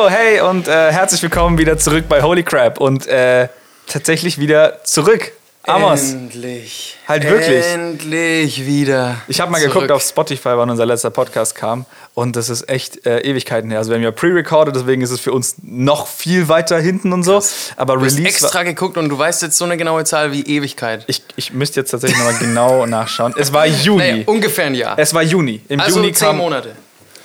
Yo, 0.00 0.08
hey 0.08 0.40
und 0.40 0.66
äh, 0.66 0.92
herzlich 0.92 1.20
willkommen 1.22 1.58
wieder 1.58 1.76
zurück 1.76 2.06
bei 2.08 2.22
Holy 2.22 2.42
Crap 2.42 2.80
und 2.80 3.06
äh, 3.06 3.48
tatsächlich 3.86 4.38
wieder 4.38 4.82
zurück. 4.82 5.32
Amos. 5.64 6.12
Endlich. 6.12 6.96
Halt 7.06 7.24
wirklich. 7.24 7.66
Endlich 7.66 8.64
wieder. 8.64 9.20
Ich 9.28 9.42
habe 9.42 9.52
mal 9.52 9.58
zurück. 9.58 9.74
geguckt 9.74 9.92
auf 9.92 10.02
Spotify, 10.02 10.52
wann 10.54 10.70
unser 10.70 10.86
letzter 10.86 11.10
Podcast 11.10 11.54
kam 11.54 11.84
und 12.14 12.36
das 12.36 12.48
ist 12.48 12.66
echt 12.70 13.04
äh, 13.04 13.18
Ewigkeiten 13.18 13.68
her. 13.68 13.78
Also 13.78 13.90
wir 13.90 13.96
haben 13.96 14.02
ja 14.02 14.10
pre-recorded, 14.10 14.74
deswegen 14.74 15.02
ist 15.02 15.10
es 15.10 15.20
für 15.20 15.32
uns 15.32 15.56
noch 15.62 16.06
viel 16.06 16.48
weiter 16.48 16.80
hinten 16.80 17.12
und 17.12 17.22
so. 17.22 17.42
Aber 17.76 17.96
Du 17.98 18.04
hast 18.06 18.16
Release 18.16 18.26
extra 18.26 18.54
war, 18.54 18.64
geguckt 18.64 18.96
und 18.96 19.10
du 19.10 19.18
weißt 19.18 19.42
jetzt 19.42 19.58
so 19.58 19.66
eine 19.66 19.76
genaue 19.76 20.04
Zahl 20.04 20.32
wie 20.32 20.40
Ewigkeit. 20.44 21.04
ich, 21.08 21.22
ich 21.36 21.52
müsste 21.52 21.80
jetzt 21.80 21.90
tatsächlich 21.90 22.18
nochmal 22.18 22.36
genau 22.40 22.86
nachschauen. 22.86 23.34
Es 23.36 23.52
war 23.52 23.66
Juni. 23.66 23.98
Naja, 23.98 24.22
ungefähr 24.24 24.64
ein 24.64 24.74
Jahr. 24.74 24.98
es 24.98 25.12
war 25.12 25.22
Juni. 25.22 25.60
Im 25.68 25.78
also 25.78 26.00
Juni 26.00 26.12
zehn 26.12 26.28
kam 26.28 26.38
Monate. 26.38 26.74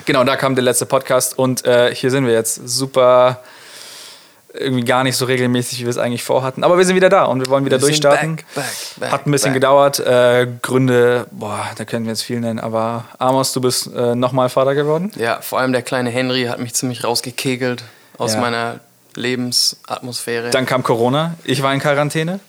Genau, 0.06 0.24
da 0.24 0.36
kam 0.36 0.54
der 0.54 0.64
letzte 0.64 0.86
Podcast 0.86 1.38
und 1.38 1.64
äh, 1.66 1.94
hier 1.94 2.10
sind 2.10 2.26
wir 2.26 2.32
jetzt. 2.32 2.54
Super, 2.68 3.40
irgendwie 4.54 4.84
gar 4.84 5.04
nicht 5.04 5.16
so 5.16 5.26
regelmäßig, 5.26 5.80
wie 5.80 5.82
wir 5.82 5.90
es 5.90 5.98
eigentlich 5.98 6.22
vorhatten. 6.24 6.64
Aber 6.64 6.78
wir 6.78 6.84
sind 6.86 6.96
wieder 6.96 7.08
da 7.10 7.24
und 7.24 7.40
wir 7.40 7.48
wollen 7.48 7.64
wieder 7.66 7.76
Wir 7.76 7.86
durchstarten. 7.88 8.36
back, 8.36 8.44
back, 8.54 8.64
back, 8.98 9.12
Hat 9.12 9.26
ein 9.26 9.30
bisschen 9.30 9.52
gedauert. 9.52 9.98
Äh, 10.00 10.46
Gründe, 10.62 11.26
boah, 11.32 11.66
da 11.76 11.84
können 11.84 12.06
wir 12.06 12.12
jetzt 12.12 12.22
viel 12.22 12.40
nennen. 12.40 12.58
Aber 12.60 13.04
Amos, 13.18 13.52
du 13.52 13.60
bist 13.60 13.88
äh, 13.94 14.14
nochmal 14.14 14.48
Vater 14.48 14.74
geworden. 14.74 15.10
Ja, 15.16 15.40
vor 15.42 15.58
allem 15.58 15.72
der 15.72 15.82
kleine 15.82 16.08
Henry 16.10 16.44
hat 16.44 16.58
mich 16.58 16.72
ziemlich 16.74 17.04
rausgekegelt 17.04 17.84
aus 18.16 18.34
Ja. 18.34 18.40
meiner 18.40 18.80
Lebensatmosphäre. 19.14 20.50
Dann 20.50 20.66
kam 20.66 20.82
Corona. 20.82 21.34
Ich 21.44 21.62
war 21.62 21.72
in 21.74 21.80
Quarantäne. 21.80 22.40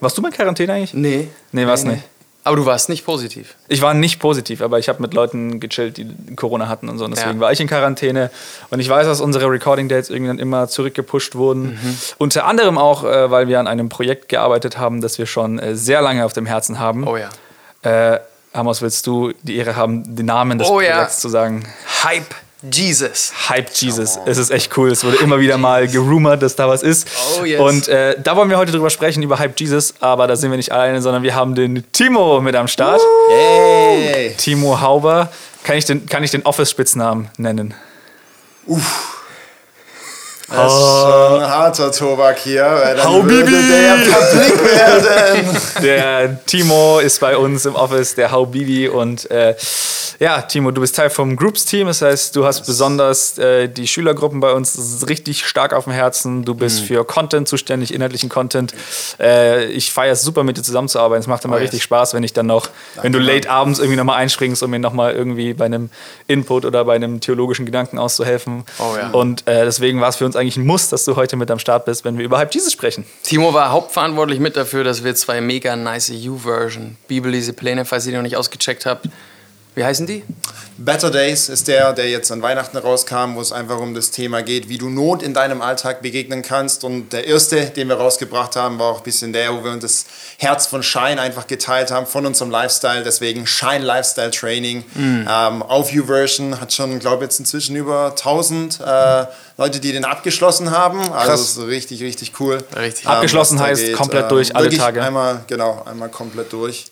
Warst 0.00 0.16
du 0.16 0.22
mal 0.22 0.28
in 0.28 0.34
Quarantäne 0.34 0.72
eigentlich? 0.72 0.94
Nee. 0.94 1.28
Nee, 1.52 1.66
war's 1.66 1.84
nicht. 1.84 2.02
Aber 2.42 2.56
du 2.56 2.64
warst 2.64 2.88
nicht 2.88 3.04
positiv. 3.04 3.54
Ich 3.68 3.82
war 3.82 3.92
nicht 3.92 4.18
positiv, 4.18 4.62
aber 4.62 4.78
ich 4.78 4.88
habe 4.88 5.02
mit 5.02 5.12
Leuten 5.12 5.60
gechillt, 5.60 5.98
die 5.98 6.08
Corona 6.36 6.68
hatten 6.68 6.88
und 6.88 6.96
so. 6.98 7.04
Und 7.04 7.10
deswegen 7.14 7.34
Ja. 7.34 7.40
war 7.40 7.52
ich 7.52 7.60
in 7.60 7.66
Quarantäne. 7.68 8.30
Und 8.70 8.80
ich 8.80 8.88
weiß, 8.88 9.06
dass 9.06 9.20
unsere 9.20 9.46
Recording-Dates 9.50 10.08
irgendwann 10.08 10.38
immer 10.38 10.66
zurückgepusht 10.68 11.34
wurden. 11.34 11.72
Mhm. 11.82 11.96
Unter 12.18 12.46
anderem 12.46 12.78
auch, 12.78 13.04
äh, 13.04 13.30
weil 13.30 13.48
wir 13.48 13.60
an 13.60 13.66
einem 13.66 13.90
Projekt 13.90 14.28
gearbeitet 14.30 14.78
haben, 14.78 15.00
das 15.02 15.18
wir 15.18 15.26
schon 15.26 15.58
äh, 15.58 15.76
sehr 15.76 16.00
lange 16.00 16.24
auf 16.24 16.32
dem 16.32 16.46
Herzen 16.46 16.78
haben. 16.78 17.06
Oh 17.06 17.16
ja. 17.18 17.28
Äh, 17.82 18.20
Amos, 18.52 18.82
willst 18.82 19.06
du 19.06 19.32
die 19.42 19.56
Ehre 19.56 19.76
haben, 19.76 20.16
den 20.16 20.26
Namen 20.26 20.58
des 20.58 20.68
Oh 20.68 20.80
ja. 20.80 20.92
Projekts 20.94 21.20
zu 21.20 21.28
sagen? 21.28 21.64
Hype 22.04 22.34
Jesus. 22.70 23.32
Hype 23.48 23.70
Jesus. 23.74 24.18
Es 24.26 24.36
ist 24.36 24.50
echt 24.50 24.76
cool. 24.76 24.90
Es 24.90 25.02
wurde 25.04 25.16
immer 25.18 25.40
wieder 25.40 25.56
mal 25.56 25.88
gerumort, 25.88 26.42
dass 26.42 26.56
da 26.56 26.68
was 26.68 26.82
ist. 26.82 27.08
Oh, 27.40 27.44
yes. 27.44 27.60
Und 27.60 27.88
äh, 27.88 28.16
da 28.22 28.36
wollen 28.36 28.50
wir 28.50 28.58
heute 28.58 28.72
drüber 28.72 28.90
sprechen, 28.90 29.22
über 29.22 29.38
Hype 29.38 29.58
Jesus. 29.58 29.94
Aber 30.00 30.26
da 30.26 30.36
sind 30.36 30.50
wir 30.50 30.56
nicht 30.58 30.72
alleine, 30.72 31.00
sondern 31.00 31.22
wir 31.22 31.34
haben 31.34 31.54
den 31.54 31.90
Timo 31.92 32.40
mit 32.40 32.54
am 32.54 32.68
Start. 32.68 33.00
Hey! 33.30 34.34
Timo 34.36 34.80
Hauber. 34.80 35.30
Kann 35.64 35.76
ich 35.76 35.84
den, 35.86 36.06
kann 36.06 36.22
ich 36.22 36.30
den 36.30 36.44
Office-Spitznamen 36.44 37.30
nennen? 37.38 37.74
Das 40.52 40.72
ist 40.72 40.78
schon 40.80 41.42
ein 41.42 41.48
harter 41.48 41.92
Tobak 41.92 42.38
hier, 42.40 42.64
weil 42.64 42.96
dann 42.96 43.06
Hau, 43.06 43.24
würde 43.24 43.44
Bibi! 43.44 43.68
der 43.68 43.94
publik 43.94 44.64
werden. 44.64 45.60
Der 45.82 46.44
Timo 46.44 46.98
ist 46.98 47.20
bei 47.20 47.36
uns 47.36 47.66
im 47.66 47.76
Office, 47.76 48.16
der 48.16 48.32
Haubibi. 48.32 48.88
Und 48.88 49.30
äh, 49.30 49.54
ja, 50.22 50.42
Timo, 50.42 50.70
du 50.70 50.82
bist 50.82 50.94
Teil 50.96 51.08
vom 51.08 51.34
Groups-Team. 51.34 51.86
Das 51.86 52.02
heißt, 52.02 52.36
du 52.36 52.44
hast 52.44 52.66
besonders 52.66 53.38
äh, 53.38 53.68
die 53.68 53.88
Schülergruppen 53.88 54.38
bei 54.40 54.52
uns 54.52 55.04
richtig 55.08 55.46
stark 55.46 55.72
auf 55.72 55.84
dem 55.84 55.94
Herzen. 55.94 56.44
Du 56.44 56.52
Mhm. 56.52 56.58
bist 56.58 56.80
für 56.82 57.04
Content 57.06 57.48
zuständig, 57.48 57.94
inhaltlichen 57.94 58.28
Content. 58.28 58.74
Äh, 59.18 59.64
ich 59.72 59.90
feiere 59.92 60.12
es 60.12 60.20
super, 60.20 60.42
mit 60.44 60.58
dir 60.58 60.62
zusammenzuarbeiten. 60.62 61.22
Es 61.22 61.26
macht 61.26 61.44
immer 61.46 61.54
Oh, 61.56 61.58
yes. 61.58 61.64
richtig 61.68 61.82
Spaß, 61.84 62.12
wenn 62.12 62.22
ich 62.22 62.34
dann 62.34 62.44
noch, 62.46 62.68
wenn 63.00 63.12
du 63.12 63.18
late 63.18 63.48
abends 63.48 63.78
irgendwie 63.78 63.96
nochmal 63.96 64.18
einspringst, 64.18 64.62
um 64.62 64.70
mir 64.70 64.78
nochmal 64.78 65.14
irgendwie 65.14 65.54
bei 65.54 65.64
einem 65.64 65.88
Input 66.26 66.66
oder 66.66 66.84
bei 66.84 66.94
einem 66.96 67.20
theologischen 67.20 67.64
Gedanken 67.64 67.98
auszuhelfen. 67.98 68.64
Oh 68.78 68.94
ja. 68.98 69.08
Und 69.12 69.48
äh, 69.48 69.64
deswegen 69.64 70.02
war 70.02 70.10
es 70.10 70.16
für 70.16 70.26
uns 70.26 70.36
eigentlich 70.36 70.58
ein 70.58 70.66
Muss, 70.66 70.90
dass 70.90 71.06
du 71.06 71.16
heute 71.16 71.36
mit 71.36 71.50
am 71.50 71.58
Start 71.58 71.86
bist, 71.86 72.04
wenn 72.04 72.18
wir 72.18 72.26
über 72.26 72.36
Hype 72.36 72.52
Jesus 72.54 72.72
sprechen. 72.74 73.06
Timo 73.22 73.54
war 73.54 73.70
hauptverantwortlich 73.70 74.38
mit 74.38 74.54
dafür, 74.56 74.84
dass 74.84 75.02
wir 75.02 75.14
zwei 75.14 75.40
mega 75.40 75.76
nice 75.76 76.10
U-Version 76.10 76.96
Bibellese 77.08 77.54
Pläne, 77.54 77.86
falls 77.86 78.04
ihr 78.04 78.10
die 78.12 78.16
noch 78.18 78.22
nicht 78.22 78.36
ausgecheckt 78.36 78.84
habt. 78.84 79.06
Wie 79.74 79.84
heißen 79.84 80.06
die? 80.06 80.24
Better 80.78 81.10
Days 81.10 81.48
ist 81.48 81.68
der, 81.68 81.92
der 81.92 82.08
jetzt 82.08 82.32
an 82.32 82.40
Weihnachten 82.42 82.76
rauskam, 82.78 83.34
wo 83.34 83.40
es 83.40 83.52
einfach 83.52 83.78
um 83.78 83.94
das 83.94 84.10
Thema 84.10 84.42
geht, 84.42 84.68
wie 84.68 84.78
du 84.78 84.88
Not 84.88 85.22
in 85.22 85.34
deinem 85.34 85.60
Alltag 85.60 86.00
begegnen 86.00 86.42
kannst. 86.42 86.84
Und 86.84 87.12
der 87.12 87.26
erste, 87.26 87.66
den 87.66 87.88
wir 87.88 87.96
rausgebracht 87.96 88.56
haben, 88.56 88.78
war 88.78 88.92
auch 88.92 88.98
ein 88.98 89.02
bisschen 89.02 89.32
der, 89.32 89.52
wo 89.52 89.62
wir 89.62 89.72
uns 89.72 89.82
das 89.82 90.06
Herz 90.38 90.66
von 90.66 90.82
Shine 90.82 91.20
einfach 91.20 91.46
geteilt 91.46 91.90
haben, 91.90 92.06
von 92.06 92.24
unserem 92.24 92.50
Lifestyle. 92.50 93.04
Deswegen 93.04 93.46
Shine 93.46 93.84
Lifestyle 93.84 94.30
Training 94.30 94.84
ähm, 94.96 95.62
auf 95.62 95.92
YouVersion. 95.92 96.60
Hat 96.60 96.72
schon, 96.72 96.98
glaube 96.98 97.16
ich, 97.16 97.30
jetzt 97.30 97.40
inzwischen 97.40 97.76
über 97.76 98.06
1000 98.10 98.80
äh, 98.80 99.26
Leute, 99.58 99.80
die 99.80 99.92
den 99.92 100.06
abgeschlossen 100.06 100.70
haben. 100.70 101.00
Also 101.00 101.12
Krass. 101.12 101.26
das 101.26 101.40
ist 101.58 101.66
richtig, 101.66 102.02
richtig 102.02 102.32
cool. 102.40 102.64
Richtig. 102.74 103.06
Abgeschlossen 103.06 103.58
was 103.58 103.64
da 103.64 103.68
heißt 103.68 103.92
komplett 103.92 104.30
durch, 104.30 104.56
alle 104.56 104.64
wirklich 104.64 104.80
Tage. 104.80 105.02
Einmal, 105.02 105.44
genau, 105.46 105.82
einmal 105.84 106.08
komplett 106.08 106.52
durch. 106.52 106.86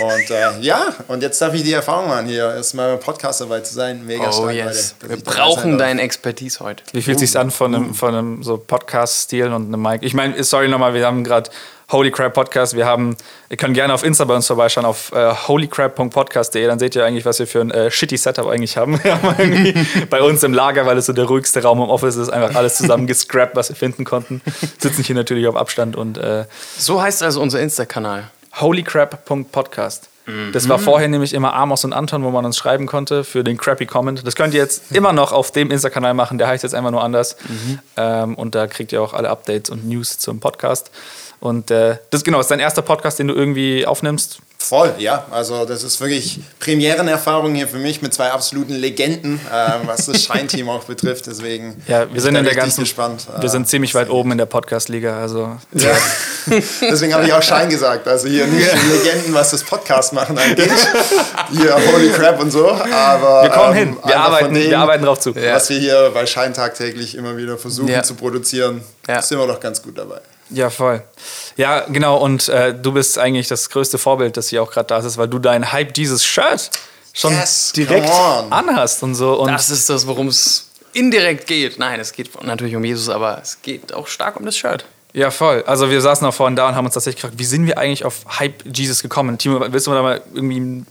Und 0.00 0.30
äh, 0.30 0.60
ja, 0.60 0.94
und 1.08 1.22
jetzt 1.22 1.40
darf 1.42 1.52
ich 1.54 1.62
die 1.62 1.72
Erfahrung 1.72 2.08
machen, 2.08 2.26
hier 2.26 2.54
erstmal 2.54 2.96
Podcast 2.96 3.40
dabei 3.40 3.60
zu 3.60 3.74
sein. 3.74 4.06
Mega 4.06 4.28
Oh 4.28 4.32
stark, 4.32 4.54
yes. 4.54 4.94
Leute, 5.02 5.16
Wir 5.16 5.24
brauchen 5.24 5.76
deine 5.78 6.00
Expertise 6.00 6.60
heute. 6.60 6.82
Wie 6.92 7.02
fühlt 7.02 7.18
sich's 7.18 7.36
an 7.36 7.50
von 7.50 7.74
einem, 7.74 7.94
von 7.94 8.14
einem 8.14 8.42
so 8.42 8.56
Podcast-Stil 8.56 9.52
und 9.52 9.66
einem 9.66 9.82
Mic? 9.82 9.98
Ich 10.02 10.14
meine, 10.14 10.42
sorry 10.44 10.68
nochmal, 10.68 10.94
wir 10.94 11.06
haben 11.06 11.24
gerade 11.24 11.50
Holy 11.90 12.10
Crap 12.10 12.32
Podcast. 12.32 12.74
Wir 12.74 12.86
haben, 12.86 13.16
ihr 13.50 13.58
könnt 13.58 13.74
gerne 13.74 13.92
auf 13.92 14.02
Insta 14.02 14.24
bei 14.24 14.34
uns 14.34 14.46
vorbeischauen, 14.46 14.86
auf 14.86 15.12
äh, 15.12 15.34
holycrap.podcast.de. 15.46 16.66
Dann 16.66 16.78
seht 16.78 16.96
ihr 16.96 17.04
eigentlich, 17.04 17.26
was 17.26 17.38
wir 17.38 17.46
für 17.46 17.60
ein 17.60 17.70
äh, 17.70 17.90
shitty 17.90 18.16
Setup 18.16 18.46
eigentlich 18.46 18.78
haben. 18.78 18.98
Wir 19.04 19.20
haben 19.22 19.34
irgendwie 19.38 19.86
bei 20.08 20.22
uns 20.22 20.42
im 20.42 20.54
Lager, 20.54 20.86
weil 20.86 20.96
es 20.96 21.06
so 21.06 21.12
der 21.12 21.26
ruhigste 21.26 21.62
Raum 21.62 21.82
im 21.82 21.90
Office 21.90 22.16
ist, 22.16 22.30
einfach 22.30 22.56
alles 22.56 22.76
zusammen 22.76 23.06
gescrapped, 23.06 23.56
was 23.56 23.68
wir 23.68 23.76
finden 23.76 24.04
konnten. 24.04 24.40
Sitzen 24.78 25.02
hier 25.04 25.14
natürlich 25.14 25.46
auf 25.46 25.56
Abstand 25.56 25.96
und 25.96 26.16
äh, 26.16 26.46
So 26.78 27.02
heißt 27.02 27.22
also 27.22 27.42
unser 27.42 27.60
Insta-Kanal. 27.60 28.30
holycrap.podcast. 28.60 30.08
Das 30.52 30.68
war 30.68 30.78
vorher 30.78 31.08
nämlich 31.08 31.34
immer 31.34 31.52
Amos 31.52 31.84
und 31.84 31.92
Anton, 31.92 32.22
wo 32.22 32.30
man 32.30 32.44
uns 32.44 32.56
schreiben 32.56 32.86
konnte 32.86 33.24
für 33.24 33.42
den 33.42 33.56
crappy 33.56 33.86
Comment. 33.86 34.24
Das 34.24 34.36
könnt 34.36 34.54
ihr 34.54 34.60
jetzt 34.60 34.92
immer 34.96 35.12
noch 35.12 35.32
auf 35.32 35.50
dem 35.50 35.70
Insta-Kanal 35.70 36.14
machen, 36.14 36.38
der 36.38 36.46
heißt 36.46 36.62
jetzt 36.62 36.74
einfach 36.74 36.92
nur 36.92 37.02
anders. 37.02 37.36
Ähm, 37.96 38.36
und 38.36 38.54
da 38.54 38.68
kriegt 38.68 38.92
ihr 38.92 39.02
auch 39.02 39.14
alle 39.14 39.30
Updates 39.30 39.68
und 39.70 39.84
News 39.84 40.18
zum 40.18 40.38
Podcast. 40.38 40.92
Und 41.40 41.72
äh, 41.72 41.96
das 42.10 42.22
genau, 42.22 42.38
ist 42.38 42.52
dein 42.52 42.60
erster 42.60 42.82
Podcast, 42.82 43.18
den 43.18 43.28
du 43.28 43.34
irgendwie 43.34 43.84
aufnimmst. 43.84 44.38
Voll, 44.64 44.94
ja. 44.98 45.26
Also 45.32 45.64
das 45.64 45.82
ist 45.82 46.00
wirklich 46.00 46.38
Premierenerfahrung 46.60 47.54
hier 47.54 47.66
für 47.66 47.78
mich 47.78 48.00
mit 48.00 48.14
zwei 48.14 48.30
absoluten 48.30 48.74
Legenden, 48.74 49.40
äh, 49.52 49.86
was 49.86 50.06
das 50.06 50.22
Shine-Team 50.24 50.68
auch 50.68 50.84
betrifft. 50.84 51.26
Deswegen 51.26 51.82
Ja, 51.88 52.06
wir 52.12 52.20
sind 52.20 52.36
in 52.36 52.44
der 52.44 52.54
ganzen. 52.54 52.82
gespannt. 52.82 53.26
Wir 53.38 53.44
Äh, 53.44 53.48
sind 53.48 53.68
ziemlich 53.68 53.92
weit 53.94 54.08
oben 54.08 54.30
in 54.32 54.38
der 54.38 54.46
Podcast-Liga. 54.46 55.18
Also 55.18 55.56
Ja. 55.72 55.90
Deswegen 56.80 57.12
habe 57.12 57.24
ich 57.24 57.32
auch 57.32 57.42
Shine 57.42 57.68
gesagt. 57.68 58.06
Also 58.06 58.28
hier 58.28 58.46
nicht 58.46 58.68
Legenden, 59.04 59.34
was 59.34 59.50
das 59.50 59.64
Podcast 59.64 60.12
machen 60.12 60.38
angeht. 60.38 60.70
Hier 61.50 61.74
Holy 61.92 62.10
Crap 62.10 62.40
und 62.40 62.50
so. 62.52 62.70
Aber 62.70 63.42
wir 63.42 63.50
kommen 63.50 63.76
ähm, 63.76 63.88
hin. 63.88 63.96
Wir 64.04 64.20
arbeiten, 64.20 64.54
dem, 64.54 64.70
wir 64.70 64.78
arbeiten 64.78 65.04
drauf 65.04 65.18
zu. 65.18 65.34
was 65.34 65.68
wir 65.70 65.78
hier 65.78 66.10
bei 66.14 66.24
Shine 66.24 66.52
tagtäglich 66.52 67.16
immer 67.16 67.36
wieder 67.36 67.58
versuchen 67.58 67.88
Ja. 67.88 68.02
zu 68.04 68.14
produzieren, 68.14 68.80
sind 69.20 69.38
wir 69.38 69.46
doch 69.46 69.60
ganz 69.60 69.82
gut 69.82 69.98
dabei. 69.98 70.20
Ja, 70.52 70.70
voll. 70.70 71.02
Ja, 71.56 71.80
genau. 71.88 72.18
Und 72.18 72.48
äh, 72.48 72.74
du 72.74 72.92
bist 72.92 73.18
eigentlich 73.18 73.48
das 73.48 73.70
größte 73.70 73.98
Vorbild, 73.98 74.36
das 74.36 74.48
hier 74.48 74.62
auch 74.62 74.70
gerade 74.70 74.86
da 74.86 74.98
ist, 74.98 75.18
weil 75.18 75.28
du 75.28 75.38
dein 75.38 75.72
Hype 75.72 75.96
Jesus 75.96 76.24
Shirt 76.24 76.70
schon 77.12 77.32
Yes, 77.32 77.72
direkt 77.74 78.10
anhast 78.50 79.02
und 79.02 79.14
so. 79.14 79.40
Und 79.40 79.48
Das 79.48 79.70
ist 79.70 79.88
das, 79.88 80.06
worum 80.06 80.28
es 80.28 80.70
indirekt 80.92 81.46
geht. 81.46 81.78
Nein, 81.78 82.00
es 82.00 82.12
geht 82.12 82.30
natürlich 82.44 82.76
um 82.76 82.84
Jesus, 82.84 83.08
aber 83.08 83.40
es 83.42 83.60
geht 83.62 83.92
auch 83.94 84.06
stark 84.06 84.36
um 84.36 84.44
das 84.44 84.56
Shirt. 84.56 84.84
Ja, 85.14 85.30
voll. 85.30 85.62
Also 85.66 85.90
wir 85.90 86.00
saßen 86.00 86.26
auch 86.26 86.34
vorhin 86.34 86.56
da 86.56 86.68
und 86.68 86.74
haben 86.74 86.86
uns 86.86 86.94
tatsächlich 86.94 87.20
gefragt, 87.20 87.38
wie 87.38 87.44
sind 87.44 87.66
wir 87.66 87.76
eigentlich 87.76 88.04
auf 88.04 88.24
Hype 88.38 88.64
Jesus 88.74 89.02
gekommen? 89.02 89.36
Timo, 89.36 89.60
willst 89.68 89.86
du 89.86 89.90
da 89.92 90.02
mal 90.02 90.22
irgendwie 90.32 90.84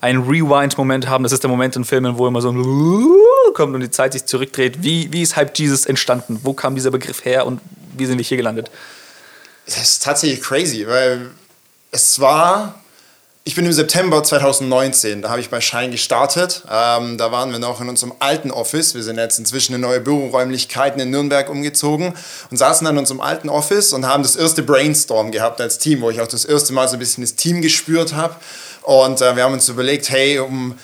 einen 0.00 0.22
Rewind-Moment 0.28 1.08
haben? 1.08 1.22
Das 1.22 1.32
ist 1.32 1.44
der 1.44 1.50
Moment 1.50 1.76
in 1.76 1.84
Filmen, 1.84 2.18
wo 2.18 2.26
immer 2.26 2.42
so 2.42 2.50
ein 2.50 2.60
kommt 3.54 3.74
und 3.74 3.80
die 3.80 3.90
Zeit 3.90 4.14
sich 4.14 4.24
zurückdreht. 4.24 4.82
Wie, 4.82 5.12
wie 5.12 5.22
ist 5.22 5.36
Hype 5.36 5.56
Jesus 5.56 5.86
entstanden? 5.86 6.40
Wo 6.42 6.54
kam 6.54 6.74
dieser 6.74 6.90
Begriff 6.90 7.24
her 7.24 7.46
und 7.46 7.60
wie 7.96 8.06
sind 8.06 8.18
wir 8.18 8.24
hier 8.24 8.36
gelandet? 8.36 8.70
Das 9.66 9.78
ist 9.78 10.02
tatsächlich 10.02 10.42
crazy, 10.42 10.86
weil 10.86 11.30
es 11.92 12.20
war, 12.20 12.80
ich 13.44 13.54
bin 13.54 13.66
im 13.66 13.72
September 13.72 14.22
2019, 14.22 15.22
da 15.22 15.30
habe 15.30 15.40
ich 15.40 15.50
bei 15.50 15.60
Shine 15.60 15.90
gestartet. 15.90 16.62
Ähm, 16.70 17.18
da 17.18 17.30
waren 17.30 17.52
wir 17.52 17.58
noch 17.58 17.80
in 17.80 17.88
unserem 17.88 18.12
alten 18.18 18.50
Office. 18.50 18.94
Wir 18.94 19.02
sind 19.02 19.18
jetzt 19.18 19.38
inzwischen 19.38 19.74
in 19.74 19.80
neue 19.80 20.00
Büroräumlichkeiten 20.00 21.00
in 21.00 21.10
Nürnberg 21.10 21.48
umgezogen 21.48 22.14
und 22.50 22.56
saßen 22.56 22.84
dann 22.84 22.94
in 22.94 23.00
unserem 23.00 23.20
alten 23.20 23.48
Office 23.48 23.92
und 23.92 24.06
haben 24.06 24.22
das 24.22 24.36
erste 24.36 24.62
Brainstorm 24.62 25.30
gehabt 25.30 25.60
als 25.60 25.78
Team, 25.78 26.00
wo 26.00 26.10
ich 26.10 26.20
auch 26.20 26.26
das 26.26 26.44
erste 26.44 26.72
Mal 26.72 26.88
so 26.88 26.94
ein 26.94 26.98
bisschen 26.98 27.22
das 27.22 27.34
Team 27.34 27.62
gespürt 27.62 28.14
habe. 28.14 28.36
Und 28.82 29.20
äh, 29.20 29.36
wir 29.36 29.44
haben 29.44 29.52
uns 29.52 29.68
überlegt, 29.68 30.10
hey, 30.10 30.38
um 30.38 30.78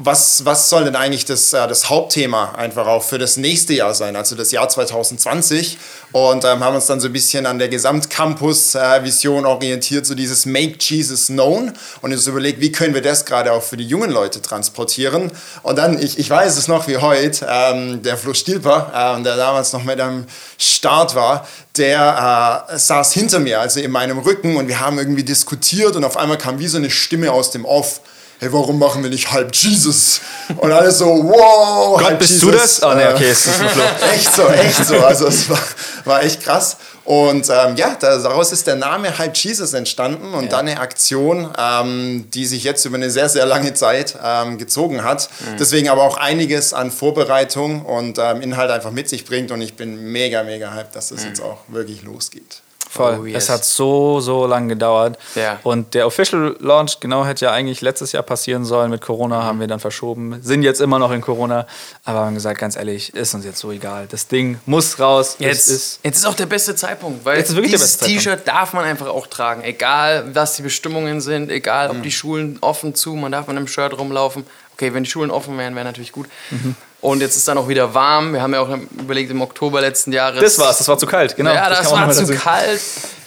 was, 0.00 0.44
was 0.44 0.70
soll 0.70 0.84
denn 0.84 0.94
eigentlich 0.94 1.24
das, 1.24 1.52
äh, 1.52 1.66
das 1.66 1.90
Hauptthema 1.90 2.52
einfach 2.52 2.86
auch 2.86 3.02
für 3.02 3.18
das 3.18 3.36
nächste 3.36 3.74
Jahr 3.74 3.94
sein, 3.94 4.14
also 4.14 4.36
das 4.36 4.52
Jahr 4.52 4.68
2020? 4.68 5.76
Und 6.12 6.44
ähm, 6.44 6.60
haben 6.60 6.76
uns 6.76 6.86
dann 6.86 7.00
so 7.00 7.08
ein 7.08 7.12
bisschen 7.12 7.46
an 7.46 7.58
der 7.58 7.68
Gesamtcampus-Vision 7.68 9.44
orientiert, 9.44 10.06
so 10.06 10.14
dieses 10.14 10.46
Make 10.46 10.76
Jesus 10.78 11.26
Known 11.26 11.72
und 12.00 12.12
uns 12.12 12.28
überlegt, 12.28 12.60
wie 12.60 12.70
können 12.70 12.94
wir 12.94 13.02
das 13.02 13.24
gerade 13.24 13.52
auch 13.52 13.62
für 13.62 13.76
die 13.76 13.86
jungen 13.86 14.10
Leute 14.10 14.40
transportieren. 14.40 15.32
Und 15.64 15.76
dann, 15.76 16.00
ich, 16.00 16.16
ich 16.16 16.30
weiß 16.30 16.56
es 16.56 16.68
noch 16.68 16.86
wie 16.86 16.98
heute, 16.98 17.46
ähm, 17.50 18.00
der 18.02 18.16
Flo 18.16 18.34
Stilper, 18.34 19.18
äh, 19.18 19.22
der 19.24 19.36
damals 19.36 19.72
noch 19.72 19.82
mit 19.82 20.00
am 20.00 20.26
Start 20.58 21.16
war, 21.16 21.46
der 21.76 22.66
äh, 22.70 22.78
saß 22.78 23.12
hinter 23.14 23.40
mir, 23.40 23.60
also 23.60 23.80
in 23.80 23.90
meinem 23.90 24.18
Rücken 24.18 24.56
und 24.56 24.68
wir 24.68 24.78
haben 24.78 24.96
irgendwie 24.96 25.24
diskutiert 25.24 25.96
und 25.96 26.04
auf 26.04 26.16
einmal 26.16 26.38
kam 26.38 26.60
wie 26.60 26.68
so 26.68 26.78
eine 26.78 26.90
Stimme 26.90 27.32
aus 27.32 27.50
dem 27.50 27.64
Off 27.64 28.00
hey, 28.38 28.52
warum 28.52 28.78
machen 28.78 29.02
wir 29.02 29.10
nicht 29.10 29.30
halb 29.32 29.54
Jesus? 29.54 30.20
Und 30.56 30.70
alle 30.70 30.90
so, 30.90 31.06
wow, 31.06 32.00
Gott, 32.00 32.18
bist 32.18 32.32
Jesus. 32.32 32.50
du 32.50 32.56
das? 32.56 32.82
Oh, 32.82 32.94
nee, 32.94 33.06
okay, 33.06 33.30
es 33.30 33.46
ist 33.46 33.60
ein 33.60 33.68
Flo. 33.68 33.82
echt 34.12 34.34
so, 34.34 34.48
echt 34.48 34.86
so. 34.86 34.96
Also 35.04 35.26
es 35.26 35.50
war, 35.50 35.58
war 36.04 36.22
echt 36.22 36.42
krass. 36.42 36.76
Und 37.04 37.48
ähm, 37.48 37.74
ja, 37.76 37.96
daraus 37.98 38.52
ist 38.52 38.66
der 38.66 38.76
Name 38.76 39.16
Halb 39.16 39.34
Jesus 39.34 39.72
entstanden 39.72 40.34
und 40.34 40.52
dann 40.52 40.68
eine 40.68 40.78
Aktion, 40.78 41.50
ähm, 41.56 42.28
die 42.34 42.44
sich 42.44 42.64
jetzt 42.64 42.84
über 42.84 42.96
eine 42.96 43.10
sehr, 43.10 43.30
sehr 43.30 43.46
lange 43.46 43.72
Zeit 43.72 44.14
ähm, 44.22 44.58
gezogen 44.58 45.02
hat. 45.02 45.30
Deswegen 45.58 45.88
aber 45.88 46.02
auch 46.02 46.18
einiges 46.18 46.74
an 46.74 46.90
Vorbereitung 46.90 47.86
und 47.86 48.18
ähm, 48.18 48.42
Inhalt 48.42 48.70
einfach 48.70 48.90
mit 48.90 49.08
sich 49.08 49.24
bringt. 49.24 49.50
Und 49.50 49.62
ich 49.62 49.74
bin 49.74 50.12
mega, 50.12 50.42
mega 50.42 50.74
hyped, 50.74 50.94
dass 50.94 51.08
das 51.08 51.24
jetzt 51.24 51.40
auch 51.40 51.60
wirklich 51.68 52.02
losgeht. 52.02 52.60
Voll. 52.88 53.18
Oh, 53.20 53.26
yes. 53.26 53.44
Es 53.44 53.50
hat 53.50 53.64
so, 53.64 54.20
so 54.20 54.46
lange 54.46 54.68
gedauert. 54.68 55.18
Ja. 55.34 55.60
Und 55.62 55.94
der 55.94 56.06
Official 56.06 56.56
Launch, 56.60 57.00
genau, 57.00 57.24
hätte 57.24 57.44
ja 57.44 57.52
eigentlich 57.52 57.80
letztes 57.80 58.12
Jahr 58.12 58.22
passieren 58.22 58.64
sollen. 58.64 58.90
Mit 58.90 59.02
Corona 59.02 59.42
haben 59.42 59.60
wir 59.60 59.66
dann 59.66 59.80
verschoben. 59.80 60.40
Sind 60.42 60.62
jetzt 60.62 60.80
immer 60.80 60.98
noch 60.98 61.12
in 61.12 61.20
Corona. 61.20 61.66
Aber 62.04 62.20
haben 62.20 62.34
gesagt, 62.34 62.58
ganz 62.58 62.76
ehrlich, 62.76 63.14
ist 63.14 63.34
uns 63.34 63.44
jetzt 63.44 63.58
so 63.58 63.70
egal. 63.70 64.06
Das 64.10 64.26
Ding 64.26 64.58
muss 64.64 64.98
raus. 64.98 65.36
Jetzt 65.38 65.68
Es 65.68 65.74
ist, 65.74 66.00
jetzt 66.02 66.18
ist 66.18 66.26
auch 66.26 66.34
der 66.34 66.46
beste 66.46 66.74
Zeitpunkt, 66.74 67.24
weil 67.24 67.38
Jetzt 67.38 67.50
ist 67.50 67.56
wirklich 67.56 67.72
dieses. 67.72 67.98
T-Shirt 67.98 68.46
darf 68.46 68.72
man 68.72 68.84
einfach 68.84 69.08
auch 69.08 69.26
tragen. 69.26 69.62
Egal, 69.62 70.34
was 70.34 70.56
die 70.56 70.62
Bestimmungen 70.62 71.20
sind, 71.20 71.50
egal, 71.50 71.90
ob 71.90 72.02
die 72.02 72.10
Schulen 72.10 72.58
offen 72.62 72.94
zu, 72.94 73.14
man 73.14 73.32
darf 73.32 73.46
mit 73.46 73.56
einem 73.56 73.68
Shirt 73.68 73.96
rumlaufen. 73.98 74.46
Okay, 74.74 74.94
wenn 74.94 75.04
die 75.04 75.10
Schulen 75.10 75.30
offen 75.30 75.58
wären, 75.58 75.74
wäre 75.74 75.84
natürlich 75.84 76.12
gut. 76.12 76.28
Mhm. 76.50 76.76
Und 77.00 77.20
jetzt 77.20 77.36
ist 77.36 77.46
dann 77.46 77.58
auch 77.58 77.68
wieder 77.68 77.94
warm. 77.94 78.32
Wir 78.32 78.42
haben 78.42 78.54
ja 78.54 78.60
auch 78.60 78.76
überlegt, 78.98 79.30
im 79.30 79.40
Oktober 79.40 79.80
letzten 79.80 80.12
Jahres. 80.12 80.40
Das 80.40 80.58
war's, 80.58 80.78
das 80.78 80.88
war 80.88 80.98
zu 80.98 81.06
kalt, 81.06 81.36
genau. 81.36 81.52
Ja, 81.52 81.68
das, 81.70 81.90
man 81.90 82.06
war 82.06 82.12
zu 82.12 82.26
kalt. 82.34 82.80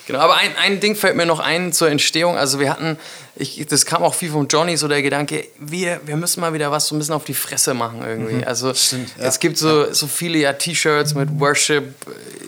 Genau, 0.07 0.19
aber 0.19 0.35
ein, 0.37 0.51
ein 0.57 0.79
Ding 0.79 0.95
fällt 0.95 1.15
mir 1.15 1.25
noch 1.25 1.39
ein 1.39 1.73
zur 1.73 1.89
Entstehung. 1.89 2.37
Also 2.37 2.59
wir 2.59 2.69
hatten, 2.69 2.97
ich, 3.35 3.65
das 3.67 3.85
kam 3.85 4.03
auch 4.03 4.13
viel 4.15 4.31
von 4.31 4.47
Johnny, 4.47 4.75
so 4.75 4.87
der 4.87 5.01
Gedanke, 5.01 5.45
wir, 5.59 6.01
wir 6.05 6.17
müssen 6.17 6.41
mal 6.41 6.53
wieder 6.53 6.71
was 6.71 6.87
so 6.87 6.95
ein 6.95 6.99
bisschen 6.99 7.13
auf 7.13 7.23
die 7.23 7.33
Fresse 7.33 7.73
machen 7.73 8.01
irgendwie. 8.05 8.35
Mhm. 8.35 8.43
Also 8.43 8.71
es 8.71 9.39
gibt 9.39 9.57
so, 9.57 9.93
so 9.93 10.07
viele 10.07 10.39
ja 10.39 10.53
T-Shirts 10.53 11.13
mit 11.13 11.29
Worship 11.39 11.93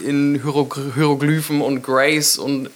in 0.06 0.42
Hierogly- 0.44 0.94
Hieroglyphen 0.96 1.62
und 1.62 1.82
Grace 1.84 2.38
und 2.38 2.70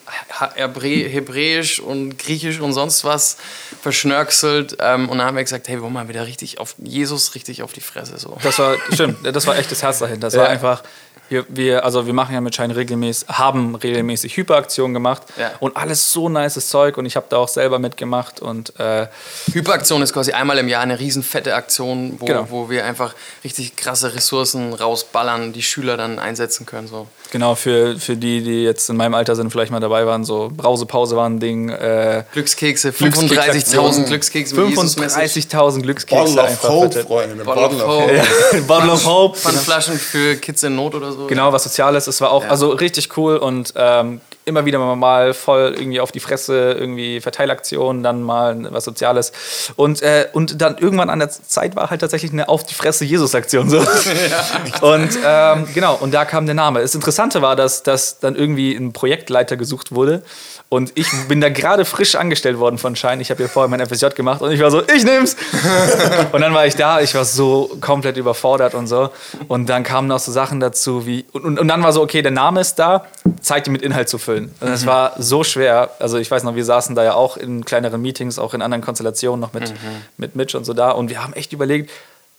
Hebräisch 0.56 1.80
und 1.80 2.18
Griechisch 2.18 2.60
und 2.60 2.74
sonst 2.74 3.04
was 3.04 3.38
verschnörkelt. 3.82 4.78
Ähm, 4.80 5.10
und 5.10 5.18
dann 5.18 5.28
haben 5.28 5.36
wir 5.38 5.44
gesagt, 5.44 5.68
hey, 5.68 5.76
wir 5.78 5.82
wollen 5.84 5.94
mal 5.94 6.08
wieder 6.08 6.26
richtig 6.26 6.60
auf 6.60 6.76
Jesus 6.78 7.36
richtig 7.36 7.64
auf 7.64 7.74
die 7.74 7.82
Fresse. 7.82 8.18
So. 8.18 8.38
Das 8.44 8.60
war, 8.60 8.76
stimmt, 8.94 9.18
das 9.26 9.48
war 9.48 9.58
echt 9.58 9.72
das 9.72 9.84
Herz 9.84 10.00
dahinter. 10.00 10.28
Das 10.28 10.36
war 10.36 10.46
Ja. 10.46 10.50
einfach, 10.50 10.84
wir, 11.30 11.46
wir, 11.50 11.84
also 11.86 12.06
wir 12.06 12.14
machen 12.14 12.34
ja 12.34 12.42
mit 12.42 12.56
Schein 12.56 12.72
regelmäßig, 12.72 13.28
haben 13.30 13.76
regelmäßig 13.76 14.36
Hyperaktionen 14.38 14.94
gemacht 14.94 15.24
Ja. 15.38 15.52
und 15.60 15.76
alles 15.78 16.12
so 16.12 16.30
nices 16.30 16.70
Zeug 16.70 16.98
und 16.98 17.06
ich 17.06 17.16
habe 17.16 17.26
da 17.30 17.38
auch 17.38 17.48
selber 17.48 17.80
mitgemacht 17.80 18.40
und 18.42 18.80
äh, 18.80 19.08
Hyperaktion 19.52 20.02
ist 20.02 20.14
quasi 20.14 20.32
einmal 20.32 20.58
im 20.58 20.68
Jahr 20.68 20.82
eine 20.84 21.00
riesen 21.00 21.24
fette 21.24 21.56
Aktion, 21.56 22.16
wo, 22.20 22.26
Genau. 22.26 22.48
wo 22.50 22.70
wir 22.70 22.86
einfach 22.86 23.14
richtig 23.44 23.76
krasse 23.76 24.14
Ressourcen 24.16 24.74
rausballern, 24.74 25.54
die 25.54 25.64
Schüler 25.64 25.98
dann 25.98 26.20
einsetzen 26.20 26.66
können. 26.66 26.88
So. 26.88 27.08
genau 27.32 27.56
für, 27.56 27.98
für 28.00 28.16
die, 28.16 28.42
die 28.44 28.64
jetzt 28.64 28.90
in 28.90 28.98
meinem 28.98 29.14
Alter 29.14 29.36
sind, 29.36 29.52
vielleicht 29.52 29.72
mal 29.72 29.80
dabei 29.80 30.06
waren, 30.06 30.24
so 30.24 30.50
Brausepause 30.56 31.16
war 31.16 31.28
ein 31.30 31.40
Ding, 31.40 31.70
äh, 31.70 32.24
Glückskekse, 32.34 32.90
Glückskeks- 32.90 33.74
35.000 33.74 34.06
Glückskekse 34.06 34.56
mit 34.56 34.70
Jesus-Message. 34.70 35.48
35.000 35.54 35.82
Glückskekse 35.82 36.36
Bottle 36.36 36.44
of 36.44 36.64
Hope. 36.64 37.04
Freunde. 37.04 37.44
Bottle 37.44 37.66
of 37.68 37.82
Hope. 37.86 38.22
Hope. 38.52 38.62
Bottle 38.68 38.92
of 38.92 39.06
Hope. 39.06 39.38
Pfandflaschen 39.38 39.98
für 39.98 40.36
Kids 40.38 40.64
in 40.64 40.76
Not 40.76 40.96
oder 40.96 41.12
so. 41.12 41.17
Genau, 41.28 41.52
was 41.52 41.64
Soziales. 41.64 42.08
Es 42.08 42.22
war 42.22 42.32
auch 42.32 42.44
Ja. 42.44 42.50
also 42.50 42.70
richtig 42.70 43.18
cool 43.18 43.38
und 43.38 43.74
ähm, 43.76 44.22
immer 44.46 44.66
wieder 44.66 44.80
mal 44.96 45.34
voll 45.34 45.76
irgendwie 45.78 46.00
auf 46.00 46.12
die 46.12 46.22
Fresse, 46.22 46.72
irgendwie 46.72 47.20
Verteilaktionen, 47.20 48.02
dann 48.02 48.22
mal 48.24 48.68
was 48.72 48.86
Soziales. 48.86 49.34
Und, 49.76 50.02
äh, 50.02 50.28
und 50.32 50.62
dann 50.62 50.78
irgendwann 50.78 51.10
an 51.10 51.20
der 51.20 51.30
Zeit 51.30 51.76
war 51.76 51.90
halt 51.90 52.00
tatsächlich 52.00 52.32
eine 52.32 52.48
Auf 52.48 52.64
die 52.64 52.74
Fresse 52.74 53.04
Jesus-Aktion. 53.04 53.70
So. 53.70 53.80
Und 54.82 55.18
ähm, 55.26 55.68
genau, 55.74 55.96
und 55.96 56.14
da 56.14 56.24
kam 56.26 56.46
der 56.46 56.56
Name. 56.56 56.82
Das 56.82 56.96
Interessante 56.96 57.42
war, 57.42 57.56
dass, 57.56 57.84
dass 57.84 58.20
dann 58.20 58.36
irgendwie 58.36 58.74
ein 58.76 58.94
Projektleiter 58.94 59.58
gesucht 59.58 59.94
wurde. 59.94 60.24
Und 60.70 60.92
ich 60.96 61.08
bin 61.30 61.40
da 61.40 61.48
gerade 61.48 61.86
frisch 61.86 62.16
angestellt 62.16 62.60
worden 62.60 62.78
von 62.78 62.98
Schein. 62.98 63.22
Ich 63.22 63.32
habe 63.32 63.42
ja 63.42 63.48
vorher 63.48 63.70
mein 63.70 63.86
FSJ 63.86 64.08
gemacht 64.16 64.42
und 64.42 64.52
ich 64.52 64.60
war 64.60 64.70
so, 64.70 64.84
ich 64.84 65.06
nehm's. 65.06 65.38
und 66.34 66.42
dann 66.42 66.54
war 66.54 66.66
ich 66.66 66.76
da, 66.76 67.00
ich 67.00 67.16
war 67.16 67.24
so 67.24 67.78
komplett 67.80 68.18
überfordert 68.18 68.76
und 68.76 68.88
so. 68.88 69.10
Und 69.48 69.68
dann 69.70 69.84
kamen 69.84 70.10
noch 70.10 70.20
so 70.20 70.30
Sachen 70.34 70.60
dazu 70.60 71.06
wie. 71.06 71.24
Und, 71.32 71.46
und, 71.46 71.60
und 71.60 71.68
dann 71.70 71.84
war 71.84 71.94
so, 71.94 72.02
okay, 72.02 72.22
der 72.22 72.32
Name 72.32 72.60
ist 72.60 72.76
da, 72.76 73.06
Zeit, 73.40 73.66
die 73.66 73.70
mit 73.70 73.82
Inhalt 73.82 74.10
zu 74.10 74.18
füllen. 74.18 74.54
Und 74.60 74.68
es 74.68 74.86
war 74.86 75.14
so 75.18 75.46
schwer. 75.46 75.92
Also 76.00 76.18
ich 76.18 76.30
weiß 76.30 76.44
noch, 76.44 76.56
wir 76.56 76.66
saßen 76.66 76.96
da 76.96 77.04
ja 77.06 77.14
auch 77.14 77.38
in 77.38 77.64
kleineren 77.64 78.02
Meetings, 78.02 78.38
auch 78.38 78.54
in 78.54 78.62
anderen 78.62 78.84
Konstellationen 78.84 79.40
noch 79.40 79.54
mit, 79.54 79.74
mit 80.18 80.36
Mitch 80.36 80.58
und 80.58 80.66
so 80.66 80.74
da. 80.74 80.92
Und 80.92 81.10
wir 81.10 81.24
haben 81.24 81.32
echt 81.32 81.54
überlegt, 81.54 81.92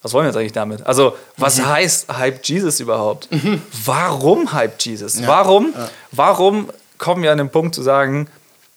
was 0.02 0.12
wollen 0.12 0.26
wir 0.26 0.28
jetzt 0.28 0.36
eigentlich 0.36 0.52
damit? 0.52 0.86
Also, 0.86 1.16
was 1.38 1.64
heißt 1.64 2.12
Hype 2.14 2.44
Jesus 2.44 2.78
überhaupt? 2.78 3.28
Warum 3.86 4.52
Hype 4.52 4.80
Jesus? 4.80 5.26
Warum, 5.26 5.74
warum 6.12 6.68
kommen 6.98 7.22
wir 7.22 7.32
an 7.32 7.38
den 7.38 7.50
Punkt 7.50 7.74
zu 7.74 7.82
sagen, 7.82 8.28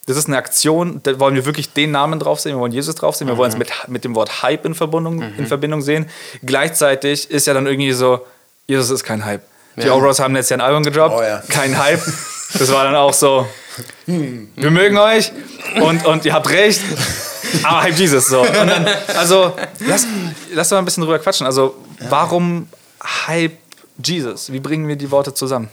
das 0.06 0.16
ist 0.16 0.26
eine 0.26 0.36
Aktion, 0.36 1.00
da 1.04 1.20
wollen 1.20 1.34
wir 1.36 1.44
wirklich 1.44 1.72
den 1.72 1.92
Namen 1.92 2.18
drauf 2.18 2.40
sehen, 2.40 2.52
wir 2.56 2.58
wollen 2.60 2.72
Jesus 2.72 2.94
drauf 2.96 3.14
sehen, 3.14 3.28
wir 3.28 3.36
wollen 3.36 3.52
es 3.52 3.56
mit, 3.58 3.70
mit 3.86 4.04
dem 4.04 4.14
Wort 4.16 4.42
Hype 4.42 4.64
in 4.66 4.74
Verbindung, 4.74 5.22
in 5.38 5.46
Verbindung 5.46 5.80
sehen. 5.80 6.08
Gleichzeitig 6.44 7.30
ist 7.30 7.46
ja 7.46 7.54
dann 7.54 7.66
irgendwie 7.66 7.92
so, 7.92 8.26
Jesus 8.66 8.90
ist 8.90 9.04
kein 9.04 9.24
Hype. 9.24 9.42
Die 9.76 9.86
Ja. 9.86 9.92
Auros 9.92 10.18
haben 10.18 10.34
jetzt 10.36 10.50
ja 10.50 10.56
ein 10.56 10.60
Album 10.60 10.82
gedroppt, 10.82 11.14
Oh 11.18 11.22
ja. 11.22 11.42
kein 11.48 11.78
Hype. 11.78 12.02
Das 12.58 12.70
war 12.70 12.84
dann 12.84 12.94
auch 12.96 13.14
so, 13.14 13.46
wir 14.04 14.70
mögen 14.70 14.98
euch 14.98 15.32
und, 15.80 16.04
und 16.04 16.26
ihr 16.26 16.34
habt 16.34 16.50
recht, 16.50 16.82
aber 17.62 17.80
Hype 17.84 17.96
Jesus 17.96 18.26
so. 18.26 18.44
Dann, 18.44 18.86
also, 19.16 19.56
lass, 19.80 20.06
lass 20.52 20.70
mal 20.70 20.76
ein 20.80 20.84
bisschen 20.84 21.02
drüber 21.02 21.18
quatschen. 21.18 21.46
Also, 21.46 21.74
warum 22.10 22.68
Hype 23.26 23.56
Jesus? 24.04 24.52
Wie 24.52 24.60
bringen 24.60 24.86
wir 24.86 24.96
die 24.96 25.10
Worte 25.10 25.32
zusammen? 25.32 25.70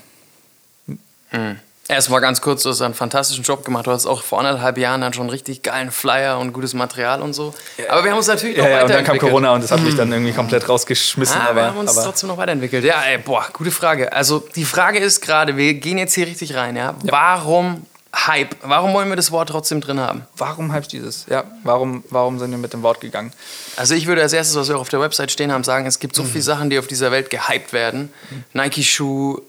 Erstmal 1.90 2.22
ganz 2.22 2.40
kurz, 2.40 2.62
du 2.62 2.70
hast 2.70 2.84
einen 2.84 2.94
fantastischen 2.94 3.44
Job 3.44 3.66
gemacht. 3.66 3.88
Du 3.88 3.92
hast 3.92 4.06
auch 4.06 4.22
vor 4.22 4.38
anderthalb 4.38 4.78
Jahren 4.78 5.02
dann 5.02 5.12
schon 5.12 5.24
einen 5.24 5.32
richtig 5.32 5.64
geilen 5.64 5.90
Flyer 5.90 6.38
und 6.38 6.54
gutes 6.54 6.76
Material 6.76 7.20
und 7.20 7.34
so. 7.34 7.56
Aber 7.90 8.04
wir 8.04 8.12
haben 8.12 8.20
uns 8.20 8.28
natürlich 8.28 8.58
noch 8.58 8.64
Ja, 8.64 8.70
ja, 8.70 8.82
und 8.84 8.90
dann 8.92 8.98
kam 9.04 9.16
weiterentwickelt. 9.16 9.32
Corona 9.32 9.54
und 9.56 9.64
das 9.64 9.72
hat 9.72 9.80
mich 9.80 9.96
dann 9.96 10.12
irgendwie 10.12 10.32
komplett 10.32 10.70
rausgeschmissen. 10.70 11.42
Ah, 11.42 11.50
aber, 11.50 11.56
wir 11.56 11.66
haben 11.66 11.78
uns 11.80 11.98
aber 11.98 12.06
trotzdem 12.06 12.30
noch 12.30 12.38
weiterentwickelt. 12.38 12.86
Ja, 12.86 13.02
ey, 13.02 13.18
boah, 13.18 13.44
gute 13.54 13.72
Frage. 13.72 14.14
Also 14.14 14.48
die 14.56 14.66
Frage 14.66 15.00
ist 15.00 15.22
gerade, 15.22 15.58
wir 15.58 15.74
gehen 15.74 15.98
jetzt 15.98 16.14
hier 16.14 16.28
richtig 16.28 16.54
rein, 16.54 16.76
ja? 16.76 16.94
Warum 17.06 17.88
Hype? 18.16 18.56
Warum 18.62 18.94
wollen 18.94 19.10
wir 19.10 19.16
das 19.16 19.32
Wort 19.32 19.50
trotzdem 19.50 19.82
drin 19.82 20.00
haben? 20.00 20.28
warum 20.38 20.72
Hype 20.72 20.86
Jesus? 20.92 21.26
Ja, 21.28 21.46
warum, 21.64 22.04
warum 22.12 22.38
sind 22.38 22.52
wir 22.52 22.60
mit 22.60 22.72
dem 22.72 22.84
Wort 22.84 23.02
gegangen? 23.02 23.34
Also 23.78 23.96
ich 23.96 24.06
würde 24.06 24.22
als 24.22 24.34
erstes, 24.34 24.56
was 24.56 24.70
wir 24.70 24.78
auch 24.78 24.82
auf 24.82 24.90
der 24.90 25.02
Website 25.02 25.32
stehen 25.32 25.52
haben, 25.52 25.64
sagen, 25.64 25.88
es 25.88 25.98
gibt 25.98 26.16
so 26.16 26.24
viele 26.24 26.44
Sachen, 26.44 26.70
die 26.70 26.78
auf 26.78 26.86
dieser 26.86 27.12
Welt 27.12 27.32
gehypt 27.32 27.74
werden. 27.74 28.14
Nike-Schuh, 28.54 29.42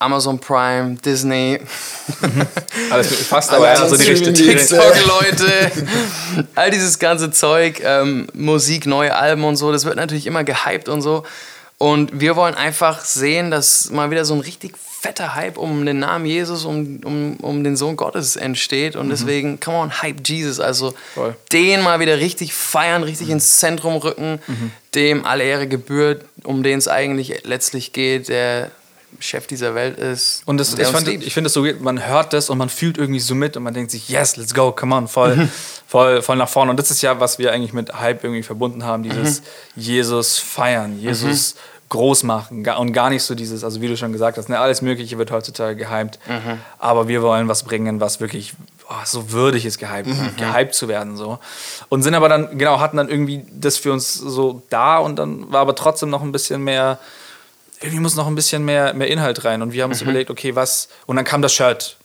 Amazon 0.00 0.38
Prime, 0.38 0.96
Disney, 1.04 1.58
Alles 2.90 3.14
fast, 3.26 3.50
Aber 3.50 3.58
aber 3.68 3.74
ja, 3.74 3.82
ja, 3.82 3.88
so 3.88 3.96
die 3.96 4.02
Streaming- 4.02 4.24
richtige 4.26 4.50
Dienste. 4.52 4.76
TikTok-Leute, 4.78 5.72
all 6.54 6.70
dieses 6.70 6.98
ganze 6.98 7.30
Zeug, 7.30 7.80
ähm, 7.84 8.26
Musik, 8.32 8.86
neue 8.86 9.14
Alben 9.14 9.44
und 9.44 9.56
so, 9.56 9.72
das 9.72 9.84
wird 9.84 9.96
natürlich 9.96 10.26
immer 10.26 10.44
gehypt 10.44 10.88
und 10.88 11.02
so. 11.02 11.24
Und 11.78 12.20
wir 12.20 12.34
wollen 12.36 12.54
einfach 12.54 13.04
sehen, 13.04 13.50
dass 13.50 13.90
mal 13.90 14.10
wieder 14.10 14.24
so 14.24 14.34
ein 14.34 14.40
richtig 14.40 14.74
fetter 15.00 15.36
Hype 15.36 15.56
um 15.58 15.86
den 15.86 16.00
Namen 16.00 16.26
Jesus, 16.26 16.64
um, 16.64 16.98
um, 17.04 17.36
um 17.36 17.62
den 17.62 17.76
Sohn 17.76 17.94
Gottes 17.96 18.34
entsteht. 18.34 18.96
Und 18.96 19.10
deswegen, 19.10 19.60
come 19.60 19.76
on, 19.76 20.02
Hype 20.02 20.26
Jesus. 20.26 20.58
Also 20.58 20.92
Voll. 21.14 21.36
den 21.52 21.82
mal 21.82 22.00
wieder 22.00 22.18
richtig 22.18 22.52
feiern, 22.52 23.04
richtig 23.04 23.28
ins 23.28 23.58
Zentrum 23.60 23.94
rücken, 23.96 24.40
dem 24.96 25.24
alle 25.24 25.44
Ehre 25.44 25.68
gebührt, 25.68 26.24
um 26.42 26.64
den 26.64 26.78
es 26.78 26.88
eigentlich 26.88 27.42
letztlich 27.44 27.92
geht, 27.92 28.28
der 28.28 28.72
Chef 29.20 29.46
dieser 29.46 29.74
Welt 29.74 29.98
ist. 29.98 30.42
Und 30.46 30.58
das, 30.58 30.74
der 30.74 30.86
ich, 30.86 30.92
fand, 30.92 31.08
ich 31.08 31.34
finde 31.34 31.48
es 31.48 31.52
so, 31.52 31.66
man 31.80 32.06
hört 32.06 32.32
das 32.32 32.50
und 32.50 32.58
man 32.58 32.68
fühlt 32.68 32.98
irgendwie 32.98 33.20
so 33.20 33.34
mit 33.34 33.56
und 33.56 33.62
man 33.62 33.74
denkt 33.74 33.90
sich, 33.90 34.08
yes, 34.08 34.36
let's 34.36 34.54
go, 34.54 34.72
come 34.72 34.94
on, 34.94 35.08
voll, 35.08 35.48
voll, 35.86 36.22
voll 36.22 36.36
nach 36.36 36.48
vorne. 36.48 36.70
Und 36.70 36.78
das 36.78 36.90
ist 36.90 37.02
ja, 37.02 37.18
was 37.20 37.38
wir 37.38 37.52
eigentlich 37.52 37.72
mit 37.72 37.98
Hype 37.98 38.22
irgendwie 38.24 38.42
verbunden 38.42 38.84
haben, 38.84 39.02
dieses 39.02 39.42
Jesus 39.74 40.38
feiern, 40.38 40.98
Jesus 40.98 41.56
groß 41.88 42.22
machen 42.24 42.66
und 42.66 42.92
gar 42.92 43.08
nicht 43.08 43.22
so 43.22 43.34
dieses, 43.34 43.64
also 43.64 43.80
wie 43.80 43.88
du 43.88 43.96
schon 43.96 44.12
gesagt 44.12 44.36
hast, 44.36 44.50
ne, 44.50 44.58
alles 44.58 44.82
Mögliche 44.82 45.16
wird 45.16 45.30
heutzutage 45.30 45.74
gehypt, 45.74 46.18
aber 46.78 47.08
wir 47.08 47.22
wollen 47.22 47.48
was 47.48 47.62
bringen, 47.62 47.98
was 47.98 48.20
wirklich 48.20 48.52
oh, 48.88 48.94
so 49.04 49.32
würdig 49.32 49.64
ist, 49.64 49.78
gehypt, 49.78 50.08
mhm. 50.08 50.36
gehypt 50.36 50.74
zu 50.74 50.88
werden. 50.88 51.16
So. 51.16 51.38
Und 51.88 52.02
sind 52.02 52.14
aber 52.14 52.28
dann, 52.28 52.58
genau, 52.58 52.80
hatten 52.80 52.96
dann 52.96 53.08
irgendwie 53.08 53.44
das 53.52 53.78
für 53.78 53.92
uns 53.92 54.14
so 54.14 54.62
da 54.70 54.98
und 54.98 55.16
dann 55.16 55.50
war 55.50 55.60
aber 55.60 55.74
trotzdem 55.74 56.10
noch 56.10 56.22
ein 56.22 56.32
bisschen 56.32 56.62
mehr, 56.62 56.98
irgendwie 57.80 58.00
muss 58.00 58.16
noch 58.16 58.26
ein 58.26 58.34
bisschen 58.34 58.64
mehr, 58.64 58.94
mehr 58.94 59.08
Inhalt 59.08 59.44
rein. 59.44 59.62
Und 59.62 59.72
wir 59.72 59.82
haben 59.82 59.90
uns 59.90 60.00
mhm. 60.00 60.10
überlegt, 60.10 60.30
okay, 60.30 60.54
was. 60.54 60.88
Und 61.06 61.16
dann 61.16 61.24
kam 61.24 61.42
das 61.42 61.52
Shirt 61.52 61.96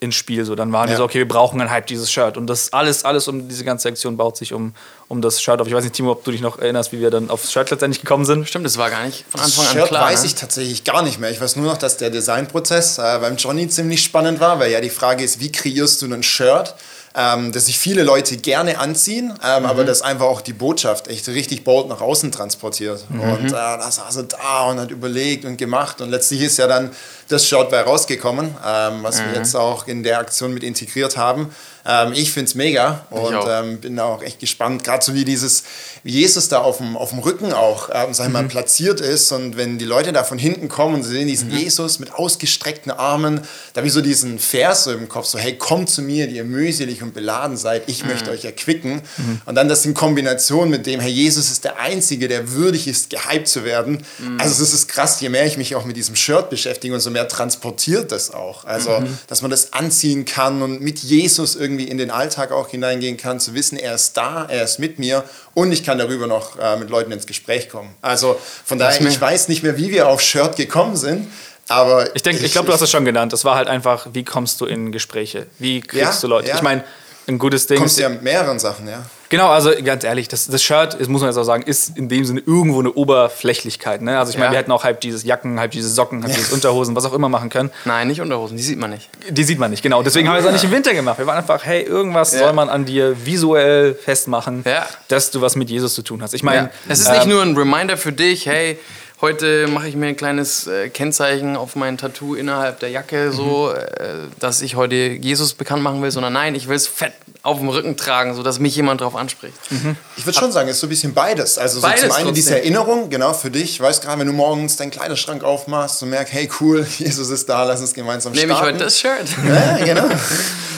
ins 0.00 0.14
Spiel. 0.14 0.44
So, 0.44 0.54
dann 0.54 0.72
waren 0.72 0.86
ja. 0.88 0.92
wir 0.92 0.96
so, 0.96 1.04
okay, 1.04 1.18
wir 1.18 1.28
brauchen 1.28 1.60
ein 1.60 1.70
Hype, 1.70 1.86
dieses 1.86 2.10
Shirt. 2.10 2.36
Und 2.36 2.46
das 2.46 2.72
alles, 2.72 3.04
alles 3.04 3.28
um 3.28 3.48
diese 3.48 3.64
ganze 3.64 3.84
Sektion 3.84 4.16
baut 4.16 4.36
sich 4.36 4.52
um, 4.54 4.74
um 5.08 5.20
das 5.20 5.42
Shirt 5.42 5.60
auf. 5.60 5.66
Ich 5.66 5.74
weiß 5.74 5.84
nicht, 5.84 5.94
Timo, 5.94 6.12
ob 6.12 6.24
du 6.24 6.30
dich 6.30 6.40
noch 6.40 6.58
erinnerst, 6.58 6.92
wie 6.92 7.00
wir 7.00 7.10
dann 7.10 7.28
aufs 7.28 7.52
Shirt 7.52 7.70
letztendlich 7.70 8.00
gekommen 8.00 8.24
sind. 8.24 8.48
Stimmt, 8.48 8.64
das 8.64 8.78
war 8.78 8.90
gar 8.90 9.04
nicht 9.04 9.24
von 9.28 9.40
Anfang 9.40 9.66
an 9.66 9.72
Shirt 9.72 9.88
klar. 9.88 10.06
weiß 10.06 10.22
ne? 10.22 10.26
ich 10.26 10.34
tatsächlich 10.34 10.84
gar 10.84 11.02
nicht 11.02 11.20
mehr. 11.20 11.30
Ich 11.30 11.40
weiß 11.40 11.56
nur 11.56 11.66
noch, 11.66 11.76
dass 11.76 11.98
der 11.98 12.10
Designprozess 12.10 12.98
äh, 12.98 13.18
beim 13.20 13.36
Johnny 13.36 13.68
ziemlich 13.68 14.02
spannend 14.02 14.40
war, 14.40 14.58
weil 14.58 14.72
ja 14.72 14.80
die 14.80 14.90
Frage 14.90 15.22
ist, 15.22 15.38
wie 15.38 15.52
kreierst 15.52 16.00
du 16.00 16.06
ein 16.06 16.22
Shirt? 16.22 16.74
Ähm, 17.16 17.50
das 17.52 17.66
sich 17.66 17.78
viele 17.78 18.02
Leute 18.04 18.36
gerne 18.36 18.78
anziehen, 18.78 19.32
ähm, 19.44 19.62
mhm. 19.62 19.68
aber 19.68 19.84
das 19.84 20.02
einfach 20.02 20.26
auch 20.26 20.40
die 20.40 20.52
Botschaft 20.52 21.08
echt 21.08 21.26
richtig 21.28 21.64
bold 21.64 21.88
nach 21.88 22.00
außen 22.00 22.30
transportiert. 22.30 23.04
Mhm. 23.08 23.20
Und 23.20 23.46
äh, 23.46 23.50
da 23.50 23.90
saß 23.90 24.16
er 24.16 24.22
da 24.24 24.66
und 24.66 24.78
hat 24.78 24.90
überlegt 24.90 25.44
und 25.44 25.56
gemacht 25.56 26.00
und 26.00 26.10
letztlich 26.10 26.42
ist 26.42 26.58
ja 26.58 26.66
dann 26.66 26.90
das 27.28 27.46
Shirt 27.46 27.70
bei 27.70 27.80
rausgekommen, 27.80 28.54
ähm, 28.66 29.02
was 29.02 29.20
mhm. 29.20 29.26
wir 29.26 29.38
jetzt 29.38 29.56
auch 29.56 29.86
in 29.86 30.02
der 30.02 30.18
Aktion 30.18 30.54
mit 30.54 30.62
integriert 30.62 31.16
haben. 31.16 31.50
Ähm, 31.86 32.12
ich 32.12 32.32
finde 32.32 32.48
es 32.48 32.54
mega 32.54 33.06
und 33.10 33.36
ähm, 33.48 33.78
bin 33.78 33.98
auch 33.98 34.22
echt 34.22 34.38
gespannt, 34.38 34.84
gerade 34.84 35.04
so 35.04 35.14
wie 35.14 35.24
dieses, 35.24 35.64
wie 36.02 36.12
Jesus 36.12 36.48
da 36.48 36.60
auf 36.60 36.78
dem, 36.78 36.96
auf 36.96 37.10
dem 37.10 37.20
Rücken 37.20 37.52
auch, 37.52 37.88
ähm, 37.92 38.12
sag 38.12 38.26
ich 38.26 38.32
mal, 38.32 38.42
mhm. 38.42 38.48
platziert 38.48 39.00
ist 39.00 39.32
und 39.32 39.56
wenn 39.56 39.78
die 39.78 39.84
Leute 39.84 40.12
da 40.12 40.24
von 40.24 40.38
hinten 40.38 40.68
kommen 40.68 40.96
und 40.96 41.02
sie 41.02 41.10
sehen 41.10 41.26
diesen 41.26 41.48
mhm. 41.48 41.58
Jesus 41.58 41.98
mit 41.98 42.12
ausgestreckten 42.12 42.92
Armen, 42.92 43.40
da 43.72 43.78
habe 43.78 43.86
ich 43.86 43.92
so 43.92 44.00
diesen 44.00 44.38
Vers 44.38 44.84
so 44.84 44.92
im 44.92 45.08
Kopf, 45.08 45.26
so 45.26 45.38
hey, 45.38 45.56
kommt 45.56 45.88
zu 45.88 46.02
mir, 46.02 46.26
die 46.26 46.36
ihr 46.36 46.44
mühselig 46.44 47.02
und 47.02 47.14
beladen 47.14 47.56
seid, 47.56 47.88
ich 47.88 48.02
mhm. 48.02 48.10
möchte 48.10 48.30
euch 48.30 48.44
erquicken. 48.44 49.02
Mhm. 49.16 49.40
Und 49.46 49.54
dann 49.54 49.68
das 49.68 49.84
in 49.86 49.94
Kombination 49.94 50.68
mit 50.68 50.86
dem, 50.86 51.00
Herr 51.00 51.08
Jesus 51.08 51.50
ist 51.50 51.64
der 51.64 51.80
Einzige, 51.80 52.28
der 52.28 52.52
würdig 52.52 52.88
ist, 52.88 53.10
gehypt 53.10 53.48
zu 53.48 53.64
werden. 53.64 54.04
Mhm. 54.18 54.38
Also 54.38 54.62
es 54.62 54.74
ist 54.74 54.88
krass, 54.88 55.20
je 55.20 55.30
mehr 55.30 55.46
ich 55.46 55.56
mich 55.56 55.74
auch 55.74 55.84
mit 55.84 55.96
diesem 55.96 56.14
Shirt 56.14 56.50
beschäftige, 56.50 56.94
und 56.94 57.00
so 57.00 57.10
mehr 57.10 57.28
transportiert 57.28 58.12
das 58.12 58.32
auch. 58.32 58.64
Also, 58.64 59.02
dass 59.28 59.42
man 59.42 59.50
das 59.50 59.72
anziehen 59.72 60.24
kann 60.24 60.62
und 60.62 60.80
mit 60.80 60.98
Jesus 61.00 61.56
irgendwie 61.56 61.69
irgendwie 61.70 61.88
in 61.88 61.98
den 61.98 62.10
Alltag 62.10 62.52
auch 62.52 62.68
hineingehen 62.68 63.16
kann, 63.16 63.40
zu 63.40 63.54
wissen, 63.54 63.78
er 63.78 63.94
ist 63.94 64.16
da, 64.16 64.46
er 64.48 64.64
ist 64.64 64.78
mit 64.78 64.98
mir 64.98 65.24
und 65.54 65.70
ich 65.72 65.84
kann 65.84 65.98
darüber 65.98 66.26
noch 66.26 66.58
äh, 66.58 66.76
mit 66.76 66.90
Leuten 66.90 67.12
ins 67.12 67.26
Gespräch 67.26 67.68
kommen. 67.68 67.94
Also 68.02 68.38
von 68.64 68.78
daher, 68.78 69.00
ich 69.06 69.20
weiß 69.20 69.48
nicht 69.48 69.62
mehr, 69.62 69.76
wie 69.76 69.90
wir 69.90 70.08
auf 70.08 70.20
Shirt 70.20 70.56
gekommen 70.56 70.96
sind. 70.96 71.28
Aber 71.68 72.14
ich 72.16 72.22
denke, 72.22 72.40
ich, 72.40 72.46
ich 72.46 72.52
glaube, 72.52 72.66
du 72.66 72.72
hast 72.72 72.80
es 72.80 72.90
schon 72.90 73.04
genannt. 73.04 73.32
Das 73.32 73.44
war 73.44 73.54
halt 73.54 73.68
einfach, 73.68 74.08
wie 74.12 74.24
kommst 74.24 74.60
du 74.60 74.66
in 74.66 74.90
Gespräche? 74.90 75.46
Wie 75.60 75.80
kriegst 75.80 76.14
ja, 76.14 76.20
du 76.20 76.26
Leute? 76.26 76.48
Ja. 76.48 76.56
Ich 76.56 76.62
meine, 76.62 76.82
ein 77.28 77.38
gutes 77.38 77.68
Ding. 77.68 77.78
Kommst 77.78 77.98
du 77.98 78.02
ja 78.02 78.08
mit 78.08 78.22
mehreren 78.22 78.58
Sachen, 78.58 78.88
ja. 78.88 79.04
Genau, 79.30 79.48
also 79.48 79.70
ganz 79.84 80.02
ehrlich, 80.02 80.26
das, 80.26 80.48
das 80.48 80.60
Shirt, 80.60 80.96
das 80.98 81.06
muss 81.06 81.20
man 81.20 81.30
jetzt 81.30 81.38
auch 81.38 81.44
sagen, 81.44 81.62
ist 81.62 81.96
in 81.96 82.08
dem 82.08 82.24
Sinne 82.24 82.42
irgendwo 82.44 82.80
eine 82.80 82.92
Oberflächlichkeit. 82.92 84.02
Ne? 84.02 84.18
Also 84.18 84.32
ich 84.32 84.36
meine, 84.36 84.46
ja. 84.46 84.52
wir 84.52 84.58
hätten 84.58 84.72
auch 84.72 84.82
halb 84.82 85.00
dieses 85.00 85.22
Jacken, 85.22 85.60
halb 85.60 85.70
diese 85.70 85.88
Socken, 85.88 86.22
halb 86.24 86.32
ja. 86.32 86.36
dieses 86.36 86.52
Unterhosen, 86.52 86.96
was 86.96 87.04
auch 87.04 87.12
immer 87.14 87.28
machen 87.28 87.48
können. 87.48 87.70
Nein, 87.84 88.08
nicht 88.08 88.20
Unterhosen, 88.20 88.56
die 88.56 88.62
sieht 88.62 88.78
man 88.80 88.90
nicht. 88.90 89.08
Die 89.28 89.44
sieht 89.44 89.60
man 89.60 89.70
nicht, 89.70 89.84
genau. 89.84 90.02
Deswegen 90.02 90.26
haben 90.28 90.34
wir 90.34 90.40
es 90.40 90.46
auch 90.46 90.52
nicht 90.52 90.64
im 90.64 90.72
Winter 90.72 90.92
gemacht. 90.94 91.18
Wir 91.18 91.28
waren 91.28 91.38
einfach, 91.38 91.64
hey, 91.64 91.82
irgendwas 91.82 92.32
soll 92.32 92.52
man 92.52 92.68
an 92.68 92.84
dir 92.84 93.24
visuell 93.24 93.94
festmachen, 93.94 94.64
dass 95.06 95.30
du 95.30 95.40
was 95.40 95.54
mit 95.54 95.70
Jesus 95.70 95.94
zu 95.94 96.02
tun 96.02 96.22
hast. 96.22 96.34
Ich 96.34 96.42
meine, 96.42 96.70
es 96.88 96.98
ist 96.98 97.10
nicht 97.10 97.22
ähm, 97.22 97.30
nur 97.30 97.42
ein 97.42 97.56
Reminder 97.56 97.96
für 97.96 98.12
dich, 98.12 98.46
hey, 98.46 98.78
Heute 99.22 99.68
mache 99.68 99.86
ich 99.86 99.96
mir 99.96 100.06
ein 100.06 100.16
kleines 100.16 100.66
äh, 100.66 100.88
Kennzeichen 100.88 101.54
auf 101.54 101.76
mein 101.76 101.98
Tattoo 101.98 102.34
innerhalb 102.34 102.80
der 102.80 102.88
Jacke, 102.88 103.32
so, 103.32 103.70
mhm. 103.70 103.76
äh, 103.76 104.28
dass 104.38 104.62
ich 104.62 104.76
heute 104.76 104.94
Jesus 104.94 105.52
bekannt 105.52 105.82
machen 105.82 106.00
will, 106.00 106.10
sondern 106.10 106.32
nein, 106.32 106.54
ich 106.54 106.68
will 106.68 106.76
es 106.76 106.86
fett 106.86 107.12
auf 107.42 107.58
dem 107.58 107.68
Rücken 107.70 107.96
tragen, 107.96 108.34
sodass 108.34 108.58
mich 108.58 108.76
jemand 108.76 109.00
darauf 109.00 109.16
anspricht. 109.16 109.54
Mhm. 109.70 109.96
Ich 110.16 110.26
würde 110.26 110.38
schon 110.38 110.52
sagen, 110.52 110.68
es 110.68 110.76
ist 110.76 110.80
so 110.80 110.86
ein 110.86 110.90
bisschen 110.90 111.14
beides. 111.14 111.56
Also 111.56 111.76
so 111.76 111.82
beides 111.82 112.02
zum 112.02 112.10
einen 112.10 112.26
trotzdem. 112.26 112.34
diese 112.34 112.56
Erinnerung, 112.56 113.08
genau 113.08 113.32
für 113.32 113.50
dich. 113.50 113.70
Ich 113.70 113.80
weiß 113.80 114.02
gerade, 114.02 114.20
wenn 114.20 114.26
du 114.26 114.32
morgens 114.34 114.76
deinen 114.76 114.90
Kleiderschrank 114.90 115.42
aufmachst 115.42 116.02
und 116.02 116.10
merkst, 116.10 116.34
hey 116.34 116.50
cool, 116.60 116.86
Jesus 116.98 117.30
ist 117.30 117.48
da, 117.48 117.64
lass 117.64 117.80
uns 117.80 117.94
gemeinsam 117.94 118.32
Nehme 118.32 118.54
starten. 118.54 118.76
Nehme 118.76 118.88
ich 118.88 119.04
heute 119.04 119.24
das 119.24 119.26
Shirt. 119.26 119.28
Ja, 119.46 119.84
genau. 119.84 120.14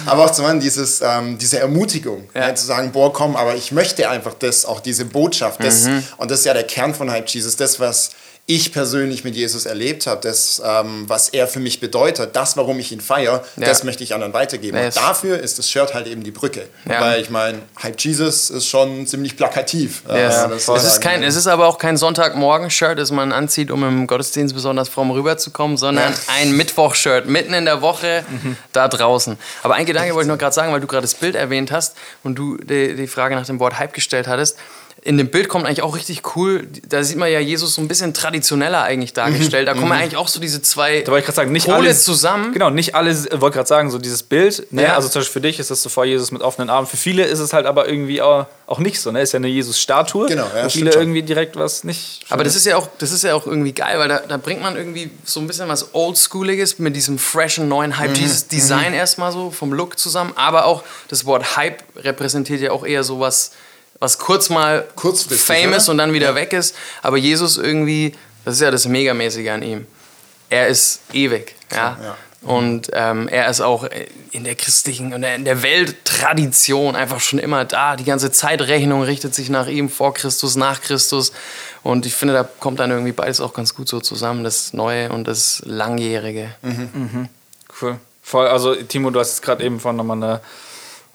aber 0.07 0.25
auch 0.25 0.31
zum 0.31 0.45
anderen 0.45 0.61
dieses, 0.61 1.01
ähm, 1.01 1.37
diese 1.39 1.59
Ermutigung, 1.59 2.29
ja. 2.35 2.49
Ja, 2.49 2.55
zu 2.55 2.65
sagen, 2.65 2.93
boah, 2.93 3.13
komm, 3.13 3.35
aber 3.35 3.57
ich 3.57 3.73
möchte 3.73 4.09
einfach 4.09 4.35
das, 4.35 4.65
auch 4.65 4.81
diese 4.81 5.05
Botschaft. 5.05 5.63
Das, 5.63 5.85
mhm. 5.85 6.05
Und 6.17 6.31
das 6.31 6.41
ist 6.41 6.45
ja 6.45 6.55
der 6.55 6.65
Kern 6.65 6.95
von 6.95 7.11
Hype 7.11 7.29
Jesus, 7.29 7.57
das, 7.57 7.81
was 7.81 8.11
ich 8.47 8.73
persönlich 8.73 9.23
mit 9.23 9.37
Jesus 9.37 9.67
erlebt 9.67 10.09
habe, 10.09 10.21
das, 10.21 10.61
ähm, 10.65 11.05
was 11.07 11.29
er 11.29 11.47
für 11.47 11.61
mich 11.61 11.79
bedeutet, 11.79 12.35
das, 12.35 12.57
warum 12.57 12.81
ich 12.81 12.91
ihn 12.91 13.01
feiere, 13.01 13.45
ja. 13.57 13.67
das 13.67 13.85
möchte 13.85 14.03
ich 14.03 14.15
anderen 14.15 14.33
weitergeben. 14.33 14.77
Yes. 14.77 14.97
Und 14.97 15.03
dafür 15.05 15.39
ist 15.39 15.61
das 15.61 15.71
Shirt 15.71 15.95
halt 15.95 16.09
eben 16.09 16.25
die 16.25 16.33
Brücke. 16.33 16.67
Ja. 16.85 17.01
Weil 17.01 17.21
ich 17.21 17.31
meine, 17.31 17.61
Hype 17.81 18.01
Jesus 18.01 18.51
ist 18.51 18.67
schon 18.67 19.07
ziemlich 19.07 19.37
plakativ. 19.37 20.03
Yes. 20.09 20.35
Ja, 20.35 20.51
es, 20.51 20.85
ist 20.85 21.01
kein, 21.01 21.23
es 21.23 21.37
ist 21.37 21.47
aber 21.47 21.69
auch 21.69 21.79
kein 21.79 21.97
Sonntagmorgen-Shirt, 21.97 22.99
das 22.99 23.13
man 23.13 23.33
anzieht, 23.33 23.71
um 23.71 23.85
im 23.85 24.09
Gottesdienst 24.09 24.55
besonders 24.55 24.89
fromm 24.89 25.13
rüberzukommen, 25.13 25.77
sondern 25.77 26.13
ein 26.27 26.57
Mittwoch-Shirt 26.57 27.27
mitten 27.27 27.55
in 27.55 27.65
der 27.65 27.81
Woche 27.81 28.25
mhm. 28.29 28.57
da 28.73 28.89
draußen. 28.89 29.39
Aber 29.63 29.75
ein 29.75 29.87
Gedanke 29.87 30.15
wollte 30.15 30.27
ich 30.27 30.33
noch 30.33 30.39
gerade 30.39 30.55
sagen, 30.55 30.73
weil 30.73 30.81
du 30.81 30.89
gerade 30.89 31.03
das 31.03 31.15
Bild 31.15 31.37
erwähnt 31.37 31.71
hast 31.71 31.97
und 32.25 32.35
du 32.35 32.57
die, 32.57 32.97
die 32.97 33.07
Frage 33.07 33.37
nach 33.37 33.47
dem 33.47 33.61
Wort 33.61 33.79
Hype 33.79 33.93
gestellt 33.95 34.27
hattest 34.27 34.59
in 35.05 35.19
dem 35.19 35.31
Bild 35.31 35.49
kommt 35.49 35.67
eigentlich 35.67 35.83
auch 35.83 35.97
richtig 35.97 36.37
cool, 36.37 36.69
da 36.89 37.03
sieht 37.03 37.17
man 37.17 37.31
ja 37.31 37.41
Jesus 37.41 37.75
so 37.75 37.83
ein 37.83 37.89
bisschen 37.89 38.15
traditioneller 38.15 38.83
eigentlich 38.83 39.13
dargestellt. 39.13 39.67
Da 39.67 39.73
kommen 39.73 39.87
mhm. 39.87 39.93
eigentlich 39.93 40.17
auch 40.17 40.29
so 40.29 40.39
diese 40.39 40.63
zwei 40.63 41.01
da 41.01 41.11
wollte 41.11 41.21
ich 41.21 41.27
gerade 41.27 41.37
sagen, 41.37 41.53
nicht 41.53 41.67
Pole 41.67 41.79
alles, 41.79 42.05
zusammen. 42.05 42.53
Genau, 42.53 42.71
nicht 42.71 42.95
alle, 42.95 43.13
wollte 43.41 43.57
gerade 43.57 43.69
sagen, 43.69 43.91
so 43.91 43.99
dieses 43.99 44.23
Bild, 44.23 44.73
ne? 44.73 44.85
Ja. 44.85 44.95
also 44.95 45.09
zum 45.09 45.21
Beispiel 45.21 45.33
für 45.33 45.41
dich 45.41 45.59
ist 45.59 45.71
das 45.73 45.83
so 45.83 45.89
vor 45.89 46.05
Jesus 46.05 46.31
mit 46.31 46.43
offenen 46.43 46.71
Armen. 46.71 46.87
Für 46.87 46.97
viele 46.97 47.25
ist 47.25 47.41
es 47.41 47.53
halt 47.53 47.67
aber 47.67 47.89
irgendwie 47.89 48.23
auch, 48.23 48.47
auch 48.67 48.79
nicht 48.79 49.01
so, 49.01 49.11
ne? 49.11 49.23
Ist 49.23 49.33
ja 49.33 49.39
eine 49.39 49.49
Jesus-Statue. 49.49 50.29
Genau, 50.29 50.47
ja, 50.55 50.69
viele 50.69 50.93
irgendwie 50.93 51.23
direkt 51.23 51.57
was 51.57 51.83
nicht. 51.83 52.25
Aber 52.31 52.45
das 52.45 52.55
ist 52.55 52.65
ja 52.67 52.77
auch, 52.77 52.89
das 52.99 53.11
ist 53.11 53.25
ja 53.25 53.35
auch 53.35 53.47
irgendwie 53.47 53.73
geil, 53.73 53.99
weil 53.99 54.09
da, 54.09 54.21
da 54.21 54.37
bringt 54.37 54.63
man 54.63 54.77
irgendwie 54.77 55.11
so 55.25 55.41
ein 55.41 55.49
bisschen 55.49 55.69
was 55.69 55.95
Oldschooliges 55.95 56.79
mit 56.79 56.95
diesem 56.95 57.19
freshen 57.19 57.67
neuen 57.67 57.99
Hype, 57.99 58.11
mhm. 58.11 58.17
Jesus 58.17 58.47
Design 58.47 58.91
mhm. 58.91 58.99
erstmal 58.99 59.33
so 59.33 59.51
vom 59.51 59.73
Look 59.73 59.99
zusammen, 59.99 60.33
aber 60.37 60.65
auch 60.67 60.85
das 61.09 61.25
Wort 61.25 61.57
Hype 61.57 61.83
repräsentiert 61.97 62.61
ja 62.61 62.71
auch 62.71 62.87
eher 62.87 63.03
sowas 63.03 63.33
was 63.33 63.53
kurz 64.19 64.51
mal 64.51 64.87
famous 64.97 65.85
oder? 65.85 65.93
und 65.93 65.99
dann 65.99 66.13
wieder 66.13 66.31
ja. 66.31 66.35
weg 66.35 66.53
ist. 66.53 66.75
Aber 67.03 67.17
Jesus 67.17 67.57
irgendwie, 67.57 68.15
das 68.45 68.55
ist 68.55 68.61
ja 68.61 68.71
das 68.71 68.87
Megamäßige 68.87 69.49
an 69.51 69.63
ihm. 69.63 69.87
Er 70.51 70.69
ist 70.69 71.01
ewig. 71.13 71.55
Ja. 71.73 71.99
ja. 72.03 72.17
Und 72.43 72.91
ähm, 72.93 73.29
er 73.29 73.49
ist 73.49 73.61
auch 73.61 73.87
in 74.33 74.43
der 74.43 74.57
christlichen 74.57 75.15
und 75.15 75.23
in 75.23 75.45
der 75.45 75.63
Welttradition 75.63 76.97
einfach 76.97 77.21
schon 77.21 77.39
immer 77.39 77.65
da. 77.65 77.95
Die 77.95 78.05
ganze 78.05 78.33
Zeitrechnung 78.33 79.03
richtet 79.03 79.33
sich 79.33 79.49
nach 79.49 79.69
ihm, 79.69 79.89
vor 79.89 80.13
Christus, 80.13 80.57
nach 80.57 80.81
Christus. 80.81 81.33
Und 81.85 82.05
ich 82.05 82.15
finde, 82.15 82.35
da 82.35 82.43
kommt 82.43 82.81
dann 82.81 82.91
irgendwie 82.91 83.13
beides 83.13 83.41
auch 83.41 83.55
ganz 83.55 83.77
gut 83.77 83.89
so 83.89 84.01
zusammen, 84.01 84.43
das 84.43 84.73
Neue 84.73 85.11
und 85.11 85.29
das 85.29 85.63
Langjährige. 85.65 86.53
Mhm. 86.63 86.91
Mhm. 86.93 87.29
Cool. 87.81 87.99
Voll, 88.23 88.49
also 88.49 88.75
Timo, 88.75 89.11
du 89.11 89.21
hast 89.21 89.41
gerade 89.43 89.65
eben 89.65 89.79
von 89.79 89.95
nochmal 89.95 90.17
eine 90.17 90.41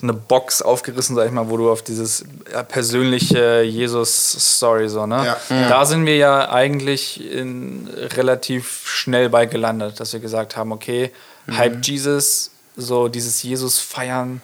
eine 0.00 0.12
Box 0.12 0.62
aufgerissen, 0.62 1.16
sag 1.16 1.26
ich 1.26 1.32
mal, 1.32 1.50
wo 1.50 1.56
du 1.56 1.70
auf 1.70 1.82
dieses 1.82 2.24
persönliche 2.68 3.62
Jesus-Story 3.62 4.88
so, 4.88 5.06
ne? 5.06 5.16
Ja, 5.16 5.36
ja. 5.50 5.68
Da 5.68 5.84
sind 5.86 6.06
wir 6.06 6.16
ja 6.16 6.50
eigentlich 6.50 7.32
in, 7.32 7.88
relativ 8.16 8.82
schnell 8.86 9.28
bei 9.28 9.46
gelandet, 9.46 9.98
dass 9.98 10.12
wir 10.12 10.20
gesagt 10.20 10.56
haben, 10.56 10.70
okay, 10.70 11.10
mhm. 11.46 11.58
Hype 11.58 11.84
Jesus, 11.84 12.52
so 12.76 13.08
dieses 13.08 13.42
Jesus 13.42 13.80
feiern, 13.80 14.40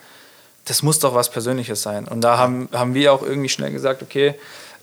das 0.64 0.82
muss 0.82 0.98
doch 0.98 1.14
was 1.14 1.30
Persönliches 1.30 1.82
sein. 1.82 2.08
Und 2.08 2.22
da 2.22 2.36
haben, 2.36 2.68
haben 2.72 2.94
wir 2.94 3.12
auch 3.12 3.22
irgendwie 3.22 3.48
schnell 3.48 3.70
gesagt, 3.70 4.02
okay, 4.02 4.34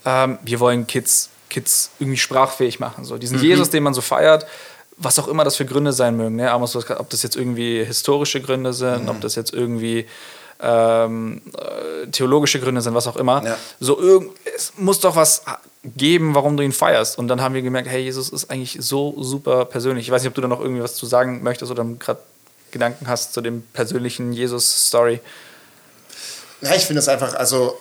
ähm, 0.05 0.37
wir 0.41 0.61
wollen 0.61 0.87
Kids, 0.87 1.29
Kids 1.49 1.91
irgendwie 1.99 2.17
sprachfähig 2.17 2.79
machen. 2.79 3.03
So 3.03 3.17
diesen 3.17 3.39
mhm. 3.39 3.43
Jesus, 3.43 3.71
den 3.71 3.83
man 3.83 3.93
so 3.93 4.01
feiert, 4.01 4.45
was 4.95 5.19
auch 5.19 5.27
immer 5.27 5.43
das 5.43 5.57
für 5.57 5.65
Gründe 5.65 5.91
sein 5.91 6.15
mögen. 6.15 6.37
Ne? 6.37 6.53
ob 6.53 7.09
das 7.09 7.23
jetzt 7.23 7.35
irgendwie 7.35 7.83
historische 7.83 8.39
Gründe 8.39 8.71
sind, 8.71 9.03
mhm. 9.03 9.09
ob 9.09 9.19
das 9.19 9.35
jetzt 9.35 9.53
irgendwie 9.53 10.05
ähm, 10.61 11.41
äh, 11.57 12.07
theologische 12.07 12.59
Gründe 12.59 12.81
sind, 12.81 12.93
was 12.93 13.07
auch 13.07 13.17
immer. 13.17 13.43
Ja. 13.43 13.57
So 13.79 13.99
irgend, 13.99 14.31
es 14.55 14.73
muss 14.77 14.99
doch 14.99 15.15
was 15.15 15.43
geben, 15.83 16.35
warum 16.35 16.57
du 16.57 16.63
ihn 16.63 16.71
feierst. 16.71 17.17
Und 17.17 17.27
dann 17.27 17.41
haben 17.41 17.55
wir 17.55 17.61
gemerkt, 17.61 17.89
hey, 17.89 18.01
Jesus 18.01 18.29
ist 18.29 18.51
eigentlich 18.51 18.77
so 18.79 19.15
super 19.21 19.65
persönlich. 19.65 20.05
Ich 20.05 20.11
weiß 20.11 20.21
nicht, 20.21 20.29
ob 20.29 20.35
du 20.35 20.41
da 20.41 20.47
noch 20.47 20.61
irgendwie 20.61 20.83
was 20.83 20.95
zu 20.95 21.05
sagen 21.05 21.41
möchtest 21.43 21.71
oder 21.71 21.83
gerade 21.83 22.19
Gedanken 22.71 23.07
hast 23.07 23.33
zu 23.33 23.41
dem 23.41 23.63
persönlichen 23.73 24.33
Jesus-Story. 24.33 25.19
Ja, 26.61 26.75
ich 26.75 26.85
finde 26.85 26.99
es 26.99 27.07
einfach, 27.07 27.33
also 27.33 27.77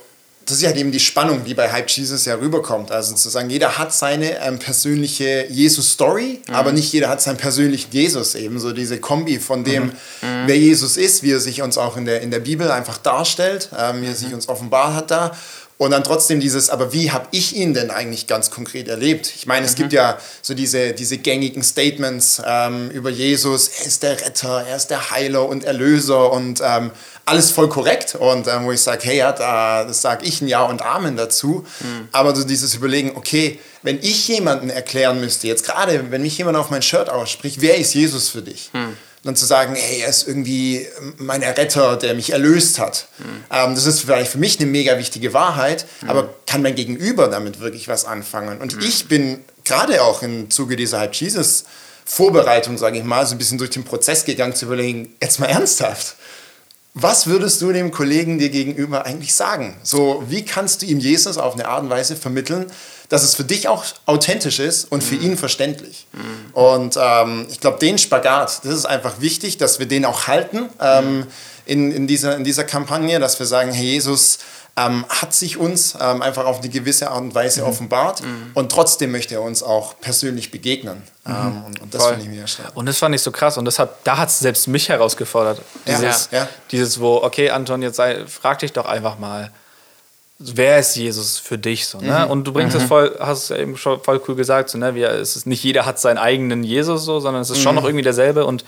das 0.51 0.57
ist 0.57 0.63
ja 0.63 0.71
halt 0.71 0.79
eben 0.79 0.91
die 0.91 0.99
Spannung, 0.99 1.45
die 1.45 1.55
bei 1.55 1.71
Hype 1.71 1.89
Jesus 1.89 2.25
ja 2.25 2.35
rüberkommt. 2.35 2.91
Also 2.91 3.11
sozusagen, 3.11 3.49
jeder 3.51 3.79
hat 3.79 3.95
seine 3.95 4.45
ähm, 4.45 4.59
persönliche 4.59 5.47
Jesus-Story, 5.49 6.41
mhm. 6.49 6.55
aber 6.55 6.73
nicht 6.73 6.93
jeder 6.93 7.09
hat 7.09 7.23
seinen 7.23 7.37
persönlichen 7.37 7.93
Jesus 7.93 8.35
eben. 8.35 8.59
So 8.59 8.73
diese 8.73 8.99
Kombi 8.99 9.39
von 9.39 9.63
dem, 9.63 9.85
mhm. 9.85 9.89
mhm. 10.23 10.43
wer 10.47 10.59
Jesus 10.59 10.97
ist, 10.97 11.23
wie 11.23 11.31
er 11.31 11.39
sich 11.39 11.63
uns 11.63 11.79
auch 11.79 11.97
in 11.97 12.05
der, 12.05 12.23
in 12.23 12.33
der 12.33 12.41
Bibel 12.41 12.69
einfach 12.73 12.99
darstellt, 12.99 13.69
ähm, 13.79 14.03
wie 14.03 14.07
er 14.07 14.15
sich 14.17 14.29
mhm. 14.29 14.35
uns 14.35 14.49
offenbar 14.49 14.95
hat 14.95 15.13
da 15.13 15.37
Und 15.81 15.93
dann 15.93 16.05
trotzdem 16.05 16.41
dieses, 16.41 16.69
aber 16.69 16.93
wie 16.93 17.11
habe 17.11 17.29
ich 17.31 17.57
ihn 17.57 17.73
denn 17.73 17.91
eigentlich 17.91 18.27
ganz 18.27 18.51
konkret 18.51 18.87
erlebt? 18.87 19.33
Ich 19.35 19.47
meine, 19.47 19.65
es 19.65 19.77
gibt 19.77 19.95
ja 19.95 20.19
so 20.43 20.53
diese, 20.53 20.93
diese 20.93 21.17
gängigen 21.17 21.63
Statements 21.63 22.43
ähm, 22.47 22.91
über 22.91 23.09
Jesus, 23.09 23.69
er 23.69 23.87
ist 23.87 24.03
der 24.03 24.21
Retter, 24.21 24.67
er 24.69 24.77
ist 24.77 24.89
der 24.89 25.11
Heiler 25.11 25.49
und 25.49 25.65
Erlöser 25.65 26.33
und 26.33 26.61
ähm, 26.63 26.91
alles 27.25 27.51
voll 27.51 27.71
korrekt. 27.71 28.15
Und 28.15 28.47
ähm, 28.47 28.67
wo 28.67 28.73
ich 28.73 28.83
sage, 28.83 29.05
hey, 29.05 29.17
ja, 29.17 29.33
da, 29.33 29.85
das 29.85 30.03
sage 30.03 30.27
ich 30.27 30.43
ein 30.43 30.49
Ja 30.49 30.65
und 30.65 30.83
Amen 30.83 31.17
dazu. 31.17 31.65
Mhm. 31.81 32.09
Aber 32.13 32.37
so 32.37 32.45
dieses 32.45 32.75
Überlegen, 32.75 33.13
okay, 33.17 33.59
wenn 33.83 34.01
ich 34.03 34.29
jemanden 34.29 34.69
erklären 34.69 35.19
müsste, 35.19 35.47
jetzt 35.47 35.65
gerade, 35.65 36.11
wenn 36.11 36.21
mich 36.21 36.37
jemand 36.37 36.59
auf 36.59 36.69
mein 36.69 36.83
Shirt 36.83 37.09
ausspricht, 37.09 37.63
wer 37.63 37.79
ist 37.79 37.95
Jesus 37.95 38.29
für 38.29 38.43
dich? 38.43 38.69
Mhm 38.75 38.99
dann 39.23 39.37
zu 39.37 39.45
sagen, 39.45 39.75
hey, 39.75 40.01
er 40.01 40.09
ist 40.09 40.27
irgendwie 40.27 40.87
mein 41.19 41.43
Retter, 41.43 41.97
der 41.97 42.15
mich 42.15 42.33
erlöst 42.33 42.79
hat. 42.79 43.09
Mhm. 43.19 43.25
Ähm, 43.51 43.75
das 43.75 43.87
ist 43.87 44.01
vielleicht 44.01 44.33
für 44.33 44.39
mich 44.39 44.59
eine 44.59 44.71
mega 44.71 44.99
wichtige 44.99 45.35
Wahrheit, 45.35 45.87
mhm. 46.01 46.11
aber 46.11 46.35
kann 46.47 46.63
mein 46.63 46.75
Gegenüber 46.75 47.29
damit 47.29 47.61
wirklich 47.61 47.89
was 47.89 48.05
anfangen? 48.05 48.61
Und 48.61 48.77
mhm. 48.77 48.83
ich 48.83 49.09
bin 49.09 49.45
gerade 49.65 50.03
auch 50.03 50.23
im 50.23 50.51
Zuge 50.51 50.77
dieser 50.77 51.01
Hype 51.01 51.15
Jesus 51.15 51.65
Vorbereitung, 52.05 52.77
sage 52.77 52.99
ich 52.99 53.05
mal, 53.05 53.25
so 53.25 53.37
ein 53.37 53.39
bisschen 53.39 53.59
durch 53.59 53.71
den 53.71 53.85
Prozess 53.85 54.25
gegangen 54.25 54.55
zu 54.55 54.65
überlegen, 54.65 55.15
jetzt 55.23 55.39
mal 55.39 55.47
ernsthaft. 55.47 56.17
Was 56.95 57.29
würdest 57.29 57.63
du 57.63 57.71
dem 57.73 57.93
Kollegen 57.93 58.41
dir 58.41 58.49
gegenüber 58.49 59.07
eigentlich 59.07 59.33
sagen? 59.33 59.77
So, 59.85 60.25
wie 60.27 60.45
kannst 60.45 60.83
du 60.83 60.87
ihm 60.87 60.99
Jesus 60.99 61.39
auf 61.39 61.55
eine 61.55 61.69
Art 61.69 61.85
und 61.85 61.91
Weise 61.91 62.17
vermitteln, 62.17 62.67
dass 63.11 63.25
es 63.25 63.35
für 63.35 63.45
dich 63.45 63.69
auch 63.69 63.85
authentisch 64.07 64.61
ist 64.61 64.91
und 64.91 65.03
für 65.03 65.17
mhm. 65.17 65.23
ihn 65.23 65.37
verständlich. 65.37 66.07
Mhm. 66.13 66.55
Und 66.55 66.99
ähm, 66.99 67.47
ich 67.51 67.61
glaube, 67.61 67.79
den 67.79 67.99
Spagat, 67.99 68.65
das 68.65 68.73
ist 68.73 68.87
einfach 68.87 69.21
wichtig, 69.21 69.59
dass 69.59 69.79
wir 69.79 69.87
den 69.87 70.05
auch 70.05 70.29
halten 70.29 70.71
ähm, 70.81 71.19
mhm. 71.19 71.27
in, 71.67 71.93
in, 71.93 72.07
dieser, 72.07 72.37
in 72.37 72.45
dieser 72.45 72.65
Kampagne, 72.65 73.19
dass 73.19 73.39
wir 73.39 73.47
sagen, 73.47 73.73
hey 73.73 73.85
Jesus, 73.85 74.39
ähm, 74.77 75.05
hat 75.09 75.35
sich 75.35 75.57
uns 75.57 75.97
ähm, 76.01 76.23
einfach 76.23 76.45
auf 76.45 76.61
eine 76.61 76.69
gewisse 76.69 77.11
Art 77.11 77.21
und 77.21 77.35
Weise 77.35 77.63
mhm. 77.63 77.67
offenbart 77.67 78.23
mhm. 78.23 78.53
und 78.55 78.71
trotzdem 78.71 79.11
möchte 79.11 79.35
er 79.35 79.43
uns 79.43 79.65
auch 79.65 79.99
persönlich 80.01 80.53
begegnen. 80.53 81.03
Mhm. 81.25 81.35
Ähm, 81.35 81.65
und, 81.67 81.81
und, 81.81 81.95
das 81.95 82.07
finde 82.07 82.23
ich 82.23 82.29
mega 82.29 82.47
stark. 82.47 82.77
Und 82.77 82.87
das 82.87 82.99
fand 82.99 83.13
ich 83.17 83.23
so 83.23 83.33
krass 83.33 83.59
und 83.59 83.65
das 83.65 83.81
hat, 83.81 83.97
da 84.05 84.19
hat 84.19 84.29
es 84.29 84.39
selbst 84.39 84.69
mich 84.69 84.89
herausgefordert. 84.89 85.61
Dieses, 85.85 86.29
ja, 86.31 86.39
ja. 86.39 86.49
dieses, 86.71 87.01
wo, 87.01 87.17
okay, 87.17 87.51
Anton, 87.51 87.83
jetzt 87.83 87.97
sei, 87.97 88.25
frag 88.29 88.61
dich 88.61 88.73
doch 88.73 88.87
einfach 88.87 89.19
mal, 89.19 89.51
wer 90.43 90.79
ist 90.79 90.97
Jesus 90.97 91.39
für 91.39 91.59
dich 91.59 91.87
so, 91.87 91.99
ne? 91.99 92.25
Mhm. 92.25 92.31
Und 92.31 92.45
du 92.45 92.53
bringst 92.55 92.75
es 92.75 92.85
mhm. 92.85 92.89
voll, 92.89 93.17
hast 93.21 93.43
es 93.43 93.49
ja 93.51 93.57
eben 93.59 93.77
schon 93.77 94.01
voll 94.01 94.23
cool 94.27 94.35
gesagt, 94.35 94.71
so, 94.71 94.79
ne? 94.79 94.95
Wir, 94.95 95.11
es 95.11 95.37
ist 95.37 95.47
nicht 95.47 95.63
jeder 95.63 95.85
hat 95.85 96.01
seinen 96.01 96.17
eigenen 96.17 96.65
Jesus 96.65 97.05
so, 97.05 97.21
sondern 97.21 97.43
es 97.43 97.51
ist 97.51 97.59
mhm. 97.59 97.63
schon 97.63 97.75
noch 97.75 97.85
irgendwie 97.85 98.03
derselbe. 98.03 98.47
Und 98.47 98.65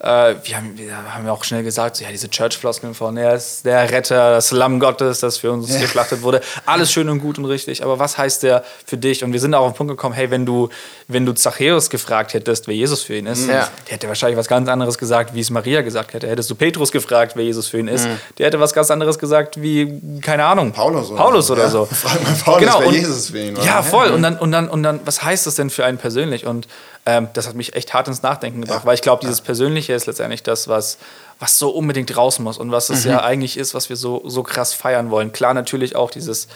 äh, 0.00 0.34
wir, 0.42 0.56
haben, 0.56 0.76
wir 0.76 1.14
haben 1.14 1.24
ja 1.24 1.30
auch 1.30 1.44
schnell 1.44 1.62
gesagt, 1.62 1.96
so, 1.96 2.04
ja, 2.04 2.10
diese 2.10 2.28
Church-Floskeln 2.28 2.94
von, 2.94 3.16
er 3.16 3.36
ist 3.36 3.64
der 3.64 3.88
Retter, 3.92 4.32
das 4.32 4.50
Lamm 4.50 4.80
Gottes, 4.80 5.20
das 5.20 5.38
für 5.38 5.52
uns 5.52 5.72
ja. 5.72 5.80
geschlachtet 5.80 6.22
wurde. 6.22 6.40
Alles 6.66 6.90
schön 6.90 7.08
und 7.08 7.20
gut 7.20 7.38
und 7.38 7.44
richtig, 7.44 7.84
aber 7.84 8.00
was 8.00 8.18
heißt 8.18 8.42
der 8.42 8.64
für 8.84 8.96
dich? 8.96 9.22
Und 9.22 9.32
wir 9.32 9.40
sind 9.40 9.54
auch 9.54 9.62
auf 9.62 9.72
den 9.74 9.76
Punkt 9.76 9.92
gekommen, 9.92 10.16
hey, 10.16 10.28
wenn 10.32 10.44
du, 10.44 10.70
wenn 11.06 11.24
du 11.24 11.34
Zachäus 11.34 11.88
gefragt 11.88 12.34
hättest, 12.34 12.66
wer 12.66 12.74
Jesus 12.74 13.02
für 13.02 13.14
ihn 13.14 13.26
ist, 13.26 13.46
ja. 13.46 13.68
der 13.86 13.94
hätte 13.94 14.08
wahrscheinlich 14.08 14.36
was 14.36 14.48
ganz 14.48 14.68
anderes 14.68 14.98
gesagt, 14.98 15.36
wie 15.36 15.40
es 15.40 15.50
Maria 15.50 15.82
gesagt 15.82 16.14
hätte. 16.14 16.28
Hättest 16.28 16.50
du 16.50 16.56
Petrus 16.56 16.90
gefragt, 16.90 17.36
wer 17.36 17.44
Jesus 17.44 17.68
für 17.68 17.78
ihn 17.78 17.86
ist, 17.86 18.08
mhm. 18.08 18.18
der 18.38 18.46
hätte 18.46 18.58
was 18.58 18.72
ganz 18.72 18.90
anderes 18.90 19.20
gesagt, 19.20 19.62
wie, 19.62 20.20
keine 20.20 20.44
Ahnung, 20.44 20.72
Paulus 20.72 21.11
so. 21.12 21.22
Paulus 21.22 21.50
oder 21.50 21.62
ja, 21.64 21.70
so. 21.70 21.88
Paulus 22.44 22.60
genau, 22.60 22.82
und, 22.82 22.94
Jesus 22.94 23.30
für 23.30 23.38
ihn. 23.38 23.56
Ja, 23.64 23.82
voll. 23.82 24.10
Und 24.10 24.22
dann, 24.22 24.38
und, 24.38 24.52
dann, 24.52 24.68
und 24.68 24.82
dann, 24.82 25.00
was 25.04 25.22
heißt 25.22 25.46
das 25.46 25.54
denn 25.54 25.70
für 25.70 25.84
einen 25.84 25.98
persönlich? 25.98 26.46
Und 26.46 26.66
ähm, 27.06 27.28
das 27.32 27.48
hat 27.48 27.54
mich 27.54 27.74
echt 27.74 27.94
hart 27.94 28.08
ins 28.08 28.22
Nachdenken 28.22 28.62
gebracht, 28.62 28.80
ja. 28.80 28.86
weil 28.86 28.94
ich 28.94 29.02
glaube, 29.02 29.20
dieses 29.22 29.40
Persönliche 29.40 29.92
ist 29.92 30.06
letztendlich 30.06 30.42
das, 30.42 30.68
was, 30.68 30.98
was 31.38 31.58
so 31.58 31.70
unbedingt 31.70 32.16
raus 32.16 32.38
muss 32.38 32.58
und 32.58 32.70
was 32.70 32.90
es 32.90 33.04
mhm. 33.04 33.12
ja 33.12 33.22
eigentlich 33.22 33.56
ist, 33.56 33.74
was 33.74 33.88
wir 33.88 33.96
so, 33.96 34.22
so 34.26 34.42
krass 34.42 34.74
feiern 34.74 35.10
wollen. 35.10 35.32
Klar, 35.32 35.54
natürlich 35.54 35.96
auch 35.96 36.10
dieses 36.10 36.48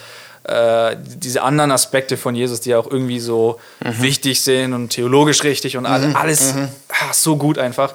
äh, 0.46 0.96
diese 1.02 1.42
anderen 1.42 1.72
Aspekte 1.72 2.16
von 2.16 2.36
Jesus, 2.36 2.60
die 2.60 2.74
auch 2.76 2.88
irgendwie 2.88 3.18
so 3.18 3.58
mhm. 3.82 4.00
wichtig 4.00 4.42
sind 4.42 4.74
und 4.74 4.90
theologisch 4.90 5.42
richtig 5.42 5.76
und 5.76 5.82
mhm. 5.82 6.14
alles 6.14 6.54
mhm. 6.54 6.68
ach, 6.88 7.12
so 7.14 7.36
gut 7.36 7.58
einfach. 7.58 7.94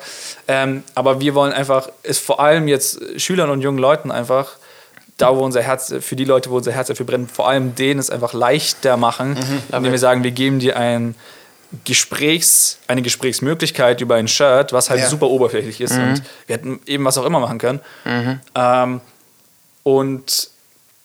Ähm, 0.50 0.84
aber 0.94 1.22
wir 1.22 1.34
wollen 1.34 1.54
einfach, 1.54 1.88
es 2.04 2.20
vor 2.20 2.42
allem 2.42 2.68
jetzt 2.68 3.00
Schülern 3.16 3.50
und 3.50 3.62
jungen 3.62 3.78
Leuten 3.78 4.12
einfach 4.12 4.58
da, 5.22 5.36
wo 5.36 5.42
unser 5.42 5.62
Herz, 5.62 5.94
für 6.00 6.16
die 6.16 6.26
Leute, 6.26 6.50
wo 6.50 6.58
unser 6.58 6.72
Herz 6.72 6.88
dafür 6.88 7.06
brennt, 7.06 7.32
vor 7.32 7.48
allem 7.48 7.76
denen 7.76 8.00
es 8.00 8.10
einfach 8.10 8.34
leichter 8.34 8.98
machen, 8.98 9.32
mhm, 9.34 9.76
indem 9.76 9.92
wir 9.92 10.00
sagen, 10.00 10.24
wir 10.24 10.32
geben 10.32 10.60
dir 10.60 10.78
ein 10.78 11.16
Gesprächs, 11.86 12.80
eine 12.88 13.02
Gesprächsmöglichkeit 13.02 14.02
über 14.02 14.16
ein 14.16 14.28
Shirt, 14.28 14.74
was 14.74 14.90
halt 14.90 15.00
ja. 15.00 15.08
super 15.08 15.28
oberflächlich 15.28 15.80
ist 15.80 15.94
mhm. 15.94 16.04
und 16.04 16.24
wir 16.48 16.56
hätten 16.56 16.80
eben 16.86 17.06
was 17.06 17.18
auch 17.18 17.26
immer 17.26 17.40
machen 17.40 17.60
können. 17.60 17.80
Mhm. 18.04 18.40
Ähm, 18.56 19.02
und 19.84 20.52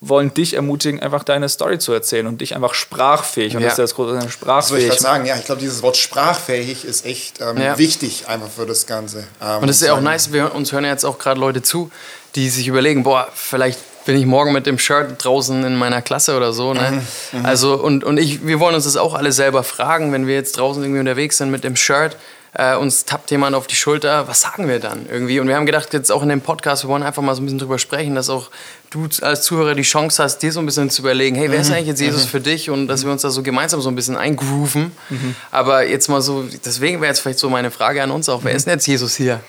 wollen 0.01 0.35
dich 0.35 0.55
ermutigen, 0.55 1.01
einfach 1.01 1.25
deine 1.25 1.49
Story 1.49 1.79
zu 1.79 1.93
erzählen 1.93 2.27
und 2.27 2.41
dich 2.41 2.55
einfach 2.55 2.75
sprachfähig. 2.75 3.57
Und 3.57 3.63
ja. 3.63 3.69
das 3.69 3.79
ist 3.79 3.79
das 3.79 3.95
große 3.95 4.31
sprachfähig. 4.31 4.89
Das 4.89 4.97
ich 4.97 5.03
sagen, 5.03 5.25
ja, 5.25 5.37
ich 5.37 5.45
glaube, 5.45 5.61
dieses 5.61 5.83
Wort 5.83 5.97
sprachfähig 5.97 6.85
ist 6.85 7.07
echt 7.07 7.41
ähm, 7.41 7.57
ja. 7.59 7.79
wichtig 7.79 8.29
einfach 8.29 8.51
für 8.51 8.67
das 8.67 8.87
Ganze. 8.87 9.25
Ähm, 9.41 9.63
und 9.63 9.69
es 9.69 9.81
ist 9.81 9.87
ja 9.87 9.95
auch 9.95 10.01
nice, 10.01 10.33
wir 10.33 10.55
uns 10.55 10.73
hören 10.73 10.85
jetzt 10.85 11.05
auch 11.05 11.19
gerade 11.19 11.41
Leute 11.41 11.63
zu, 11.63 11.91
die 12.35 12.51
sich 12.51 12.69
überlegen, 12.69 13.05
boah, 13.05 13.29
vielleicht 13.35 13.79
bin 14.07 14.17
ich 14.17 14.25
morgen 14.25 14.53
mit 14.53 14.67
dem 14.67 14.79
Shirt 14.79 15.23
draußen 15.23 15.65
in 15.65 15.77
meiner 15.77 16.01
Klasse 16.01 16.37
oder 16.37 16.53
so. 16.53 16.73
Ne? 16.73 17.03
Mhm, 17.33 17.39
mhm, 17.41 17.47
also 17.47 17.75
und, 17.75 18.05
und 18.05 18.19
ich, 18.19 18.47
wir 18.47 18.61
wollen 18.61 18.75
uns 18.75 18.85
das 18.85 18.97
auch 18.97 19.13
alle 19.13 19.33
selber 19.33 19.63
fragen, 19.63 20.13
wenn 20.13 20.27
wir 20.27 20.35
jetzt 20.35 20.59
draußen 20.59 20.83
irgendwie 20.83 21.01
unterwegs 21.01 21.37
sind 21.39 21.51
mit 21.51 21.65
dem 21.65 21.77
Shirt. 21.77 22.17
Äh, 22.59 22.77
uns 22.77 23.05
tappt 23.05 23.31
jemand 23.31 23.55
auf 23.55 23.67
die 23.67 23.75
Schulter, 23.75 24.29
was 24.29 24.41
sagen 24.41 24.67
wir 24.67 24.81
dann 24.81 25.07
irgendwie? 25.11 25.41
Und 25.41 25.49
wir 25.49 25.57
haben 25.57 25.67
gedacht, 25.67 25.93
jetzt 25.93 26.11
auch 26.11 26.23
in 26.23 26.31
dem 26.31 26.41
Podcast, 26.41 26.85
wir 26.85 26.89
wollen 26.89 27.03
einfach 27.03 27.21
mal 27.21 27.35
so 27.35 27.43
ein 27.43 27.45
bisschen 27.45 27.59
drüber 27.59 27.79
sprechen, 27.79 28.15
dass 28.15 28.31
auch 28.31 28.51
du 28.89 29.09
als 29.21 29.43
Zuhörer 29.43 29.75
die 29.75 29.83
Chance 29.83 30.23
hast, 30.23 30.39
dir 30.39 30.53
so 30.53 30.61
ein 30.61 30.67
bisschen 30.67 30.89
zu 30.89 31.03
überlegen, 31.03 31.37
hey, 31.37 31.51
wer 31.51 31.61
ist 31.61 31.69
mhm, 31.69 31.75
eigentlich 31.75 31.89
jetzt 31.89 32.01
Jesus 32.01 32.25
mhm. 32.25 32.29
für 32.29 32.41
dich? 32.41 32.71
Und 32.71 32.87
dass 32.87 33.05
wir 33.05 33.13
uns 33.13 33.21
da 33.21 33.29
so 33.29 33.43
gemeinsam 33.43 33.83
so 33.83 33.91
ein 33.91 33.95
bisschen 33.95 34.17
eingrooven. 34.17 34.93
Mhm. 35.11 35.35
Aber 35.51 35.87
jetzt 35.87 36.09
mal 36.09 36.23
so, 36.23 36.45
deswegen 36.65 37.03
wäre 37.03 37.09
jetzt 37.09 37.21
vielleicht 37.21 37.41
so 37.41 37.51
meine 37.51 37.71
Frage 37.71 38.03
an 38.03 38.11
uns 38.11 38.31
auch, 38.31 38.43
wer 38.45 38.53
ist 38.53 38.67
denn 38.67 38.75
jetzt 38.75 38.87
Jesus 38.87 39.17
hier? 39.17 39.41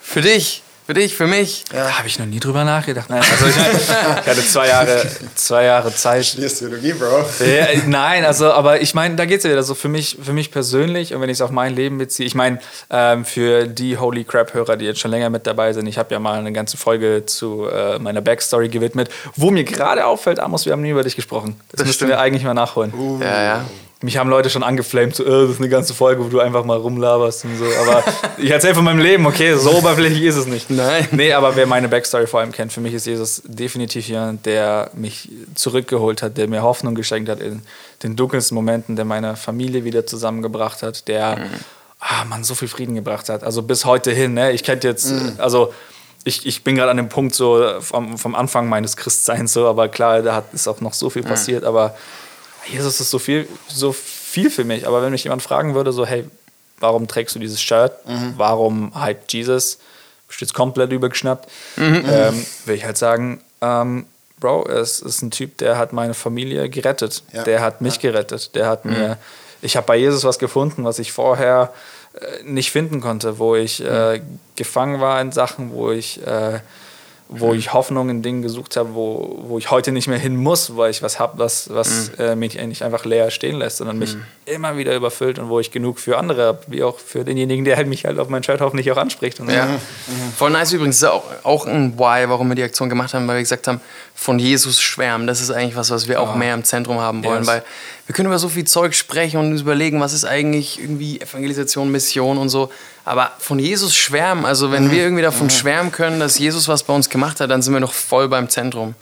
Für 0.00 0.22
dich? 0.22 0.62
Für 0.86 0.94
dich, 0.94 1.16
für 1.16 1.26
mich. 1.26 1.64
Ja. 1.72 1.82
Da 1.82 1.98
habe 1.98 2.06
ich 2.06 2.16
noch 2.20 2.26
nie 2.26 2.38
drüber 2.38 2.62
nachgedacht. 2.62 3.10
Nein, 3.10 3.20
also 3.20 3.46
ich, 3.46 3.56
ich 3.76 3.88
hatte 3.90 4.46
zwei 4.46 4.68
Jahre, 4.68 5.04
zwei 5.34 5.64
Jahre 5.64 5.92
Zeit. 5.92 6.26
Studierst 6.26 6.60
Theologie, 6.60 6.92
Bro. 6.92 7.24
Ja, 7.44 7.66
nein, 7.86 8.24
also, 8.24 8.52
aber 8.52 8.80
ich 8.80 8.94
meine, 8.94 9.16
da 9.16 9.24
geht 9.24 9.38
es 9.38 9.44
ja 9.44 9.50
wieder 9.50 9.64
so 9.64 9.74
für 9.74 9.88
mich, 9.88 10.16
für 10.22 10.32
mich 10.32 10.52
persönlich 10.52 11.12
und 11.12 11.20
wenn 11.20 11.28
ich 11.28 11.38
es 11.38 11.40
auf 11.40 11.50
mein 11.50 11.74
Leben 11.74 11.98
beziehe. 11.98 12.24
Ich 12.24 12.36
meine, 12.36 12.60
ähm, 12.88 13.24
für 13.24 13.66
die 13.66 13.98
Holy 13.98 14.22
Crap-Hörer, 14.22 14.76
die 14.76 14.84
jetzt 14.84 15.00
schon 15.00 15.10
länger 15.10 15.28
mit 15.28 15.44
dabei 15.48 15.72
sind, 15.72 15.88
ich 15.88 15.98
habe 15.98 16.14
ja 16.14 16.20
mal 16.20 16.38
eine 16.38 16.52
ganze 16.52 16.76
Folge 16.76 17.26
zu 17.26 17.66
äh, 17.66 17.98
meiner 17.98 18.20
Backstory 18.20 18.68
gewidmet, 18.68 19.08
wo 19.34 19.50
mir 19.50 19.64
gerade 19.64 20.06
auffällt, 20.06 20.38
Amos, 20.38 20.66
wir 20.66 20.72
haben 20.72 20.82
nie 20.82 20.90
über 20.90 21.02
dich 21.02 21.16
gesprochen. 21.16 21.60
Das, 21.70 21.78
das 21.78 21.88
müssten 21.88 22.06
wir 22.06 22.20
eigentlich 22.20 22.44
mal 22.44 22.54
nachholen. 22.54 22.94
Uh. 22.94 23.20
Ja, 23.20 23.42
ja 23.42 23.64
mich 24.06 24.16
haben 24.16 24.30
Leute 24.30 24.48
schon 24.50 24.62
angeflamed, 24.62 25.16
so, 25.16 25.24
äh, 25.24 25.28
das 25.28 25.50
ist 25.50 25.58
eine 25.58 25.68
ganze 25.68 25.92
Folge, 25.92 26.24
wo 26.24 26.28
du 26.28 26.40
einfach 26.40 26.64
mal 26.64 26.76
rumlaberst 26.76 27.44
und 27.44 27.58
so. 27.58 27.64
Aber 27.64 28.04
ich 28.38 28.50
erzähle 28.50 28.74
von 28.74 28.84
meinem 28.84 29.00
Leben, 29.00 29.26
okay, 29.26 29.54
so 29.56 29.72
oberflächlich 29.72 30.22
ist 30.22 30.36
es 30.36 30.46
nicht. 30.46 30.70
Nein. 30.70 31.08
Nee, 31.10 31.32
aber 31.32 31.56
wer 31.56 31.66
meine 31.66 31.88
Backstory 31.88 32.26
vor 32.26 32.40
allem 32.40 32.52
kennt, 32.52 32.72
für 32.72 32.80
mich 32.80 32.94
ist 32.94 33.06
Jesus 33.06 33.42
definitiv 33.44 34.08
jemand, 34.08 34.46
der 34.46 34.90
mich 34.94 35.28
zurückgeholt 35.56 36.22
hat, 36.22 36.38
der 36.38 36.48
mir 36.48 36.62
Hoffnung 36.62 36.94
geschenkt 36.94 37.28
hat 37.28 37.40
in 37.40 37.62
den 38.04 38.14
dunkelsten 38.14 38.54
Momenten, 38.54 38.94
der 38.94 39.04
meine 39.04 39.36
Familie 39.36 39.84
wieder 39.84 40.06
zusammengebracht 40.06 40.82
hat, 40.82 41.08
der, 41.08 41.36
mhm. 41.36 41.50
ah, 41.98 42.24
man, 42.26 42.44
so 42.44 42.54
viel 42.54 42.68
Frieden 42.68 42.94
gebracht 42.94 43.28
hat. 43.28 43.42
Also 43.42 43.62
bis 43.62 43.84
heute 43.84 44.12
hin, 44.12 44.34
ne? 44.34 44.52
Ich 44.52 44.62
kenne 44.62 44.80
jetzt, 44.84 45.10
mhm. 45.10 45.34
also 45.38 45.74
ich, 46.22 46.46
ich 46.46 46.62
bin 46.62 46.76
gerade 46.76 46.92
an 46.92 46.96
dem 46.96 47.08
Punkt 47.08 47.34
so 47.34 47.80
vom, 47.80 48.18
vom 48.18 48.34
Anfang 48.36 48.68
meines 48.68 48.96
Christseins 48.96 49.52
so, 49.52 49.66
aber 49.66 49.88
klar, 49.88 50.22
da 50.22 50.36
hat, 50.36 50.54
ist 50.54 50.68
auch 50.68 50.80
noch 50.80 50.92
so 50.92 51.10
viel 51.10 51.22
mhm. 51.22 51.28
passiert, 51.28 51.64
aber 51.64 51.96
Jesus 52.70 53.00
ist 53.00 53.10
so 53.10 53.18
viel, 53.18 53.48
so 53.68 53.92
viel 53.92 54.50
für 54.50 54.64
mich. 54.64 54.86
Aber 54.86 55.02
wenn 55.02 55.10
mich 55.10 55.24
jemand 55.24 55.42
fragen 55.42 55.74
würde, 55.74 55.92
so, 55.92 56.06
hey, 56.06 56.24
warum 56.78 57.06
trägst 57.08 57.34
du 57.34 57.38
dieses 57.38 57.60
Shirt? 57.60 57.92
Mhm. 58.06 58.34
Warum 58.36 58.94
hype 58.94 59.30
Jesus? 59.30 59.78
Bist 60.28 60.40
jetzt 60.40 60.54
komplett 60.54 60.92
übergeschnappt? 60.92 61.48
Mhm. 61.76 62.04
Ähm, 62.08 62.46
will 62.64 62.74
ich 62.74 62.84
halt 62.84 62.98
sagen, 62.98 63.40
ähm, 63.60 64.06
Bro, 64.38 64.68
es 64.68 65.00
ist 65.00 65.22
ein 65.22 65.30
Typ, 65.30 65.56
der 65.58 65.78
hat 65.78 65.92
meine 65.92 66.12
Familie 66.12 66.68
gerettet. 66.68 67.22
Ja. 67.32 67.42
Der 67.44 67.62
hat 67.62 67.80
mich 67.80 67.96
ja. 67.96 68.10
gerettet. 68.10 68.54
Der 68.54 68.66
hat 68.66 68.84
mhm. 68.84 68.92
mir, 68.92 69.18
ich 69.62 69.76
habe 69.76 69.86
bei 69.86 69.96
Jesus 69.96 70.24
was 70.24 70.38
gefunden, 70.38 70.84
was 70.84 70.98
ich 70.98 71.12
vorher 71.12 71.72
äh, 72.14 72.42
nicht 72.44 72.70
finden 72.70 73.00
konnte, 73.00 73.38
wo 73.38 73.56
ich 73.56 73.82
äh, 73.82 74.18
mhm. 74.18 74.38
gefangen 74.56 75.00
war 75.00 75.20
in 75.20 75.32
Sachen, 75.32 75.72
wo 75.72 75.90
ich 75.90 76.24
äh, 76.26 76.60
wo 77.28 77.54
ich 77.54 77.72
Hoffnung 77.72 78.08
in 78.08 78.22
Dingen 78.22 78.42
gesucht 78.42 78.76
habe, 78.76 78.94
wo, 78.94 79.38
wo 79.42 79.58
ich 79.58 79.70
heute 79.70 79.92
nicht 79.92 80.08
mehr 80.08 80.18
hin 80.18 80.36
muss, 80.36 80.76
weil 80.76 80.90
ich 80.90 81.02
was 81.02 81.18
habe, 81.18 81.38
was, 81.38 81.72
was 81.72 82.12
mhm. 82.12 82.24
äh, 82.24 82.36
mich 82.36 82.60
nicht 82.60 82.82
einfach 82.82 83.04
leer 83.04 83.30
stehen 83.30 83.58
lässt, 83.58 83.78
sondern 83.78 83.98
mich 83.98 84.14
mhm. 84.14 84.22
Immer 84.46 84.76
wieder 84.76 84.94
überfüllt 84.94 85.40
und 85.40 85.48
wo 85.48 85.58
ich 85.58 85.72
genug 85.72 85.98
für 85.98 86.18
andere 86.18 86.46
habe, 86.46 86.60
wie 86.68 86.84
auch 86.84 86.98
für 87.00 87.24
denjenigen, 87.24 87.64
der 87.64 87.76
halt 87.76 87.88
mich 87.88 88.04
halt 88.04 88.18
auf 88.20 88.28
mein 88.28 88.44
Shirt 88.44 88.60
hoffentlich 88.60 88.90
auch 88.92 88.96
anspricht. 88.96 89.40
Und 89.40 89.50
ja. 89.50 89.66
Mhm. 89.66 89.80
Voll 90.36 90.50
nice 90.50 90.72
übrigens, 90.72 91.00
das 91.00 91.10
ist 91.10 91.14
auch, 91.14 91.24
auch 91.42 91.66
ein 91.66 91.98
Why, 91.98 92.28
warum 92.28 92.48
wir 92.48 92.54
die 92.54 92.62
Aktion 92.62 92.88
gemacht 92.88 93.12
haben, 93.12 93.26
weil 93.26 93.36
wir 93.36 93.42
gesagt 93.42 93.66
haben, 93.66 93.80
von 94.14 94.38
Jesus 94.38 94.80
schwärmen, 94.80 95.26
das 95.26 95.40
ist 95.40 95.50
eigentlich 95.50 95.74
was, 95.74 95.90
was 95.90 96.06
wir 96.06 96.20
auch 96.20 96.34
oh. 96.34 96.38
mehr 96.38 96.54
im 96.54 96.62
Zentrum 96.62 97.00
haben 97.00 97.24
wollen, 97.24 97.40
yes. 97.40 97.46
weil 97.48 97.64
wir 98.06 98.14
können 98.14 98.26
über 98.26 98.38
so 98.38 98.48
viel 98.48 98.64
Zeug 98.64 98.94
sprechen 98.94 99.40
und 99.40 99.50
uns 99.50 99.62
überlegen, 99.62 100.00
was 100.00 100.12
ist 100.12 100.24
eigentlich 100.24 100.80
irgendwie 100.80 101.20
Evangelisation, 101.20 101.90
Mission 101.90 102.38
und 102.38 102.48
so. 102.48 102.70
Aber 103.04 103.32
von 103.38 103.58
Jesus 103.58 103.96
schwärmen, 103.96 104.44
also 104.44 104.70
wenn 104.70 104.86
mhm. 104.86 104.90
wir 104.92 105.02
irgendwie 105.02 105.22
davon 105.22 105.48
mhm. 105.48 105.50
schwärmen 105.50 105.92
können, 105.92 106.20
dass 106.20 106.38
Jesus 106.38 106.68
was 106.68 106.84
bei 106.84 106.94
uns 106.94 107.10
gemacht 107.10 107.40
hat, 107.40 107.50
dann 107.50 107.62
sind 107.62 107.72
wir 107.72 107.80
noch 107.80 107.92
voll 107.92 108.28
beim 108.28 108.48
Zentrum. 108.48 108.94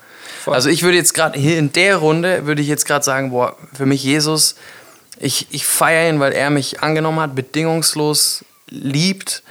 voll. 0.42 0.54
Also 0.54 0.70
ich 0.70 0.82
würde 0.82 0.96
jetzt 0.96 1.12
gerade 1.12 1.38
hier 1.38 1.58
in 1.58 1.70
der 1.72 1.98
Runde, 1.98 2.46
würde 2.46 2.62
ich 2.62 2.68
jetzt 2.68 2.86
gerade 2.86 3.04
sagen, 3.04 3.30
boah, 3.30 3.56
für 3.74 3.84
mich 3.84 4.02
Jesus, 4.02 4.56
ich, 5.18 5.46
ich 5.50 5.66
feiere 5.66 6.10
ihn, 6.10 6.20
weil 6.20 6.32
er 6.32 6.50
mich 6.50 6.80
angenommen 6.82 7.20
hat, 7.20 7.34
bedingungslos 7.34 8.44
liebt. 8.68 9.42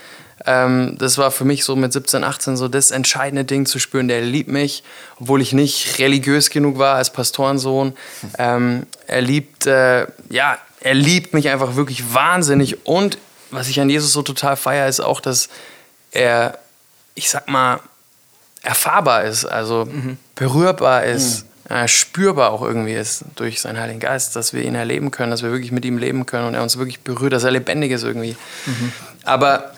Ähm, 0.46 0.98
das 0.98 1.18
war 1.18 1.32
für 1.32 1.46
mich 1.46 1.64
so 1.64 1.76
mit 1.76 1.94
17, 1.94 2.24
18 2.24 2.58
so 2.58 2.68
das 2.68 2.92
entscheidende 2.92 3.46
Ding 3.46 3.66
zu 3.66 3.80
spüren, 3.80 4.08
der 4.08 4.22
liebt 4.22 4.50
mich, 4.50 4.84
obwohl 5.20 5.42
ich 5.42 5.54
nicht 5.54 6.00
religiös 6.00 6.50
genug 6.50 6.78
war 6.78 6.96
als 6.96 7.12
Pastorensohn. 7.12 7.96
Ähm, 8.38 8.86
er 9.08 9.22
liebt, 9.22 9.68
äh, 9.68 10.08
ja, 10.30 10.58
er 10.82 10.94
liebt 10.94 11.34
mich 11.34 11.50
einfach 11.50 11.76
wirklich 11.76 12.14
wahnsinnig. 12.14 12.86
Und 12.86 13.18
was 13.52 13.70
ich 13.70 13.80
an 13.80 13.90
Jesus 13.90 14.12
so 14.12 14.22
total 14.22 14.58
feiere, 14.58 14.90
ist 14.90 15.00
auch, 15.00 15.22
dass 15.22 15.48
er, 16.12 16.60
ich 17.16 17.30
sag 17.30 17.48
mal, 17.48 17.80
erfahrbar 18.62 19.24
ist, 19.24 19.46
also 19.46 19.88
berührbar 20.36 21.04
ist, 21.04 21.46
äh, 21.70 21.88
spürbar 21.88 22.52
auch 22.52 22.62
irgendwie 22.62 22.94
ist 22.94 23.24
durch 23.36 23.62
seinen 23.62 23.80
Heiligen 23.80 24.00
Geist, 24.00 24.36
dass 24.36 24.54
wir 24.54 24.64
ihn 24.64 24.76
erleben 24.76 25.12
können, 25.12 25.32
dass 25.32 25.44
wir 25.44 25.52
wirklich 25.52 25.72
mit 25.72 25.86
ihm 25.86 25.98
leben 25.98 26.26
können 26.26 26.48
und 26.48 26.54
er 26.56 26.64
uns 26.64 26.78
wirklich 26.78 27.00
berührt, 27.02 27.34
dass 27.34 27.44
er 27.44 27.52
lebendig 27.52 27.92
ist 27.92 28.04
irgendwie. 28.04 28.36
Aber 29.24 29.72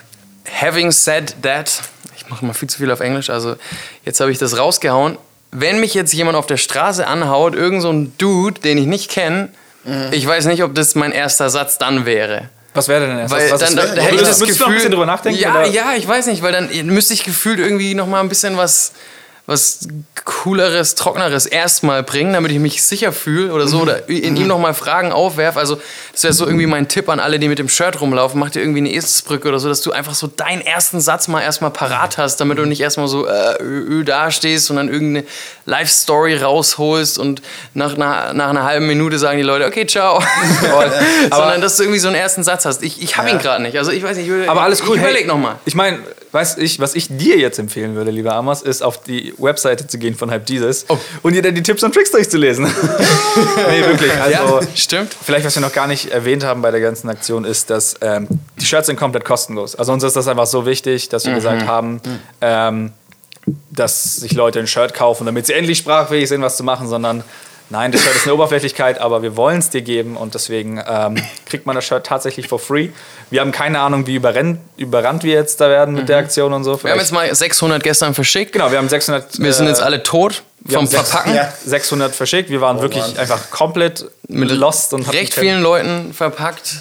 having 0.61 0.91
said 0.91 1.35
that, 1.43 1.81
ich 2.17 2.29
mache 2.29 2.45
mal 2.45 2.53
viel 2.53 2.69
zu 2.69 2.77
viel 2.79 2.91
auf 2.91 2.99
Englisch, 3.01 3.29
also 3.29 3.55
jetzt 4.03 4.19
habe 4.19 4.31
ich 4.31 4.37
das 4.37 4.57
rausgehauen. 4.57 5.17
Wenn 5.51 5.79
mich 5.79 5.93
jetzt 5.93 6.11
jemand 6.13 6.35
auf 6.37 6.47
der 6.47 6.57
Straße 6.57 7.07
anhaut, 7.07 7.55
irgend 7.55 7.81
so 7.81 7.89
ein 7.91 8.13
Dude, 8.17 8.59
den 8.61 8.77
ich 8.77 8.87
nicht 8.87 9.09
kenne, 9.09 9.49
ich 10.11 10.25
weiß 10.25 10.45
nicht, 10.45 10.63
ob 10.63 10.73
das 10.73 10.95
mein 10.95 11.11
erster 11.11 11.49
Satz 11.51 11.77
dann 11.77 12.05
wäre. 12.07 12.49
Was 12.73 12.87
wäre 12.87 13.05
denn 13.07 13.19
erst? 13.19 13.33
Weil 13.33 13.51
was, 13.51 13.61
was 13.61 13.61
dann, 13.61 13.69
ist- 13.69 13.77
dann, 13.89 13.95
da 13.95 14.01
hätte 14.01 14.15
ich 14.15 14.21
das 14.21 14.39
Würdest 14.39 14.41
du 14.41 14.45
Gefühl, 14.45 14.59
noch 14.65 14.67
ein 14.67 14.73
bisschen 14.75 14.91
drüber 14.91 15.05
nachdenken? 15.05 15.39
Ja, 15.39 15.51
oder? 15.51 15.67
ja, 15.67 15.93
ich 15.95 16.05
weiß 16.07 16.25
nicht, 16.25 16.41
weil 16.41 16.51
dann 16.51 16.69
müsste 16.87 17.13
ich 17.13 17.23
gefühlt 17.23 17.59
irgendwie 17.59 17.93
noch 17.93 18.07
mal 18.07 18.19
ein 18.19 18.27
bisschen 18.27 18.57
was, 18.57 18.93
was 19.47 19.87
cooleres, 20.23 20.95
trockeneres 20.95 21.45
erstmal 21.45 22.01
bringen, 22.01 22.33
damit 22.33 22.51
ich 22.51 22.57
mich 22.57 22.81
sicher 22.81 23.11
fühle 23.11 23.53
oder 23.53 23.67
so 23.67 23.81
oder 23.81 24.09
in 24.09 24.35
ihm 24.37 24.47
noch 24.47 24.57
mal 24.57 24.73
Fragen 24.73 25.11
aufwerfe. 25.11 25.59
Also 25.59 25.79
das 26.13 26.23
wäre 26.23 26.33
so 26.33 26.45
irgendwie 26.47 26.65
mein 26.65 26.87
Tipp 26.87 27.09
an 27.09 27.19
alle, 27.19 27.37
die 27.37 27.47
mit 27.47 27.59
dem 27.59 27.69
Shirt 27.69 28.01
rumlaufen. 28.01 28.39
Mach 28.39 28.49
dir 28.49 28.61
irgendwie 28.61 28.79
eine 28.79 28.91
Eselsbrücke 28.91 29.47
oder 29.47 29.59
so, 29.59 29.69
dass 29.69 29.81
du 29.81 29.91
einfach 29.91 30.15
so 30.15 30.25
deinen 30.25 30.61
ersten 30.61 30.99
Satz 30.99 31.27
mal 31.27 31.41
erstmal 31.41 31.69
parat 31.69 32.17
hast, 32.17 32.37
damit 32.37 32.57
du 32.57 32.65
nicht 32.65 32.81
erstmal 32.81 33.07
so 33.07 33.27
äh, 33.27 33.61
ö, 33.61 33.99
ö, 33.99 34.03
dastehst 34.03 34.71
und 34.71 34.77
dann 34.77 34.89
irgendeine 34.89 35.27
Life-Story 35.65 36.37
rausholst 36.37 37.19
und 37.19 37.43
nach 37.75 37.93
einer, 37.93 38.33
nach 38.33 38.49
einer 38.49 38.63
halben 38.63 38.87
Minute 38.87 39.19
sagen 39.19 39.37
die 39.37 39.43
Leute, 39.43 39.65
okay, 39.65 39.85
ciao. 39.85 40.23
Sondern 41.31 41.61
dass 41.61 41.77
du 41.77 41.83
irgendwie 41.83 41.99
so 41.99 42.07
einen 42.07 42.17
ersten 42.17 42.43
Satz 42.43 42.65
hast. 42.65 42.81
Ich, 42.81 43.01
ich 43.01 43.17
habe 43.17 43.29
ihn 43.29 43.37
gerade 43.37 43.61
nicht. 43.61 43.77
Also 43.77 43.91
ich 43.91 44.01
weiß 44.01 44.17
nicht, 44.17 44.25
ich, 44.25 44.31
würde- 44.31 44.49
Aber 44.49 44.63
alles 44.63 44.81
cool. 44.87 44.95
Ich 44.95 45.01
überleg 45.01 45.21
hey, 45.21 45.27
noch 45.27 45.37
mal. 45.37 45.57
Ich 45.65 45.75
meine, 45.75 45.99
weiß 46.31 46.57
ich, 46.57 46.79
was 46.79 46.95
ich 46.95 47.07
dir 47.09 47.37
jetzt 47.37 47.59
empfehlen 47.59 47.95
würde, 47.95 48.11
lieber 48.11 48.33
Amos, 48.33 48.61
ist 48.61 48.81
auf 48.81 49.01
die 49.01 49.34
Webseite 49.37 49.87
zu 49.87 49.97
gehen 49.97 50.15
von 50.15 50.31
Hype 50.31 50.49
Jesus 50.49 50.85
Oh. 50.89 50.97
und 51.23 51.33
dir 51.33 51.41
dann 51.41 51.55
die 51.55 51.63
Tipps 51.63 51.83
und 51.83 51.93
Tricks 51.93 52.11
durchzulesen. 52.11 52.65
nee, 53.69 53.85
wirklich. 53.85 54.11
Also, 54.21 54.59
Stimmt. 54.75 55.15
Vielleicht, 55.21 55.45
was 55.45 55.55
wir 55.55 55.61
noch 55.61 55.73
gar 55.73 55.87
nicht 55.87 56.11
erwähnt 56.11 56.43
haben 56.43 56.61
bei 56.61 56.71
der 56.71 56.81
ganzen 56.81 57.09
Aktion, 57.09 57.45
ist, 57.45 57.69
dass 57.69 57.95
ähm, 58.01 58.27
die 58.59 58.65
Shirts 58.65 58.87
sind 58.87 58.97
komplett 58.97 59.25
kostenlos. 59.25 59.75
Also 59.75 59.93
uns 59.93 60.03
ist 60.03 60.15
das 60.15 60.27
einfach 60.27 60.45
so 60.47 60.65
wichtig, 60.65 61.09
dass 61.09 61.25
wir 61.25 61.31
Mhm. 61.31 61.35
gesagt 61.35 61.65
haben, 61.67 62.01
ähm, 62.41 62.91
dass 63.71 64.15
sich 64.15 64.33
Leute 64.33 64.59
ein 64.59 64.67
Shirt 64.67 64.93
kaufen, 64.93 65.25
damit 65.25 65.45
sie 65.45 65.53
endlich 65.53 65.77
sprachfähig 65.77 66.27
sind, 66.27 66.41
was 66.41 66.57
zu 66.57 66.63
machen, 66.63 66.87
sondern 66.87 67.23
nein, 67.69 67.91
das 67.91 68.01
Shirt 68.01 68.15
ist 68.15 68.23
eine 68.25 68.33
Oberflächlichkeit, 68.35 68.99
aber 68.99 69.21
wir 69.21 69.35
wollen 69.37 69.59
es 69.59 69.69
dir 69.69 69.81
geben 69.81 70.17
und 70.17 70.33
deswegen 70.33 70.81
ähm, 70.87 71.15
kriegt 71.45 71.65
man 71.65 71.75
das 71.75 71.85
Shirt 71.85 72.05
tatsächlich 72.05 72.47
for 72.47 72.59
free. 72.59 72.89
Wir 73.29 73.41
haben 73.41 73.51
keine 73.51 73.79
Ahnung, 73.79 74.07
wie 74.07 74.15
überrennt, 74.15 74.59
überrannt 74.77 75.23
wir 75.23 75.33
jetzt 75.33 75.59
da 75.61 75.69
werden 75.69 75.95
mit 75.95 76.09
der 76.09 76.17
Aktion 76.17 76.53
und 76.53 76.63
so. 76.63 76.73
Mhm. 76.73 76.83
Wir 76.83 76.91
haben 76.91 76.99
Vielleicht- 76.99 77.11
jetzt 77.11 77.11
mal 77.13 77.35
600 77.35 77.83
gestern 77.83 78.13
verschickt. 78.13 78.53
genau, 78.53 78.71
wir 78.71 78.77
haben 78.77 78.89
600. 78.89 79.39
Wir 79.39 79.53
sind 79.53 79.65
äh, 79.65 79.69
jetzt 79.69 79.81
alle 79.81 80.03
tot 80.03 80.43
wir 80.59 80.77
vom 80.77 80.87
Verpacken. 80.87 81.35
Ja. 81.35 81.53
600 81.63 82.13
verschickt. 82.15 82.49
Wir 82.49 82.61
waren 82.61 82.81
wirklich 82.81 83.03
Mann. 83.05 83.17
einfach 83.17 83.49
komplett 83.51 84.05
Mit 84.27 84.49
lost 84.51 84.93
und 84.93 85.11
recht 85.13 85.33
vielen 85.33 85.61
Leuten 85.61 86.13
verpackt. 86.13 86.77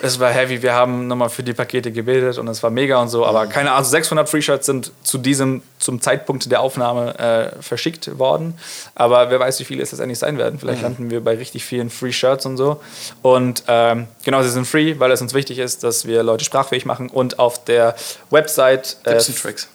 Es 0.00 0.20
war 0.20 0.30
heavy. 0.30 0.62
Wir 0.62 0.74
haben 0.74 1.08
nochmal 1.08 1.28
für 1.28 1.42
die 1.42 1.52
Pakete 1.52 1.90
gebildet 1.90 2.38
und 2.38 2.46
es 2.46 2.62
war 2.62 2.70
mega 2.70 2.98
und 3.02 3.08
so. 3.08 3.26
Aber 3.26 3.46
keine 3.48 3.72
Ahnung, 3.72 3.84
600 3.84 4.28
Free 4.28 4.40
Shirts 4.42 4.66
sind 4.66 4.92
zu 5.02 5.18
diesem, 5.18 5.62
zum 5.78 6.00
Zeitpunkt 6.00 6.50
der 6.50 6.60
Aufnahme 6.60 7.18
äh, 7.18 7.62
verschickt 7.62 8.18
worden. 8.18 8.54
Aber 8.94 9.30
wer 9.30 9.40
weiß, 9.40 9.60
wie 9.60 9.64
viele 9.64 9.82
es 9.82 9.92
letztendlich 9.92 10.18
sein 10.18 10.38
werden. 10.38 10.58
Vielleicht 10.58 10.82
landen 10.82 11.10
wir 11.10 11.22
bei 11.22 11.36
richtig 11.36 11.64
vielen 11.64 11.90
Free 11.90 12.12
Shirts 12.12 12.46
und 12.46 12.56
so. 12.56 12.80
Und 13.22 13.62
ähm, 13.68 14.08
genau, 14.24 14.42
sie 14.42 14.50
sind 14.50 14.66
free, 14.66 14.98
weil 14.98 15.10
es 15.12 15.20
uns 15.20 15.34
wichtig 15.34 15.58
ist, 15.58 15.84
dass 15.84 16.06
wir 16.06 16.22
Leute 16.22 16.44
sprachfähig 16.44 16.84
machen. 16.84 17.08
Und 17.08 17.38
auf 17.38 17.64
der 17.64 17.94
Website 18.30 18.96
äh, 19.04 19.20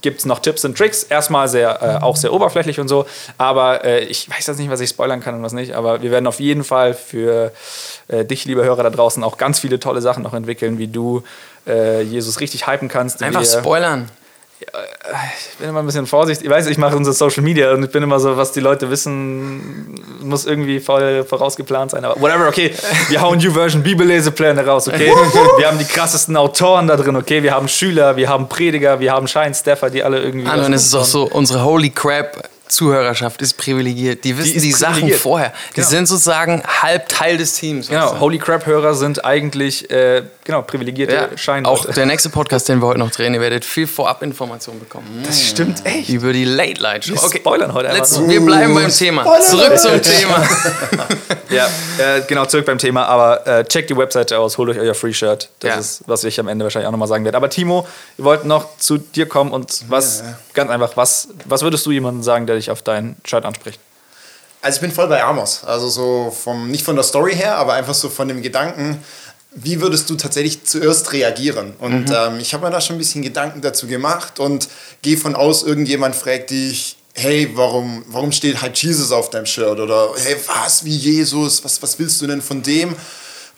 gibt 0.02 0.20
es 0.20 0.26
noch 0.26 0.40
Tipps 0.40 0.66
und 0.66 0.78
Tricks. 0.78 1.04
Erstmal 1.04 1.48
sehr, 1.48 1.82
äh, 1.82 2.04
auch 2.04 2.16
sehr 2.16 2.34
oberflächlich 2.34 2.80
und 2.80 2.88
so. 2.88 3.06
Aber 3.38 3.84
äh, 3.84 4.04
ich 4.04 4.30
weiß 4.30 4.48
jetzt 4.48 4.60
nicht, 4.60 4.70
was 4.70 4.80
ich 4.80 4.90
spoilern 4.90 5.22
kann 5.22 5.36
und 5.36 5.44
was 5.44 5.54
nicht. 5.54 5.74
Aber 5.74 6.02
wir 6.02 6.12
werden 6.12 6.28
auf 6.28 6.40
jeden 6.40 6.64
Fall 6.64 6.94
für 6.94 7.52
äh, 8.08 8.26
dich, 8.26 8.46
liebe 8.46 8.64
Hörer 8.64 8.84
da 8.84 8.90
draußen, 8.90 9.24
auch 9.24 9.38
ganz 9.38 9.60
viele 9.60 9.80
tolle 9.80 10.02
Sachen 10.02 10.24
noch 10.24 10.34
entwickeln, 10.34 10.78
wie 10.78 10.88
du 10.88 11.24
äh, 11.68 12.02
Jesus 12.02 12.40
richtig 12.40 12.68
hypen 12.68 12.90
kannst. 12.90 13.24
Einfach 13.24 13.46
spoilern. 13.46 14.10
Ich 15.52 15.58
bin 15.58 15.70
immer 15.70 15.80
ein 15.80 15.86
bisschen 15.86 16.08
vorsichtig. 16.08 16.46
Ich 16.46 16.52
weiß, 16.52 16.68
ich 16.68 16.78
mache 16.78 16.96
unsere 16.96 17.14
Social 17.14 17.44
Media 17.44 17.72
und 17.72 17.84
ich 17.84 17.92
bin 17.92 18.04
immer 18.04 18.20
so, 18.20 18.38
was 18.38 18.52
die 18.52 18.60
Leute 18.60 18.90
wissen, 18.90 19.96
muss 20.22 20.46
irgendwie 20.46 20.80
voll 20.80 21.24
vorausgeplant 21.24 21.92
sein. 21.92 22.06
Aber 22.06 22.20
whatever, 22.22 22.48
okay. 22.48 22.74
Wir 23.10 23.22
hauen 23.22 23.40
New 23.40 23.52
Version 23.52 23.84
Bibellesepläne 23.84 24.66
raus, 24.66 24.88
okay? 24.88 25.12
Wir 25.58 25.68
haben 25.68 25.78
die 25.80 25.86
krassesten 25.86 26.36
Autoren 26.38 26.88
da 26.88 26.96
drin, 26.96 27.16
okay? 27.16 27.44
Wir 27.44 27.54
haben 27.54 27.68
Schüler, 27.68 28.16
wir 28.16 28.30
haben 28.30 28.50
Prediger, 28.50 29.00
wir 29.00 29.12
haben 29.12 29.28
Scheinsteffer, 29.28 29.90
die 29.90 30.04
alle 30.04 30.22
irgendwie. 30.22 30.48
Ah, 30.48 30.54
was 30.58 30.62
dann 30.64 30.74
ist 30.74 30.86
es 30.88 30.96
auch 30.96 31.06
so, 31.06 31.24
unsere 31.24 31.64
Holy 31.64 31.90
Crap 31.90 32.50
Zuhörerschaft 32.74 33.42
ist 33.42 33.58
privilegiert. 33.58 34.24
Die 34.24 34.36
wissen 34.38 34.56
ist 34.56 34.64
die, 34.64 34.72
Sachen 34.72 35.08
vorher. 35.12 35.54
Die 35.72 35.76
Genau. 35.76 35.88
sind 35.88 36.08
sozusagen 36.08 36.64
halb 36.82 37.08
Teil 37.08 37.38
des 37.38 37.54
Teams. 37.54 37.88
Genau, 37.88 38.20
Holy 38.20 38.40
Crap-Hörer 38.40 38.96
sind 38.96 39.24
eigentlich 39.24 39.92
äh, 39.92 40.24
genau, 40.44 40.62
privilegierte 40.62 41.14
Ja, 41.14 41.38
Schein. 41.38 41.66
auch 41.66 41.86
der 41.86 42.06
nächste 42.06 42.30
Podcast, 42.30 42.68
den 42.70 42.82
wir 42.82 42.88
heute 42.88 43.00
noch 43.00 43.12
drehen, 43.12 43.34
ihr 43.34 43.42
werdet 43.42 43.64
viel 43.66 43.88
Vorabinformationen 43.88 44.80
bekommen. 44.80 45.24
Das 45.26 45.42
stimmt 45.42 45.86
echt. 45.86 46.10
Über 46.10 46.34
die 46.34 46.46
Late 46.46 46.82
Light 46.82 47.06
Show. 47.06 47.14
Wir 47.14 47.40
spoilern 47.40 47.74
heute 47.74 47.90
einfach 47.90 48.00
Let's, 48.02 48.18
nur. 48.18 48.30
wir 48.30 48.42
bleiben 48.46 48.74
beim 48.76 48.90
Thema. 48.92 49.40
Zurück 49.42 49.78
zum 49.78 50.02
Thema. 50.02 50.48
Ja, 51.50 51.68
äh, 52.00 52.22
genau, 52.28 52.46
zurück 52.46 52.66
beim 52.66 52.80
Thema. 52.80 53.06
Aber 53.06 53.46
äh, 53.46 53.64
checkt 53.66 53.90
die 53.92 53.96
Webseite 53.98 54.40
aus, 54.40 54.58
holt 54.58 54.70
euch 54.72 54.80
euer 54.80 54.96
Free-Shirt. 54.96 55.50
Das 55.60 55.70
Ja. 55.70 55.76
ist, 55.78 56.04
was 56.08 56.24
ich 56.24 56.40
am 56.40 56.48
Ende 56.48 56.66
wahrscheinlich 56.66 56.88
auch 56.88 56.92
nochmal 56.92 57.08
sagen 57.08 57.26
werde. 57.26 57.38
Aber 57.38 57.48
Timo, 57.50 57.88
wir 58.18 58.26
wollten 58.26 58.48
noch 58.48 58.78
zu 58.80 58.98
dir 58.98 59.28
kommen 59.28 59.52
und 59.52 59.84
was, 59.88 60.24
ganz 60.56 60.72
einfach, 60.72 60.98
was, 60.98 61.28
was 61.46 61.62
würdest 61.62 61.86
du 61.86 61.92
jemandem 61.92 62.24
sagen, 62.24 62.48
der 62.48 62.56
dich 62.56 62.72
auf 62.72 62.82
dein 62.82 63.18
Shirt 63.24 63.46
anspricht? 63.46 63.80
Also 64.64 64.78
ich 64.78 64.82
bin 64.82 64.92
voll 64.92 65.08
bei 65.08 65.22
Amos. 65.24 65.64
Also 65.64 65.90
so 65.90 66.32
vom, 66.36 66.72
nicht 66.72 66.84
von 66.86 66.96
der 66.96 67.04
Story 67.04 67.36
her, 67.36 67.58
aber 67.58 67.74
einfach 67.74 67.94
so 67.94 68.10
von 68.10 68.28
dem 68.28 68.42
Gedanken, 68.42 69.04
wie 69.56 69.82
würdest 69.82 70.10
du 70.10 70.16
tatsächlich 70.16 70.64
zuerst 70.64 71.12
reagieren? 71.14 71.74
Und 71.80 72.10
ähm, 72.10 72.40
ich 72.40 72.54
habe 72.54 72.66
mir 72.66 72.72
da 72.72 72.82
schon 72.82 72.96
ein 72.96 73.00
bisschen 73.00 73.22
Gedanken 73.22 73.62
dazu 73.62 73.88
gemacht 73.88 74.40
und 74.40 74.68
gehe 75.02 75.18
von 75.18 75.36
aus, 75.36 75.64
irgendjemand 75.64 76.16
fragt 76.16 76.50
dich, 76.50 76.98
hey, 77.14 77.50
warum, 77.54 78.04
warum 78.08 78.32
steht 78.32 78.62
halt 78.62 78.78
Jesus 78.78 79.12
auf 79.12 79.30
deinem 79.30 79.46
Shirt? 79.46 79.80
Oder 79.80 80.10
hey, 80.18 80.36
was, 80.48 80.84
wie 80.84 80.96
Jesus? 80.96 81.64
Was, 81.64 81.82
was 81.82 82.00
willst 82.00 82.22
du 82.22 82.28
denn 82.28 82.42
von 82.42 82.64
dem? 82.64 82.96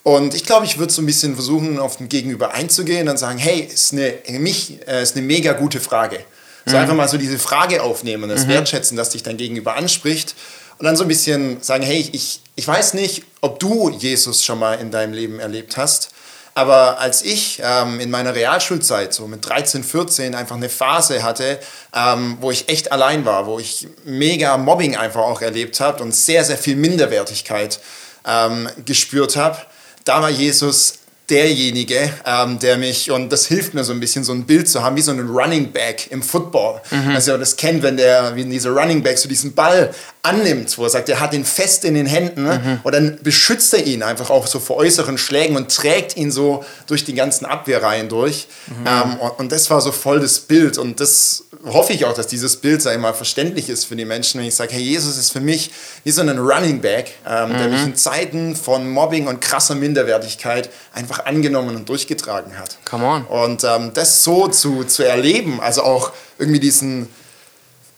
Und 0.04 0.36
ich 0.36 0.44
glaube, 0.44 0.66
ich 0.66 0.78
würde 0.78 0.94
so 0.94 1.02
ein 1.02 1.06
bisschen 1.06 1.34
versuchen, 1.34 1.80
auf 1.80 1.98
den 1.98 2.10
Gegenüber 2.10 2.54
einzugehen 2.54 3.10
und 3.10 3.18
sagen, 3.18 3.40
hey, 3.40 3.62
ist 3.62 3.94
eine, 3.94 4.14
mich, 4.40 4.78
äh, 4.88 5.02
ist 5.02 5.16
eine 5.16 5.26
mega 5.26 5.54
gute 5.54 5.80
Frage. 5.80 6.20
So 6.68 6.78
einfach 6.78 6.96
mal 6.96 7.08
so 7.08 7.18
diese 7.18 7.38
Frage 7.38 7.84
aufnehmen, 7.84 8.28
das 8.28 8.48
wertschätzen, 8.48 8.98
dass 8.98 9.12
dich 9.12 9.22
dein 9.22 9.38
Gegenüber 9.38 9.76
anspricht. 9.76 10.36
Und 10.78 10.86
dann 10.86 10.96
so 10.96 11.04
ein 11.04 11.08
bisschen 11.08 11.62
sagen, 11.62 11.84
hey, 11.84 12.10
ich, 12.12 12.42
ich 12.56 12.68
weiß 12.68 12.94
nicht, 12.96 13.24
ob 13.42 13.60
du 13.60 13.90
Jesus 13.90 14.44
schon 14.44 14.60
mal 14.60 14.76
in 14.76 14.92
deinem 14.92 15.14
Leben 15.14 15.40
erlebt 15.40 15.78
hast, 15.78 16.10
aber 16.58 17.00
als 17.00 17.22
ich 17.22 17.62
ähm, 17.62 18.00
in 18.00 18.10
meiner 18.10 18.34
Realschulzeit, 18.34 19.14
so 19.14 19.28
mit 19.28 19.46
13, 19.48 19.84
14, 19.84 20.36
einfach 20.36 20.56
eine 20.56 20.70
Phase 20.70 21.22
hatte, 21.22 21.60
ähm, 21.94 22.38
wo 22.40 22.50
ich 22.50 22.70
echt 22.70 22.94
allein 22.94 23.26
war, 23.26 23.46
wo 23.46 23.60
ich 23.60 23.90
mega 24.06 24.58
Mobbing 24.58 24.96
einfach 24.96 25.22
auch 25.22 25.42
erlebt 25.42 25.82
habe 25.82 26.02
und 26.02 26.16
sehr, 26.16 26.46
sehr 26.46 26.58
viel 26.58 26.78
Minderwertigkeit 26.78 27.82
ähm, 28.26 28.70
gespürt 28.86 29.36
habe, 29.36 29.58
da 30.06 30.22
war 30.22 30.30
Jesus 30.30 31.00
derjenige, 31.30 32.10
ähm, 32.26 32.60
der 32.60 32.78
mich, 32.78 33.12
und 33.12 33.32
das 33.32 33.48
hilft 33.48 33.74
mir 33.74 33.84
so 33.84 33.92
ein 33.92 34.00
bisschen, 34.00 34.24
so 34.24 34.32
ein 34.32 34.46
Bild 34.46 34.70
zu 34.70 34.84
haben, 34.84 34.96
wie 34.96 35.02
so 35.02 35.12
einen 35.12 35.28
Running 35.28 35.72
Back 35.72 36.12
im 36.12 36.22
Football. 36.22 36.82
Also 37.16 37.32
ihr 37.32 37.38
das 37.38 37.56
kennt, 37.56 37.84
wenn 37.84 37.98
der, 37.98 38.36
wenn 38.36 38.50
dieser 38.50 38.70
Running 38.70 39.02
Back 39.02 39.18
so 39.18 39.28
diesen 39.28 39.54
Ball 39.54 39.94
annimmt, 40.26 40.78
wo 40.78 40.84
er 40.84 40.90
sagt, 40.90 41.10
er 41.10 41.20
hat 41.20 41.34
ihn 41.34 41.46
fest 41.46 41.86
in 41.86 41.94
den 41.94 42.06
Händen 42.06 42.44
ne? 42.44 42.80
und 42.84 42.94
dann 42.94 43.20
beschützt 43.22 43.74
er 43.74 43.86
ihn 43.86 44.04
einfach 44.04 44.30
auch 44.30 44.48
so 44.48 44.60
vor 44.60 44.78
äußeren 44.78 45.18
Schlägen 45.18 45.56
und 45.56 45.74
trägt 45.74 46.18
ihn 46.18 46.32
so 46.32 46.66
durch 46.88 47.06
die 47.06 47.14
ganzen 47.14 47.46
Abwehrreihen 47.46 48.10
durch. 48.10 48.48
Ähm, 48.86 49.18
und, 49.20 49.40
und 49.40 49.52
das 49.52 49.70
war 49.70 49.82
so 49.82 49.92
voll 49.92 50.20
das 50.20 50.40
Bild 50.40 50.78
und 50.78 51.00
das 51.00 51.46
hoffe 51.66 51.94
ich 51.94 52.06
auch, 52.06 52.14
dass 52.14 52.28
dieses 52.28 52.58
Bild, 52.58 52.82
sag 52.82 52.94
ich 52.94 53.00
mal, 53.00 53.14
verständlich 53.14 53.70
ist 53.70 53.86
für 53.86 53.96
die 53.96 54.06
Menschen, 54.06 54.40
wenn 54.40 54.48
ich 54.48 54.56
sage, 54.56 54.74
hey, 54.74 54.82
Jesus 54.82 55.18
ist 55.18 55.32
für 55.32 55.40
mich 55.40 55.72
wie 56.04 56.12
so 56.12 56.22
ein 56.22 56.38
Running 56.38 56.82
Back, 56.82 57.14
ähm, 57.28 57.50
der 57.50 57.68
mich 57.68 57.84
in 57.84 57.96
Zeiten 57.96 58.56
von 58.56 58.90
Mobbing 58.90 59.28
und 59.28 59.42
krasser 59.42 59.76
Minderwertigkeit 59.76 60.70
einfach 60.94 61.26
angenommen 61.26 61.76
und 61.76 61.90
durchgetragen 61.90 62.58
hat. 62.58 62.78
Come 62.86 63.06
on. 63.06 63.24
Und 63.26 63.64
ähm, 63.64 63.92
das 63.94 64.24
so 64.24 64.48
zu, 64.48 64.84
zu 64.84 65.04
erleben, 65.04 65.60
also 65.60 65.84
auch 65.84 66.12
irgendwie 66.38 66.60
diesen, 66.60 67.08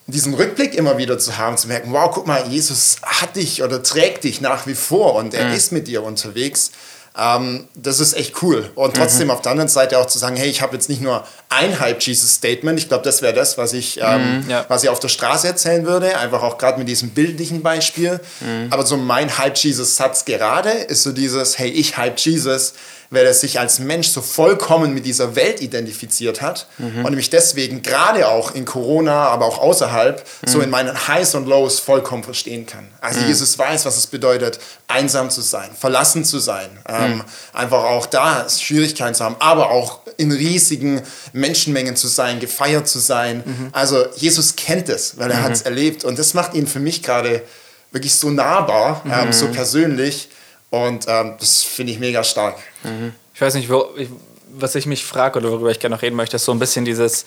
diesen 0.07 0.33
Rückblick 0.33 0.73
immer 0.73 0.97
wieder 0.97 1.19
zu 1.19 1.37
haben, 1.37 1.57
zu 1.57 1.67
merken, 1.67 1.91
wow, 1.91 2.09
guck 2.11 2.25
mal, 2.27 2.47
Jesus 2.47 2.97
hat 3.03 3.35
dich 3.35 3.61
oder 3.61 3.83
trägt 3.83 4.23
dich 4.23 4.39
nach 4.39 4.65
wie 4.65 4.75
vor 4.75 5.15
und 5.15 5.33
er 5.33 5.49
mhm. 5.49 5.53
ist 5.53 5.71
mit 5.71 5.87
dir 5.87 6.03
unterwegs. 6.03 6.71
Ähm, 7.19 7.67
das 7.73 7.99
ist 7.99 8.13
echt 8.13 8.41
cool. 8.43 8.69
Und 8.75 8.95
trotzdem 8.95 9.27
mhm. 9.27 9.31
auf 9.31 9.41
der 9.41 9.51
anderen 9.51 9.69
Seite 9.69 9.97
auch 9.97 10.05
zu 10.05 10.19
sagen, 10.19 10.35
hey, 10.35 10.49
ich 10.49 10.61
habe 10.61 10.75
jetzt 10.75 10.87
nicht 10.87 11.01
nur 11.01 11.25
ein 11.49 11.79
Hype-Jesus-Statement. 11.79 12.79
Ich 12.79 12.87
glaube, 12.89 13.03
das 13.03 13.21
wäre 13.21 13.33
das, 13.33 13.57
was 13.57 13.73
ich, 13.73 13.99
ähm, 14.01 14.43
mhm, 14.43 14.49
ja. 14.49 14.65
was 14.67 14.83
ich 14.83 14.89
auf 14.89 14.99
der 14.99 15.07
Straße 15.07 15.47
erzählen 15.47 15.85
würde. 15.85 16.17
Einfach 16.19 16.43
auch 16.43 16.59
gerade 16.59 16.77
mit 16.77 16.87
diesem 16.87 17.09
bildlichen 17.09 17.63
Beispiel. 17.63 18.19
Mhm. 18.39 18.67
Aber 18.69 18.85
so 18.85 18.97
mein 18.97 19.35
Hype-Jesus-Satz 19.35 20.25
gerade 20.25 20.69
ist 20.69 21.03
so 21.03 21.11
dieses, 21.11 21.57
hey, 21.57 21.69
ich 21.69 21.97
Hype 21.97 22.19
Jesus 22.19 22.73
weil 23.09 23.25
er 23.25 23.33
sich 23.33 23.59
als 23.59 23.79
Mensch 23.79 24.09
so 24.09 24.21
vollkommen 24.21 24.93
mit 24.93 25.05
dieser 25.05 25.35
Welt 25.35 25.61
identifiziert 25.61 26.41
hat 26.41 26.67
mhm. 26.77 27.05
und 27.05 27.15
mich 27.15 27.29
deswegen 27.29 27.81
gerade 27.81 28.27
auch 28.27 28.53
in 28.53 28.65
Corona, 28.65 29.27
aber 29.27 29.45
auch 29.45 29.59
außerhalb, 29.59 30.19
mhm. 30.19 30.49
so 30.49 30.61
in 30.61 30.69
meinen 30.69 31.07
Highs 31.07 31.35
und 31.35 31.47
Lows 31.47 31.79
vollkommen 31.79 32.23
verstehen 32.23 32.65
kann. 32.65 32.87
Also 32.99 33.21
mhm. 33.21 33.27
Jesus 33.27 33.57
weiß, 33.57 33.85
was 33.85 33.97
es 33.97 34.07
bedeutet, 34.07 34.59
einsam 34.87 35.29
zu 35.29 35.41
sein, 35.41 35.69
verlassen 35.77 36.25
zu 36.25 36.39
sein, 36.39 36.69
ähm, 36.87 37.15
mhm. 37.15 37.23
einfach 37.53 37.83
auch 37.83 38.05
da 38.05 38.47
Schwierigkeiten 38.49 39.15
zu 39.15 39.23
haben, 39.23 39.37
aber 39.39 39.71
auch 39.71 40.01
in 40.17 40.31
riesigen 40.31 41.01
Menschenmengen 41.33 41.95
zu 41.95 42.07
sein, 42.07 42.39
gefeiert 42.39 42.87
zu 42.87 42.99
sein. 42.99 43.43
Mhm. 43.45 43.69
Also 43.71 44.05
Jesus 44.15 44.55
kennt 44.55 44.89
es, 44.89 45.17
weil 45.17 45.31
er 45.31 45.39
mhm. 45.39 45.43
hat 45.43 45.51
es 45.53 45.61
erlebt 45.61 46.03
und 46.03 46.19
das 46.19 46.33
macht 46.33 46.53
ihn 46.53 46.67
für 46.67 46.79
mich 46.79 47.03
gerade 47.03 47.43
wirklich 47.91 48.15
so 48.15 48.29
nahbar, 48.29 49.01
ähm, 49.05 49.31
so 49.31 49.47
persönlich 49.47 50.29
und 50.69 51.05
ähm, 51.07 51.35
das 51.39 51.63
finde 51.63 51.93
ich 51.93 51.99
mega 51.99 52.23
stark. 52.23 52.57
Mhm. 52.83 53.13
Ich 53.33 53.41
weiß 53.41 53.55
nicht, 53.55 53.69
wo, 53.69 53.85
ich, 53.95 54.09
was 54.49 54.75
ich 54.75 54.85
mich 54.85 55.05
frage 55.05 55.39
oder 55.39 55.51
worüber 55.51 55.71
ich 55.71 55.79
gerne 55.79 55.95
noch 55.95 56.01
reden 56.01 56.15
möchte, 56.15 56.35
ist 56.35 56.45
so 56.45 56.51
ein 56.51 56.59
bisschen 56.59 56.85
dieses, 56.85 57.25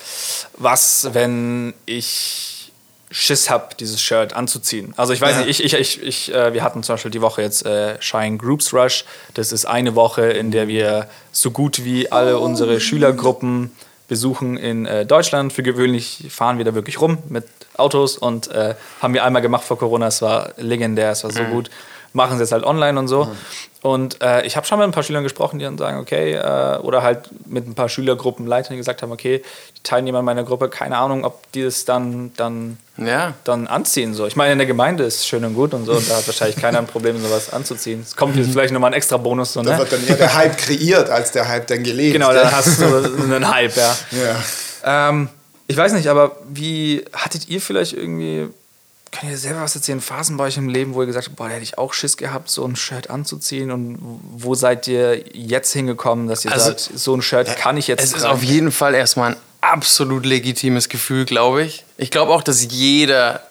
was, 0.57 1.09
wenn 1.13 1.75
ich 1.87 2.73
Schiss 3.11 3.51
habe, 3.51 3.75
dieses 3.79 4.01
Shirt 4.01 4.35
anzuziehen. 4.35 4.95
Also 4.97 5.13
ich 5.13 5.21
weiß 5.21 5.37
ja. 5.37 5.45
nicht, 5.45 5.61
ich, 5.61 5.73
ich, 5.73 5.99
ich, 5.99 6.03
ich 6.03 6.35
äh, 6.35 6.55
wir 6.55 6.63
hatten 6.63 6.83
zum 6.83 6.95
Beispiel 6.95 7.11
die 7.11 7.21
Woche 7.21 7.43
jetzt 7.43 7.67
äh, 7.67 8.01
Shine 8.01 8.37
Groups 8.37 8.73
Rush. 8.73 9.05
Das 9.35 9.53
ist 9.53 9.65
eine 9.65 9.97
Woche, 9.97 10.23
in 10.23 10.53
der 10.53 10.69
wir 10.69 11.09
so 11.33 11.51
gut 11.51 11.85
wie 11.85 12.13
alle 12.13 12.39
unsere 12.39 12.81
Schülergruppen 12.81 13.73
besuchen 14.07 14.57
in 14.57 14.87
äh, 14.87 15.07
Deutschland. 15.07 15.53
Für 15.53 15.65
gewöhnlich 15.65 16.27
fahren 16.31 16.59
wir 16.59 16.65
da 16.65 16.75
wirklich 16.75 17.01
rum 17.01 17.19
mit 17.29 17.45
Autos 17.77 18.17
und 18.17 18.49
äh, 18.49 18.75
haben 19.01 19.15
wir 19.15 19.25
einmal 19.25 19.43
gemacht 19.43 19.65
vor 19.65 19.79
Corona. 19.79 20.07
Es 20.07 20.23
war 20.23 20.53
legendär, 20.57 21.11
es 21.11 21.25
war 21.25 21.33
so 21.33 21.43
mhm. 21.43 21.51
gut 21.51 21.71
machen 22.13 22.39
sie 22.39 22.45
es 22.45 22.53
halt 22.53 22.65
online 22.65 22.99
und 22.99 23.09
so. 23.09 23.25
Mhm. 23.25 23.31
Und 23.83 24.21
äh, 24.21 24.45
ich 24.45 24.57
habe 24.57 24.67
schon 24.67 24.79
mit 24.79 24.87
ein 24.87 24.93
paar 24.93 25.03
Schülern 25.03 25.23
gesprochen, 25.23 25.59
die 25.59 25.65
dann 25.65 25.79
sagen, 25.79 25.99
okay, 25.99 26.35
äh, 26.35 26.79
oder 26.83 27.03
halt 27.03 27.31
mit 27.47 27.67
ein 27.67 27.75
paar 27.75 27.89
Schülergruppenleitern, 27.89 28.73
die 28.73 28.77
gesagt 28.77 29.01
haben, 29.01 29.11
okay, 29.11 29.43
die 29.75 29.83
Teilnehmer 29.83 30.21
meiner 30.21 30.45
Gruppe, 30.45 30.69
keine 30.69 30.99
Ahnung, 30.99 31.25
ob 31.25 31.51
die 31.53 31.63
es 31.63 31.87
dann, 31.87 32.31
dann, 32.37 32.77
ja. 32.99 33.33
dann 33.45 33.67
anziehen. 33.67 34.13
So. 34.13 34.27
Ich 34.27 34.37
meine, 34.37 34.53
in 34.53 34.59
der 34.59 34.67
Gemeinde 34.67 35.05
ist 35.05 35.21
es 35.21 35.27
schön 35.27 35.45
und 35.47 35.55
gut 35.55 35.73
und 35.73 35.87
so, 35.87 35.93
und 35.93 36.11
da 36.11 36.17
hat 36.17 36.27
wahrscheinlich 36.27 36.57
keiner 36.57 36.79
ein 36.79 36.87
Problem, 36.87 37.19
sowas 37.23 37.51
anzuziehen. 37.51 38.03
Es 38.03 38.17
kommt 38.17 38.37
jetzt 38.37 38.51
vielleicht 38.51 38.75
nochmal 38.75 38.91
ein 38.91 38.95
extra 38.95 39.17
Bonus. 39.17 39.55
So, 39.55 39.63
ne? 39.63 39.71
Da 39.71 39.79
wird 39.79 39.93
dann 39.93 40.07
eher 40.07 40.17
der 40.17 40.35
Hype 40.35 40.59
kreiert, 40.59 41.09
als 41.09 41.33
der 41.33 41.49
Hype 41.49 41.67
dann 41.67 41.83
gelebt. 41.83 42.13
Genau, 42.13 42.35
dann 42.35 42.53
hast 42.53 42.83
du 42.83 42.85
einen 43.25 43.51
Hype, 43.51 43.77
ja. 43.77 43.97
ja. 44.85 45.09
Ähm, 45.09 45.31
ich 45.69 45.77
weiß 45.77 45.95
nicht, 45.95 46.09
aber 46.09 46.37
wie 46.51 47.03
hattet 47.15 47.49
ihr 47.49 47.63
vielleicht 47.63 47.95
irgendwie 47.95 48.49
Könnt 49.13 49.33
ihr 49.33 49.39
selber 49.39 49.63
was 49.63 49.75
erzählen, 49.75 50.01
Phasen 50.01 50.37
bei 50.37 50.45
euch 50.45 50.57
im 50.57 50.69
Leben, 50.69 50.95
wo 50.95 51.01
ihr 51.03 51.07
gesagt 51.07 51.27
habt, 51.27 51.37
boah, 51.37 51.49
da 51.49 51.55
hätte 51.55 51.65
ich 51.65 51.79
auch 51.79 51.93
Schiss 51.93 52.17
gehabt, 52.17 52.49
so 52.49 52.65
ein 52.65 52.77
Shirt 52.77 53.11
anzuziehen? 53.11 53.73
Und 53.73 53.99
wo 54.01 54.55
seid 54.55 54.87
ihr 54.87 55.25
jetzt 55.35 55.73
hingekommen, 55.73 56.29
dass 56.29 56.45
ihr 56.45 56.53
also, 56.53 56.67
sagt, 56.67 56.81
so 56.95 57.15
ein 57.15 57.23
Shirt 57.23 57.57
kann 57.57 57.77
ich 57.77 57.89
jetzt 57.89 58.05
Es 58.05 58.11
tragen? 58.11 58.25
ist 58.25 58.31
auf 58.31 58.43
jeden 58.45 58.71
Fall 58.71 58.95
erstmal 58.95 59.33
ein 59.33 59.37
absolut 59.63 60.25
legitimes 60.25 60.89
Gefühl, 60.89 61.25
glaube 61.25 61.65
ich. 61.65 61.85
Ich 61.97 62.11
glaube 62.11 62.33
auch, 62.33 62.43
dass 62.43 62.65
jeder 62.71 63.43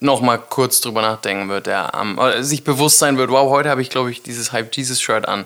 noch 0.00 0.20
mal 0.20 0.38
kurz 0.38 0.80
drüber 0.80 1.02
nachdenken 1.02 1.48
wird, 1.48 1.66
der 1.66 1.92
um, 2.00 2.18
sich 2.40 2.64
bewusst 2.64 2.98
sein 2.98 3.18
wird, 3.18 3.30
wow, 3.30 3.50
heute 3.50 3.68
habe 3.68 3.82
ich, 3.82 3.90
glaube 3.90 4.10
ich, 4.10 4.22
dieses 4.22 4.52
Hype 4.52 4.74
Jesus 4.74 5.00
Shirt 5.00 5.28
an. 5.28 5.44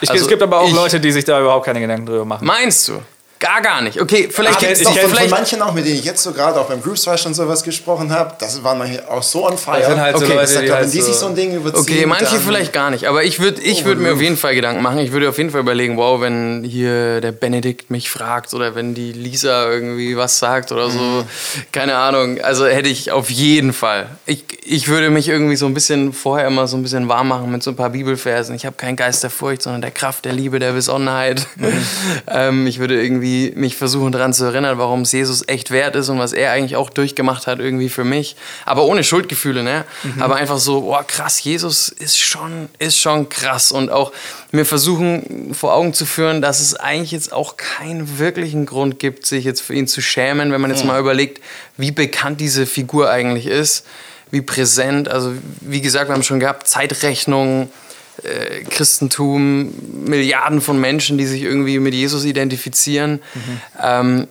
Ich, 0.00 0.10
also, 0.10 0.22
es 0.22 0.28
gibt 0.28 0.42
aber 0.42 0.60
auch 0.60 0.68
ich, 0.68 0.74
Leute, 0.74 1.00
die 1.00 1.10
sich 1.10 1.24
da 1.24 1.40
überhaupt 1.40 1.66
keine 1.66 1.80
Gedanken 1.80 2.06
drüber 2.06 2.24
machen. 2.24 2.46
Meinst 2.46 2.88
du? 2.88 3.02
Gar, 3.38 3.60
gar 3.60 3.82
nicht. 3.82 4.00
Okay, 4.00 4.28
vielleicht 4.30 4.60
gibt 4.60 4.72
es 4.72 4.82
doch 4.82 4.96
von, 4.96 5.10
von, 5.10 5.30
manchen 5.30 5.60
auch, 5.60 5.74
mit 5.74 5.84
denen 5.84 5.96
ich 5.98 6.04
jetzt 6.04 6.22
so 6.22 6.32
gerade 6.32 6.58
auch 6.58 6.66
beim 6.66 6.82
Group 6.82 6.96
Rush 7.06 7.26
und 7.26 7.34
sowas 7.34 7.62
gesprochen 7.62 8.10
habe, 8.10 8.34
das 8.38 8.64
waren 8.64 8.78
manche 8.78 9.06
auch 9.10 9.22
so 9.22 9.46
on 9.46 9.58
fire. 9.58 10.00
Halt 10.00 10.16
okay, 10.16 10.26
so 10.26 10.32
Leute, 10.32 10.62
die, 10.62 10.72
halt 10.72 10.92
die 10.92 11.00
sich 11.02 11.14
so 11.14 11.26
ein 11.26 11.34
Ding 11.34 11.54
überziehen. 11.54 11.82
Okay, 11.82 12.06
manche 12.06 12.38
vielleicht 12.38 12.72
gar 12.72 12.90
nicht, 12.90 13.04
aber 13.04 13.24
ich 13.24 13.38
würde 13.38 13.60
ich 13.60 13.84
würd 13.84 13.98
mir 13.98 14.14
auf 14.14 14.22
jeden 14.22 14.38
Fall 14.38 14.54
Gedanken 14.54 14.82
machen. 14.82 14.98
Ich 15.00 15.12
würde 15.12 15.28
auf 15.28 15.36
jeden 15.36 15.50
Fall 15.50 15.60
überlegen, 15.60 15.98
wow, 15.98 16.18
wenn 16.20 16.64
hier 16.64 17.20
der 17.20 17.32
Benedikt 17.32 17.90
mich 17.90 18.08
fragt 18.08 18.54
oder 18.54 18.74
wenn 18.74 18.94
die 18.94 19.12
Lisa 19.12 19.70
irgendwie 19.70 20.16
was 20.16 20.38
sagt 20.38 20.72
oder 20.72 20.88
so, 20.88 20.98
mhm. 20.98 21.24
keine 21.72 21.96
Ahnung. 21.96 22.40
Also 22.40 22.66
hätte 22.66 22.88
ich 22.88 23.12
auf 23.12 23.28
jeden 23.28 23.74
Fall. 23.74 24.08
Ich, 24.24 24.44
ich 24.64 24.88
würde 24.88 25.10
mich 25.10 25.28
irgendwie 25.28 25.56
so 25.56 25.66
ein 25.66 25.74
bisschen 25.74 26.14
vorher 26.14 26.46
immer 26.46 26.66
so 26.66 26.78
ein 26.78 26.82
bisschen 26.82 27.08
warm 27.08 27.28
machen 27.28 27.52
mit 27.52 27.62
so 27.62 27.70
ein 27.70 27.76
paar 27.76 27.90
Bibelversen. 27.90 28.56
Ich 28.56 28.64
habe 28.64 28.76
keinen 28.76 28.96
Geist 28.96 29.22
der 29.22 29.30
Furcht, 29.30 29.60
sondern 29.60 29.82
der 29.82 29.90
Kraft, 29.90 30.24
der 30.24 30.32
Liebe, 30.32 30.58
der 30.58 30.72
Besonnenheit. 30.72 31.46
Mhm. 31.56 31.72
ähm, 32.28 32.66
ich 32.66 32.78
würde 32.78 33.02
irgendwie 33.02 33.25
mich 33.54 33.76
versuchen 33.76 34.12
daran 34.12 34.32
zu 34.32 34.44
erinnern, 34.44 34.78
warum 34.78 35.02
es 35.02 35.12
Jesus 35.12 35.46
echt 35.46 35.70
wert 35.70 35.96
ist 35.96 36.08
und 36.08 36.18
was 36.18 36.32
er 36.32 36.52
eigentlich 36.52 36.76
auch 36.76 36.90
durchgemacht 36.90 37.46
hat 37.46 37.58
irgendwie 37.58 37.88
für 37.88 38.04
mich. 38.04 38.36
Aber 38.64 38.84
ohne 38.84 39.04
Schuldgefühle, 39.04 39.62
ne? 39.62 39.84
Mhm. 40.02 40.22
Aber 40.22 40.36
einfach 40.36 40.58
so, 40.58 40.82
boah, 40.82 41.04
krass, 41.04 41.42
Jesus 41.42 41.88
ist 41.88 42.18
schon, 42.18 42.68
ist 42.78 42.98
schon 42.98 43.28
krass. 43.28 43.72
Und 43.72 43.90
auch 43.90 44.12
mir 44.52 44.64
versuchen 44.64 45.54
vor 45.54 45.74
Augen 45.74 45.94
zu 45.94 46.06
führen, 46.06 46.42
dass 46.42 46.60
es 46.60 46.74
eigentlich 46.74 47.12
jetzt 47.12 47.32
auch 47.32 47.56
keinen 47.56 48.18
wirklichen 48.18 48.66
Grund 48.66 48.98
gibt, 48.98 49.26
sich 49.26 49.44
jetzt 49.44 49.60
für 49.60 49.74
ihn 49.74 49.86
zu 49.86 50.00
schämen, 50.00 50.52
wenn 50.52 50.60
man 50.60 50.70
jetzt 50.70 50.82
mhm. 50.82 50.88
mal 50.88 51.00
überlegt, 51.00 51.42
wie 51.76 51.90
bekannt 51.90 52.40
diese 52.40 52.66
Figur 52.66 53.10
eigentlich 53.10 53.46
ist 53.46 53.84
wie 54.30 54.40
präsent. 54.40 55.08
Also 55.08 55.34
wie 55.60 55.80
gesagt, 55.80 56.08
wir 56.08 56.14
haben 56.14 56.22
schon 56.22 56.40
gehabt, 56.40 56.66
Zeitrechnung, 56.68 57.70
äh, 58.22 58.64
Christentum, 58.64 59.72
Milliarden 60.04 60.60
von 60.60 60.80
Menschen, 60.80 61.18
die 61.18 61.26
sich 61.26 61.42
irgendwie 61.42 61.78
mit 61.78 61.94
Jesus 61.94 62.24
identifizieren. 62.24 63.20
Mhm. 63.34 63.60
Ähm, 63.82 64.28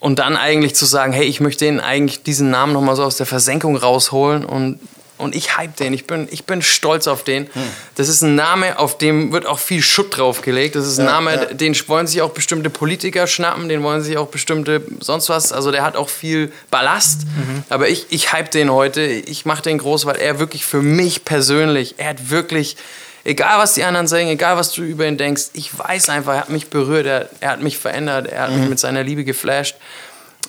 und 0.00 0.18
dann 0.18 0.36
eigentlich 0.36 0.74
zu 0.74 0.84
sagen, 0.84 1.12
hey, 1.12 1.24
ich 1.24 1.40
möchte 1.40 1.64
den 1.64 1.80
eigentlich 1.80 2.22
diesen 2.22 2.50
Namen 2.50 2.72
nochmal 2.72 2.96
so 2.96 3.04
aus 3.04 3.16
der 3.16 3.26
Versenkung 3.26 3.76
rausholen 3.76 4.44
und 4.44 4.80
und 5.16 5.34
ich 5.34 5.56
hype 5.56 5.76
den. 5.76 5.94
Ich 5.94 6.06
bin, 6.06 6.28
ich 6.30 6.44
bin 6.44 6.60
stolz 6.60 7.06
auf 7.06 7.22
den. 7.22 7.44
Hm. 7.44 7.62
Das 7.94 8.08
ist 8.08 8.22
ein 8.22 8.34
Name, 8.34 8.78
auf 8.78 8.98
dem 8.98 9.32
wird 9.32 9.46
auch 9.46 9.60
viel 9.60 9.80
Schutt 9.80 10.16
draufgelegt. 10.16 10.74
Das 10.74 10.86
ist 10.86 10.98
ein 10.98 11.06
ja, 11.06 11.12
Name, 11.12 11.34
ja. 11.34 11.44
den 11.54 11.76
wollen 11.88 12.06
sich 12.06 12.20
auch 12.20 12.30
bestimmte 12.30 12.68
Politiker 12.68 13.26
schnappen, 13.26 13.68
den 13.68 13.82
wollen 13.82 14.02
sich 14.02 14.16
auch 14.16 14.28
bestimmte 14.28 14.82
sonst 15.00 15.28
was. 15.28 15.52
Also 15.52 15.70
der 15.70 15.84
hat 15.84 15.96
auch 15.96 16.08
viel 16.08 16.52
Ballast. 16.70 17.22
Mhm. 17.22 17.62
Aber 17.68 17.88
ich, 17.88 18.06
ich 18.10 18.32
hype 18.32 18.50
den 18.50 18.72
heute. 18.72 19.02
Ich 19.02 19.44
mache 19.44 19.62
den 19.62 19.78
groß, 19.78 20.04
weil 20.06 20.16
er 20.16 20.40
wirklich 20.40 20.64
für 20.64 20.82
mich 20.82 21.24
persönlich, 21.24 21.94
er 21.98 22.08
hat 22.08 22.30
wirklich, 22.30 22.76
egal 23.22 23.58
was 23.58 23.74
die 23.74 23.84
anderen 23.84 24.08
sagen, 24.08 24.28
egal 24.28 24.56
was 24.56 24.72
du 24.72 24.82
über 24.82 25.06
ihn 25.06 25.16
denkst, 25.16 25.50
ich 25.52 25.78
weiß 25.78 26.08
einfach, 26.08 26.34
er 26.34 26.40
hat 26.40 26.50
mich 26.50 26.70
berührt, 26.70 27.06
er, 27.06 27.28
er 27.38 27.50
hat 27.50 27.62
mich 27.62 27.78
verändert, 27.78 28.26
er 28.26 28.42
hat 28.42 28.50
mhm. 28.50 28.60
mich 28.60 28.68
mit 28.70 28.78
seiner 28.80 29.04
Liebe 29.04 29.22
geflasht. 29.22 29.76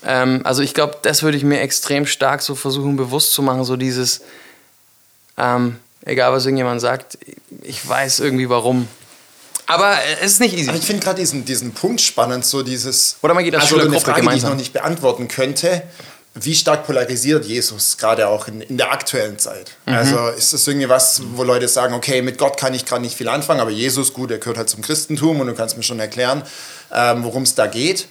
Ähm, 0.04 0.41
also 0.43 0.63
ich 0.63 0.73
glaube, 0.73 0.97
das 1.04 1.21
würde 1.21 1.38
ich 1.38 1.43
mir 1.43 1.62
extrem 1.62 2.06
stark 2.06 2.41
so 2.41 2.56
versuchen 2.56 2.95
bewusst 2.95 3.34
zu 3.34 3.41
machen, 3.41 3.63
so 3.63 3.75
dieses 3.75 4.21
ähm, 5.38 5.78
egal, 6.06 6.32
was 6.32 6.45
irgendjemand 6.45 6.82
sagt, 6.82 7.17
ich 7.62 7.88
weiß 7.88 8.19
irgendwie 8.19 8.50
warum. 8.50 8.88
Aber 9.67 9.98
es 10.21 10.34
ist 10.34 10.39
nicht 10.39 10.56
easy. 10.56 10.69
Aber 10.69 10.78
ich 10.78 10.86
finde 10.86 11.04
gerade 11.04 11.19
diesen, 11.19 11.43
diesen 11.43 11.74
Punkt 11.74 12.00
spannend, 12.02 12.45
so 12.45 12.62
dieses. 12.62 13.17
Oder 13.21 13.34
man 13.34 13.43
geht 13.43 13.56
als 13.56 13.63
also 13.63 13.80
eine 13.80 14.00
Frage, 14.00 14.21
gemeinsam. 14.21 14.32
die 14.32 14.38
ich 14.38 14.43
noch 14.43 14.58
nicht 14.58 14.74
beantworten 14.74 15.28
könnte. 15.28 15.84
Wie 16.38 16.54
stark 16.54 16.86
polarisiert 16.86 17.45
Jesus 17.45 17.98
gerade 17.98 18.28
auch 18.28 18.50
in, 18.50 18.60
in 18.60 18.78
der 18.78 18.91
aktuellen 18.91 19.39
Zeit? 19.39 19.71
Mhm. 19.86 19.93
Also 19.93 20.28
ist 20.28 20.52
das 20.52 20.67
irgendwie 20.67 20.89
was, 20.89 21.21
wo 21.34 21.43
Leute 21.43 21.69
sagen, 21.69 21.93
okay, 21.93 22.21
mit 22.21 22.38
Gott 22.38 22.58
kann 22.58 22.74
ich 22.74 22.86
gerade 22.86 23.02
nicht 23.02 23.15
viel 23.15 23.30
anfangen, 23.30 23.62
aber 23.62 23.71
Jesus, 23.71 24.12
gut, 24.12 24.32
er 24.32 24.39
gehört 24.39 24.58
halt 24.58 24.69
zum 24.69 24.82
Christentum 24.82 25.39
und 25.39 25.48
du 25.48 25.54
kannst 25.56 25.78
mir 25.78 25.84
schon 25.84 26.00
erklären, 26.00 26.43
ähm, 26.93 27.24
worum 27.24 27.43
es 27.43 27.56
da 27.56 27.67
geht. 27.67 28.08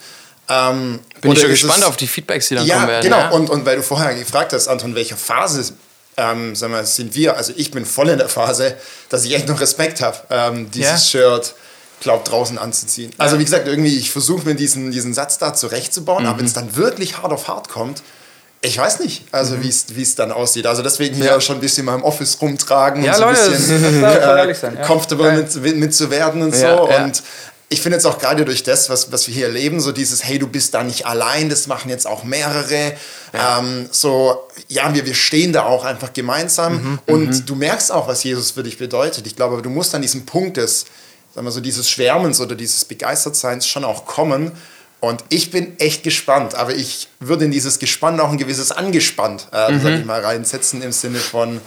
Ähm, 0.48 1.00
Bin 1.20 1.32
ich 1.32 1.40
schon 1.40 1.50
gespannt 1.50 1.80
es, 1.80 1.84
auf 1.84 1.98
die 1.98 2.06
Feedbacks, 2.06 2.48
die 2.48 2.54
dann 2.54 2.66
ja, 2.66 2.76
kommen 2.76 2.88
werden. 2.88 3.04
Genau, 3.04 3.18
ja? 3.18 3.30
und, 3.30 3.50
und 3.50 3.66
weil 3.66 3.76
du 3.76 3.82
vorher 3.82 4.14
gefragt 4.14 4.54
hast, 4.54 4.68
Anton, 4.68 4.94
welche 4.94 5.16
Phase 5.16 5.74
ähm, 6.16 6.54
sagen 6.54 6.72
wir, 6.72 6.84
sind 6.84 7.14
wir, 7.14 7.36
also 7.36 7.52
ich 7.56 7.70
bin 7.70 7.84
voll 7.84 8.08
in 8.08 8.18
der 8.18 8.28
Phase, 8.28 8.76
dass 9.08 9.24
ich 9.24 9.34
echt 9.34 9.48
noch 9.48 9.60
Respekt 9.60 10.00
habe, 10.00 10.18
ähm, 10.30 10.70
dieses 10.70 11.14
yeah. 11.14 11.32
Shirt 11.32 11.54
glaub, 12.00 12.24
draußen 12.24 12.58
anzuziehen. 12.58 13.10
Ja. 13.10 13.16
Also 13.18 13.38
wie 13.38 13.44
gesagt, 13.44 13.66
irgendwie, 13.66 13.96
ich 13.96 14.10
versuche 14.10 14.46
mir 14.46 14.54
diesen, 14.54 14.90
diesen 14.90 15.14
Satz 15.14 15.38
da 15.38 15.54
zurechtzubauen, 15.54 16.24
mhm. 16.24 16.28
aber 16.28 16.38
wenn 16.38 16.46
es 16.46 16.52
dann 16.52 16.76
wirklich 16.76 17.18
hart 17.18 17.32
auf 17.32 17.48
hart 17.48 17.68
kommt, 17.68 18.02
ich 18.60 18.78
weiß 18.78 19.00
nicht, 19.00 19.24
also 19.30 19.56
mhm. 19.56 19.62
wie 19.62 20.02
es 20.02 20.14
dann 20.14 20.32
aussieht. 20.32 20.66
Also 20.66 20.82
deswegen 20.82 21.16
hier 21.16 21.26
ja. 21.26 21.40
schon 21.40 21.56
ein 21.56 21.60
bisschen 21.60 21.84
mal 21.84 21.96
im 21.96 22.02
Office 22.02 22.38
rumtragen 22.40 23.04
ja, 23.04 23.12
und 23.12 23.18
so 23.18 23.24
Leute, 23.24 23.44
ein 23.44 23.50
bisschen 23.52 24.04
äh, 24.04 24.54
sein, 24.54 24.76
ja. 24.76 24.86
comfortable 24.86 25.32
mit, 25.32 25.76
mit, 25.76 25.94
zu 25.94 26.10
werden 26.10 26.42
und 26.42 26.54
so. 26.54 26.88
Und 26.88 27.22
ich 27.74 27.82
finde 27.82 27.96
jetzt 27.96 28.06
auch 28.06 28.18
gerade 28.18 28.44
durch 28.44 28.62
das, 28.62 28.88
was, 28.88 29.10
was 29.10 29.26
wir 29.26 29.34
hier 29.34 29.46
erleben, 29.46 29.80
so 29.80 29.90
dieses, 29.90 30.24
hey, 30.24 30.38
du 30.38 30.46
bist 30.46 30.74
da 30.74 30.84
nicht 30.84 31.06
allein, 31.06 31.48
das 31.48 31.66
machen 31.66 31.90
jetzt 31.90 32.06
auch 32.06 32.22
mehrere. 32.22 32.94
Ja. 33.32 33.58
Ähm, 33.58 33.88
so, 33.90 34.48
ja, 34.68 34.94
wir, 34.94 35.04
wir 35.04 35.14
stehen 35.14 35.52
da 35.52 35.64
auch 35.64 35.84
einfach 35.84 36.12
gemeinsam 36.12 36.74
mhm, 36.74 36.98
und 37.06 37.26
mhm. 37.26 37.46
du 37.46 37.56
merkst 37.56 37.90
auch, 37.90 38.06
was 38.06 38.22
Jesus 38.22 38.52
für 38.52 38.62
dich 38.62 38.78
bedeutet. 38.78 39.26
Ich 39.26 39.34
glaube, 39.34 39.60
du 39.60 39.70
musst 39.70 39.92
an 39.94 40.02
diesem 40.02 40.24
Punkt 40.24 40.56
des, 40.56 40.86
sagen 41.34 41.46
wir 41.46 41.50
so, 41.50 41.60
dieses 41.60 41.90
Schwärmens 41.90 42.40
oder 42.40 42.54
dieses 42.54 42.84
Begeistertseins 42.84 43.66
schon 43.66 43.84
auch 43.84 44.06
kommen. 44.06 44.52
Und 45.00 45.24
ich 45.28 45.50
bin 45.50 45.78
echt 45.80 46.04
gespannt, 46.04 46.54
aber 46.54 46.74
ich 46.74 47.08
würde 47.20 47.44
in 47.44 47.50
dieses 47.50 47.80
Gespann 47.80 48.18
auch 48.20 48.30
ein 48.30 48.38
gewisses 48.38 48.70
Angespannt, 48.70 49.48
äh, 49.52 49.72
Mhm. 49.72 49.82
sag 49.82 49.92
ich 49.98 50.04
mal, 50.04 50.20
reinsetzen 50.20 50.80
im 50.80 50.92
Sinne 50.92 51.18
von, 51.18 51.60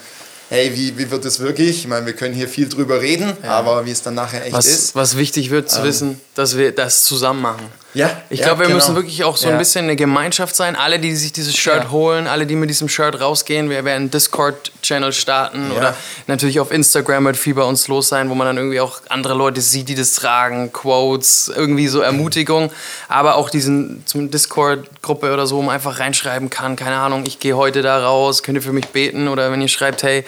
hey, 0.49 0.71
wie, 0.73 0.97
wie 0.97 1.09
wird 1.11 1.25
es 1.25 1.39
wirklich? 1.39 1.69
Ich 1.79 1.87
meine, 1.87 2.05
wir 2.05 2.13
können 2.13 2.33
hier 2.33 2.47
viel 2.47 2.69
drüber 2.69 3.01
reden, 3.01 3.35
aber 3.43 3.85
wie 3.85 3.91
es 3.91 4.01
dann 4.01 4.15
nachher 4.15 4.43
echt 4.45 4.53
Was, 4.53 4.65
ist. 4.65 4.95
was 4.95 5.17
wichtig 5.17 5.49
wird 5.49 5.69
zu 5.69 5.83
wissen, 5.83 6.21
dass 6.35 6.57
wir 6.57 6.71
das 6.71 7.03
zusammen 7.03 7.41
machen. 7.41 7.65
Ja, 7.93 8.11
Ich 8.29 8.41
ja, 8.41 8.47
glaube, 8.47 8.59
wir 8.59 8.65
genau. 8.67 8.75
müssen 8.77 8.95
wirklich 8.95 9.23
auch 9.23 9.37
so 9.37 9.47
ein 9.47 9.53
Ja. 9.53 9.57
bisschen 9.57 9.85
eine 9.85 9.95
Gemeinschaft 9.95 10.55
sein. 10.55 10.75
Alle, 10.75 10.99
die 10.99 11.15
sich 11.15 11.33
dieses 11.33 11.55
Shirt 11.55 11.85
Ja. 11.85 11.89
holen, 11.91 12.27
alle, 12.27 12.45
die 12.45 12.55
mit 12.55 12.69
diesem 12.69 12.89
Shirt 12.89 13.19
rausgehen, 13.19 13.71
wir 13.71 13.83
werden 13.85 14.11
Discord-Channel 14.11 15.11
starten 15.13 15.71
Ja. 15.71 15.77
oder 15.77 15.95
natürlich 16.27 16.59
auf 16.59 16.71
Instagram 16.71 17.25
wird 17.25 17.37
viel 17.37 17.55
bei 17.55 17.63
uns 17.63 17.87
los 17.87 18.07
sein, 18.07 18.29
wo 18.29 18.35
man 18.35 18.45
dann 18.45 18.57
irgendwie 18.57 18.81
auch 18.81 18.99
andere 19.09 19.33
Leute 19.33 19.61
sieht, 19.61 19.89
die 19.89 19.95
das 19.95 20.13
tragen, 20.13 20.71
Quotes, 20.71 21.51
irgendwie 21.55 21.87
so 21.87 22.01
Ermutigung, 22.01 22.71
aber 23.07 23.35
auch 23.35 23.49
diesen 23.49 24.03
zum 24.05 24.29
Discord-Gruppe 24.29 25.33
oder 25.33 25.47
so, 25.47 25.55
wo 25.57 25.61
man 25.63 25.73
einfach 25.73 25.99
reinschreiben 25.99 26.51
kann, 26.51 26.75
keine 26.75 26.97
Ahnung, 26.97 27.23
ich 27.25 27.39
gehe 27.39 27.57
heute 27.57 27.81
da 27.81 27.97
raus, 28.05 28.43
könnt 28.43 28.57
ihr 28.57 28.61
für 28.61 28.73
mich 28.73 28.87
beten 28.89 29.27
oder 29.27 29.51
wenn 29.51 29.61
ihr 29.61 29.69
schreibt, 29.69 30.03
hey, 30.03 30.23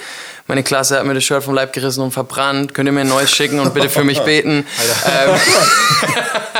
meine 0.49 0.63
Klasse 0.63 0.97
hat 0.97 1.05
mir 1.05 1.13
das 1.13 1.23
Shirt 1.23 1.43
vom 1.43 1.53
Leib 1.53 1.71
gerissen 1.73 2.01
und 2.01 2.11
verbrannt, 2.11 2.73
könnt 2.73 2.87
ihr 2.89 2.91
mir 2.91 3.01
ein 3.01 3.07
neues 3.07 3.31
schicken 3.31 3.59
und 3.59 3.71
bitte 3.73 3.87
für 3.87 4.03
mich 4.03 4.19
beten. 4.21 4.65
Ähm, 5.05 5.29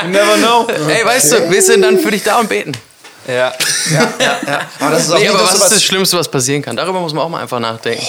You 0.04 0.08
never 0.10 0.36
know. 0.36 0.66
Ey, 0.88 1.04
weißt 1.04 1.32
du, 1.32 1.50
wir 1.50 1.60
sind 1.60 1.82
dann 1.82 1.98
für 1.98 2.10
dich 2.12 2.22
da 2.22 2.38
und 2.38 2.48
beten. 2.48 2.72
ja. 3.28 3.52
Aber 4.78 4.92
das 4.92 5.02
ist 5.06 5.10
auch 5.12 5.18
Nee, 5.18 5.28
aber 5.28 5.42
was 5.42 5.54
ist 5.54 5.70
das 5.72 5.82
Schlimmste, 5.82 6.16
was 6.16 6.30
passieren 6.30 6.62
kann? 6.62 6.76
Darüber 6.76 7.00
muss 7.00 7.12
man 7.12 7.24
auch 7.24 7.28
mal 7.28 7.42
einfach 7.42 7.58
nachdenken. 7.58 8.06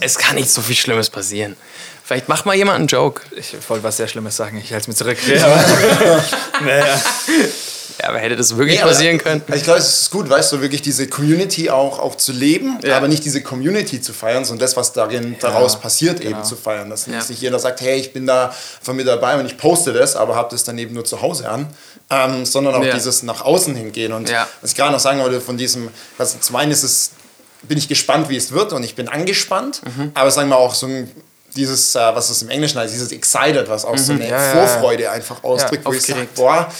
es 0.00 0.16
kann 0.16 0.36
nicht 0.36 0.48
so 0.50 0.62
viel 0.62 0.76
Schlimmes 0.76 1.10
passieren. 1.10 1.56
Vielleicht 2.04 2.28
macht 2.28 2.46
mal 2.46 2.54
jemand 2.54 2.78
einen 2.78 2.86
Joke. 2.86 3.22
Ich 3.36 3.54
wollte 3.68 3.84
was 3.84 3.96
sehr 3.96 4.08
Schlimmes 4.08 4.36
sagen, 4.36 4.58
ich 4.58 4.72
halte 4.72 4.82
es 4.82 4.88
mir 4.88 4.94
zurück. 4.94 5.18
Aber, 5.42 6.24
naja. 6.64 7.00
Ja, 8.02 8.08
aber 8.08 8.18
hätte 8.18 8.36
das 8.36 8.56
wirklich 8.56 8.76
Nee, 8.76 8.82
aber 8.82 8.92
passieren 8.92 9.18
können? 9.18 9.42
Ich 9.54 9.62
glaube, 9.64 9.78
es 9.80 10.02
ist 10.02 10.10
gut, 10.10 10.30
weißt 10.30 10.52
du, 10.52 10.60
wirklich 10.60 10.80
diese 10.82 11.06
Community 11.08 11.68
auch, 11.70 11.98
auch 11.98 12.14
zu 12.14 12.32
leben, 12.32 12.78
Ja. 12.82 12.96
aber 12.96 13.08
nicht 13.08 13.24
diese 13.24 13.42
Community 13.42 14.00
zu 14.00 14.12
feiern, 14.12 14.44
sondern 14.44 14.60
das, 14.66 14.76
was 14.76 14.92
darin 14.92 15.36
daraus 15.40 15.78
passiert, 15.80 16.20
eben 16.20 16.42
zu 16.44 16.56
feiern. 16.56 16.88
Dass 16.88 17.06
Ja. 17.06 17.18
nicht 17.28 17.40
jeder 17.42 17.58
sagt, 17.58 17.80
hey, 17.80 17.98
ich 17.98 18.12
bin 18.12 18.26
da 18.26 18.54
von 18.80 18.96
mir 18.96 19.04
dabei 19.04 19.38
und 19.38 19.46
ich 19.46 19.58
poste 19.58 19.92
das, 19.92 20.16
aber 20.16 20.34
habe 20.36 20.48
das 20.50 20.64
dann 20.64 20.78
eben 20.78 20.94
nur 20.94 21.04
zu 21.04 21.20
Hause 21.20 21.48
an, 21.48 21.66
ähm, 22.10 22.44
sondern 22.46 22.74
auch 22.74 22.82
Ja. 22.84 22.94
dieses 22.94 23.22
nach 23.22 23.42
außen 23.42 23.74
hingehen. 23.74 24.12
Und 24.12 24.30
Ja. 24.30 24.48
was 24.62 24.70
ich 24.70 24.76
gerade 24.76 24.92
noch 24.92 25.00
sagen 25.00 25.20
wollte, 25.20 25.40
von 25.40 25.58
diesem, 25.58 25.88
also 26.18 26.38
zum 26.40 26.56
einen 26.56 26.72
ist 26.72 26.82
es, 26.82 27.10
bin 27.62 27.76
ich 27.76 27.88
gespannt, 27.88 28.28
wie 28.30 28.36
es 28.36 28.52
wird 28.52 28.72
und 28.72 28.82
ich 28.84 28.94
bin 28.94 29.08
angespannt, 29.08 29.82
Mhm. 29.84 30.12
aber 30.14 30.30
sagen 30.30 30.48
wir 30.48 30.56
auch 30.56 30.74
so 30.74 30.86
ein 30.86 31.10
dieses, 31.56 31.96
äh, 31.96 31.98
was 32.14 32.30
es 32.30 32.42
im 32.42 32.48
Englischen 32.48 32.78
heißt, 32.78 32.94
dieses 32.94 33.10
excited, 33.10 33.68
was 33.68 33.84
auch 33.84 33.98
so 33.98 34.12
eine 34.12 34.22
Ja, 34.28 34.36
ja, 34.38 34.44
ja. 34.46 34.52
Vorfreude 34.68 35.10
einfach 35.10 35.42
ausdrückt, 35.42 35.84
wo 35.84 35.92
ich 35.92 36.00
sage, 36.02 36.28
boah, 36.36 36.72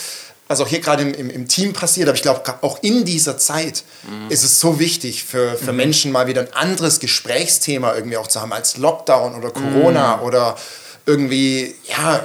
was 0.51 0.59
auch 0.59 0.67
hier 0.67 0.81
gerade 0.81 1.03
im, 1.03 1.13
im, 1.13 1.29
im 1.29 1.47
Team 1.47 1.73
passiert, 1.73 2.07
aber 2.09 2.15
ich 2.15 2.21
glaube, 2.21 2.41
auch 2.61 2.79
in 2.81 3.05
dieser 3.05 3.37
Zeit 3.37 3.83
ist 4.29 4.43
es 4.43 4.59
so 4.59 4.79
wichtig 4.79 5.23
für, 5.23 5.55
für 5.55 5.73
Menschen 5.73 6.11
mal 6.11 6.27
wieder 6.27 6.41
ein 6.41 6.53
anderes 6.53 6.99
Gesprächsthema 6.99 7.95
irgendwie 7.95 8.17
auch 8.17 8.27
zu 8.27 8.41
haben 8.41 8.51
als 8.53 8.77
Lockdown 8.77 9.35
oder 9.35 9.51
Corona 9.51 10.21
oder 10.21 10.57
irgendwie, 11.05 11.73
ja, 11.87 12.23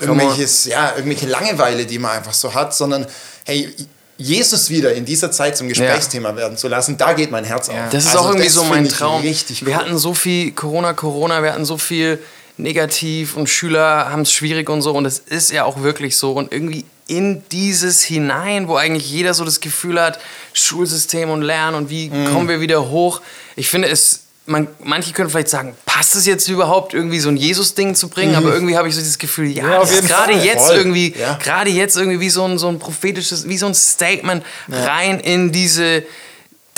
irgendwelches, 0.00 0.64
ja, 0.66 0.92
irgendwelche 0.96 1.26
Langeweile, 1.26 1.86
die 1.86 1.98
man 1.98 2.10
einfach 2.12 2.34
so 2.34 2.52
hat, 2.52 2.74
sondern 2.74 3.06
hey, 3.44 3.72
Jesus 4.18 4.70
wieder 4.70 4.92
in 4.92 5.04
dieser 5.04 5.30
Zeit 5.30 5.56
zum 5.56 5.68
Gesprächsthema 5.68 6.36
werden 6.36 6.56
zu 6.56 6.68
lassen, 6.68 6.96
da 6.96 7.12
geht 7.12 7.30
mein 7.30 7.44
Herz 7.44 7.68
auf. 7.68 7.76
Das 7.90 8.04
ist 8.04 8.10
Also 8.10 8.20
auch 8.20 8.30
irgendwie 8.30 8.48
so 8.48 8.64
mein 8.64 8.88
Traum. 8.88 9.22
Richtig 9.22 9.64
Wir 9.64 9.74
cool. 9.74 9.80
hatten 9.80 9.98
so 9.98 10.14
viel 10.14 10.52
Corona, 10.52 10.92
Corona, 10.92 11.42
wir 11.42 11.52
hatten 11.52 11.64
so 11.64 11.78
viel 11.78 12.18
negativ 12.56 13.36
und 13.36 13.48
Schüler 13.48 14.10
haben 14.10 14.22
es 14.22 14.32
schwierig 14.32 14.68
und 14.68 14.82
so 14.82 14.92
und 14.92 15.04
es 15.06 15.18
ist 15.18 15.50
ja 15.50 15.64
auch 15.64 15.82
wirklich 15.82 16.16
so 16.16 16.32
und 16.32 16.52
irgendwie 16.52 16.84
in 17.08 17.42
dieses 17.50 18.02
hinein, 18.02 18.68
wo 18.68 18.76
eigentlich 18.76 19.10
jeder 19.10 19.34
so 19.34 19.44
das 19.44 19.60
Gefühl 19.60 20.00
hat, 20.00 20.18
Schulsystem 20.52 21.30
und 21.30 21.42
Lernen 21.42 21.76
und 21.76 21.90
wie 21.90 22.08
Mhm. 22.10 22.26
kommen 22.32 22.48
wir 22.48 22.60
wieder 22.60 22.88
hoch. 22.90 23.20
Ich 23.56 23.68
finde 23.68 23.88
es 23.88 24.20
man, 24.44 24.66
manche 24.82 25.12
können 25.12 25.30
vielleicht 25.30 25.48
sagen, 25.50 25.76
passt 25.86 26.16
es 26.16 26.26
jetzt 26.26 26.48
überhaupt 26.48 26.94
irgendwie 26.94 27.20
so 27.20 27.28
ein 27.28 27.36
Jesus-Ding 27.36 27.94
zu 27.94 28.08
bringen? 28.08 28.34
Aber 28.34 28.52
irgendwie 28.52 28.76
habe 28.76 28.88
ich 28.88 28.94
so 28.96 29.00
dieses 29.00 29.18
Gefühl, 29.18 29.46
ja, 29.46 29.84
Ja, 29.84 30.00
gerade 30.00 30.32
jetzt 30.32 30.66
Voll. 30.66 30.76
irgendwie, 30.78 31.14
Ja. 31.16 31.38
gerade 31.40 31.70
jetzt 31.70 31.96
irgendwie 31.96 32.18
wie 32.18 32.28
so 32.28 32.44
ein, 32.44 32.58
so 32.58 32.66
ein 32.66 32.80
prophetisches, 32.80 33.46
wie 33.48 33.56
so 33.56 33.66
ein 33.66 33.74
Statement 33.74 34.42
rein 34.68 35.20
in 35.20 35.52
diese 35.52 36.02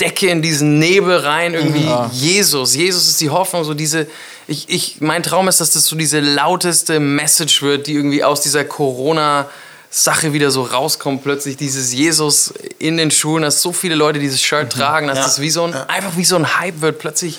Decke, 0.01 0.27
in 0.27 0.41
diesen 0.41 0.77
Nebel 0.79 1.17
rein, 1.17 1.53
irgendwie 1.53 1.89
Jesus. 2.11 2.75
Jesus 2.75 3.07
ist 3.07 3.21
die 3.21 3.29
Hoffnung, 3.29 3.63
so 3.63 3.73
diese, 3.73 4.07
ich, 4.47 4.67
ich, 4.69 4.97
mein 4.99 5.23
Traum 5.23 5.47
ist, 5.47 5.61
dass 5.61 5.71
das 5.71 5.85
so 5.85 5.95
diese 5.95 6.19
lauteste 6.19 6.99
Message 6.99 7.61
wird, 7.61 7.87
die 7.87 7.93
irgendwie 7.93 8.23
aus 8.23 8.41
dieser 8.41 8.63
Corona- 8.65 9.49
Sache 9.91 10.33
wieder 10.33 10.51
so 10.51 10.63
rauskommt, 10.63 11.23
plötzlich 11.23 11.55
dieses 11.55 11.93
Jesus 11.93 12.53
in 12.79 12.97
den 12.97 13.11
Schulen, 13.11 13.43
dass 13.43 13.61
so 13.61 13.71
viele 13.71 13.95
Leute 13.95 14.19
dieses 14.19 14.41
Shirt 14.41 14.69
tragen, 14.73 15.07
dass 15.07 15.19
Ja. 15.19 15.23
das 15.23 15.39
wie 15.39 15.49
so 15.49 15.63
ein, 15.63 15.71
Ja. 15.71 15.85
einfach 15.85 16.17
wie 16.17 16.25
so 16.25 16.35
ein 16.35 16.59
Hype 16.59 16.81
wird, 16.81 16.99
plötzlich, 16.99 17.37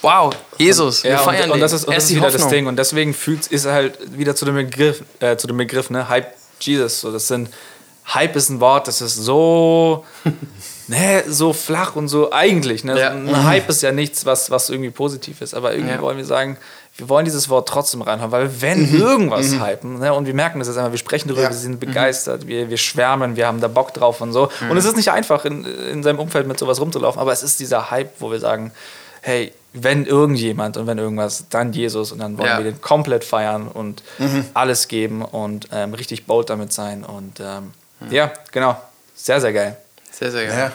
wow, 0.00 0.32
Jesus, 0.56 1.02
wir 1.02 1.10
Ja, 1.12 1.18
feiern 1.18 1.46
und, 1.46 1.54
und 1.54 1.60
das 1.60 1.72
ist, 1.72 1.86
und 1.88 1.96
das 1.96 2.04
ist 2.04 2.10
wieder 2.10 2.26
das 2.26 2.34
Hoffnung. 2.34 2.50
Ding. 2.50 2.66
Und 2.68 2.76
deswegen 2.76 3.12
fühlt, 3.12 3.50
er 3.50 3.72
halt 3.72 3.98
wieder 4.16 4.36
zu 4.36 4.44
dem 4.44 4.54
Begriff, 4.54 5.02
äh, 5.18 5.36
zu 5.36 5.48
dem 5.48 5.56
Begriff, 5.56 5.90
ne? 5.90 6.08
Hype 6.08 6.28
Jesus. 6.60 7.00
So, 7.00 7.10
das 7.10 7.26
sind, 7.26 7.48
Hype 8.06 8.36
ist 8.36 8.50
ein 8.50 8.60
Wort, 8.60 8.86
das 8.86 9.00
ist 9.00 9.16
so, 9.16 10.04
ne, 10.88 11.24
so 11.28 11.52
flach 11.52 11.96
und 11.96 12.08
so 12.08 12.32
eigentlich. 12.32 12.84
Ne? 12.84 12.98
Ja. 12.98 13.10
Ein 13.10 13.44
Hype 13.44 13.68
ist 13.68 13.82
ja 13.82 13.92
nichts, 13.92 14.24
was, 14.26 14.50
was 14.50 14.70
irgendwie 14.70 14.90
positiv 14.90 15.40
ist. 15.40 15.54
Aber 15.54 15.72
irgendwie 15.74 15.94
Ja. 15.94 16.00
wollen 16.00 16.16
wir 16.16 16.24
sagen, 16.24 16.56
wir 16.96 17.08
wollen 17.08 17.24
dieses 17.24 17.48
Wort 17.48 17.68
trotzdem 17.68 18.02
reinhauen, 18.02 18.30
weil 18.30 18.60
wenn 18.62 18.94
irgendwas 18.94 19.52
hypen, 19.58 19.98
ne, 19.98 20.14
und 20.14 20.26
wir 20.26 20.34
merken 20.34 20.60
das 20.60 20.68
jetzt 20.68 20.76
einmal, 20.76 20.92
wir 20.92 20.98
sprechen 20.98 21.26
darüber, 21.28 21.42
Ja. 21.44 21.50
wir 21.50 21.56
sind 21.56 21.80
begeistert, 21.80 22.46
wir, 22.46 22.70
wir 22.70 22.76
schwärmen, 22.76 23.34
wir 23.34 23.46
haben 23.48 23.60
da 23.60 23.66
Bock 23.68 23.92
drauf 23.94 24.20
und 24.20 24.32
so. 24.32 24.48
Und 24.70 24.76
es 24.76 24.84
ist 24.84 24.96
nicht 24.96 25.10
einfach, 25.10 25.44
in, 25.44 25.64
in 25.64 26.02
seinem 26.04 26.20
Umfeld 26.20 26.46
mit 26.46 26.56
sowas 26.58 26.80
rumzulaufen, 26.80 27.20
aber 27.20 27.32
es 27.32 27.42
ist 27.42 27.58
dieser 27.58 27.90
Hype, 27.90 28.12
wo 28.20 28.30
wir 28.30 28.38
sagen, 28.38 28.70
hey, 29.22 29.52
wenn 29.72 30.06
irgendjemand 30.06 30.76
und 30.76 30.86
wenn 30.86 30.98
irgendwas, 30.98 31.46
dann 31.50 31.72
Jesus 31.72 32.12
und 32.12 32.20
dann 32.20 32.38
wollen 32.38 32.48
Ja. 32.48 32.58
wir 32.58 32.64
den 32.70 32.80
komplett 32.80 33.24
feiern 33.24 33.66
und 33.66 34.04
alles 34.52 34.86
geben 34.86 35.22
und 35.22 35.68
ähm, 35.72 35.94
richtig 35.94 36.26
bold 36.26 36.48
damit 36.48 36.72
sein 36.72 37.02
und 37.02 37.40
ähm, 37.40 37.72
ja, 38.08 38.30
genau, 38.52 38.76
sehr, 39.16 39.40
sehr 39.40 39.52
geil. 39.52 39.76
Sehr, 40.14 40.30
sehr 40.30 40.46
geil. 40.46 40.58
Ja. 40.58 40.72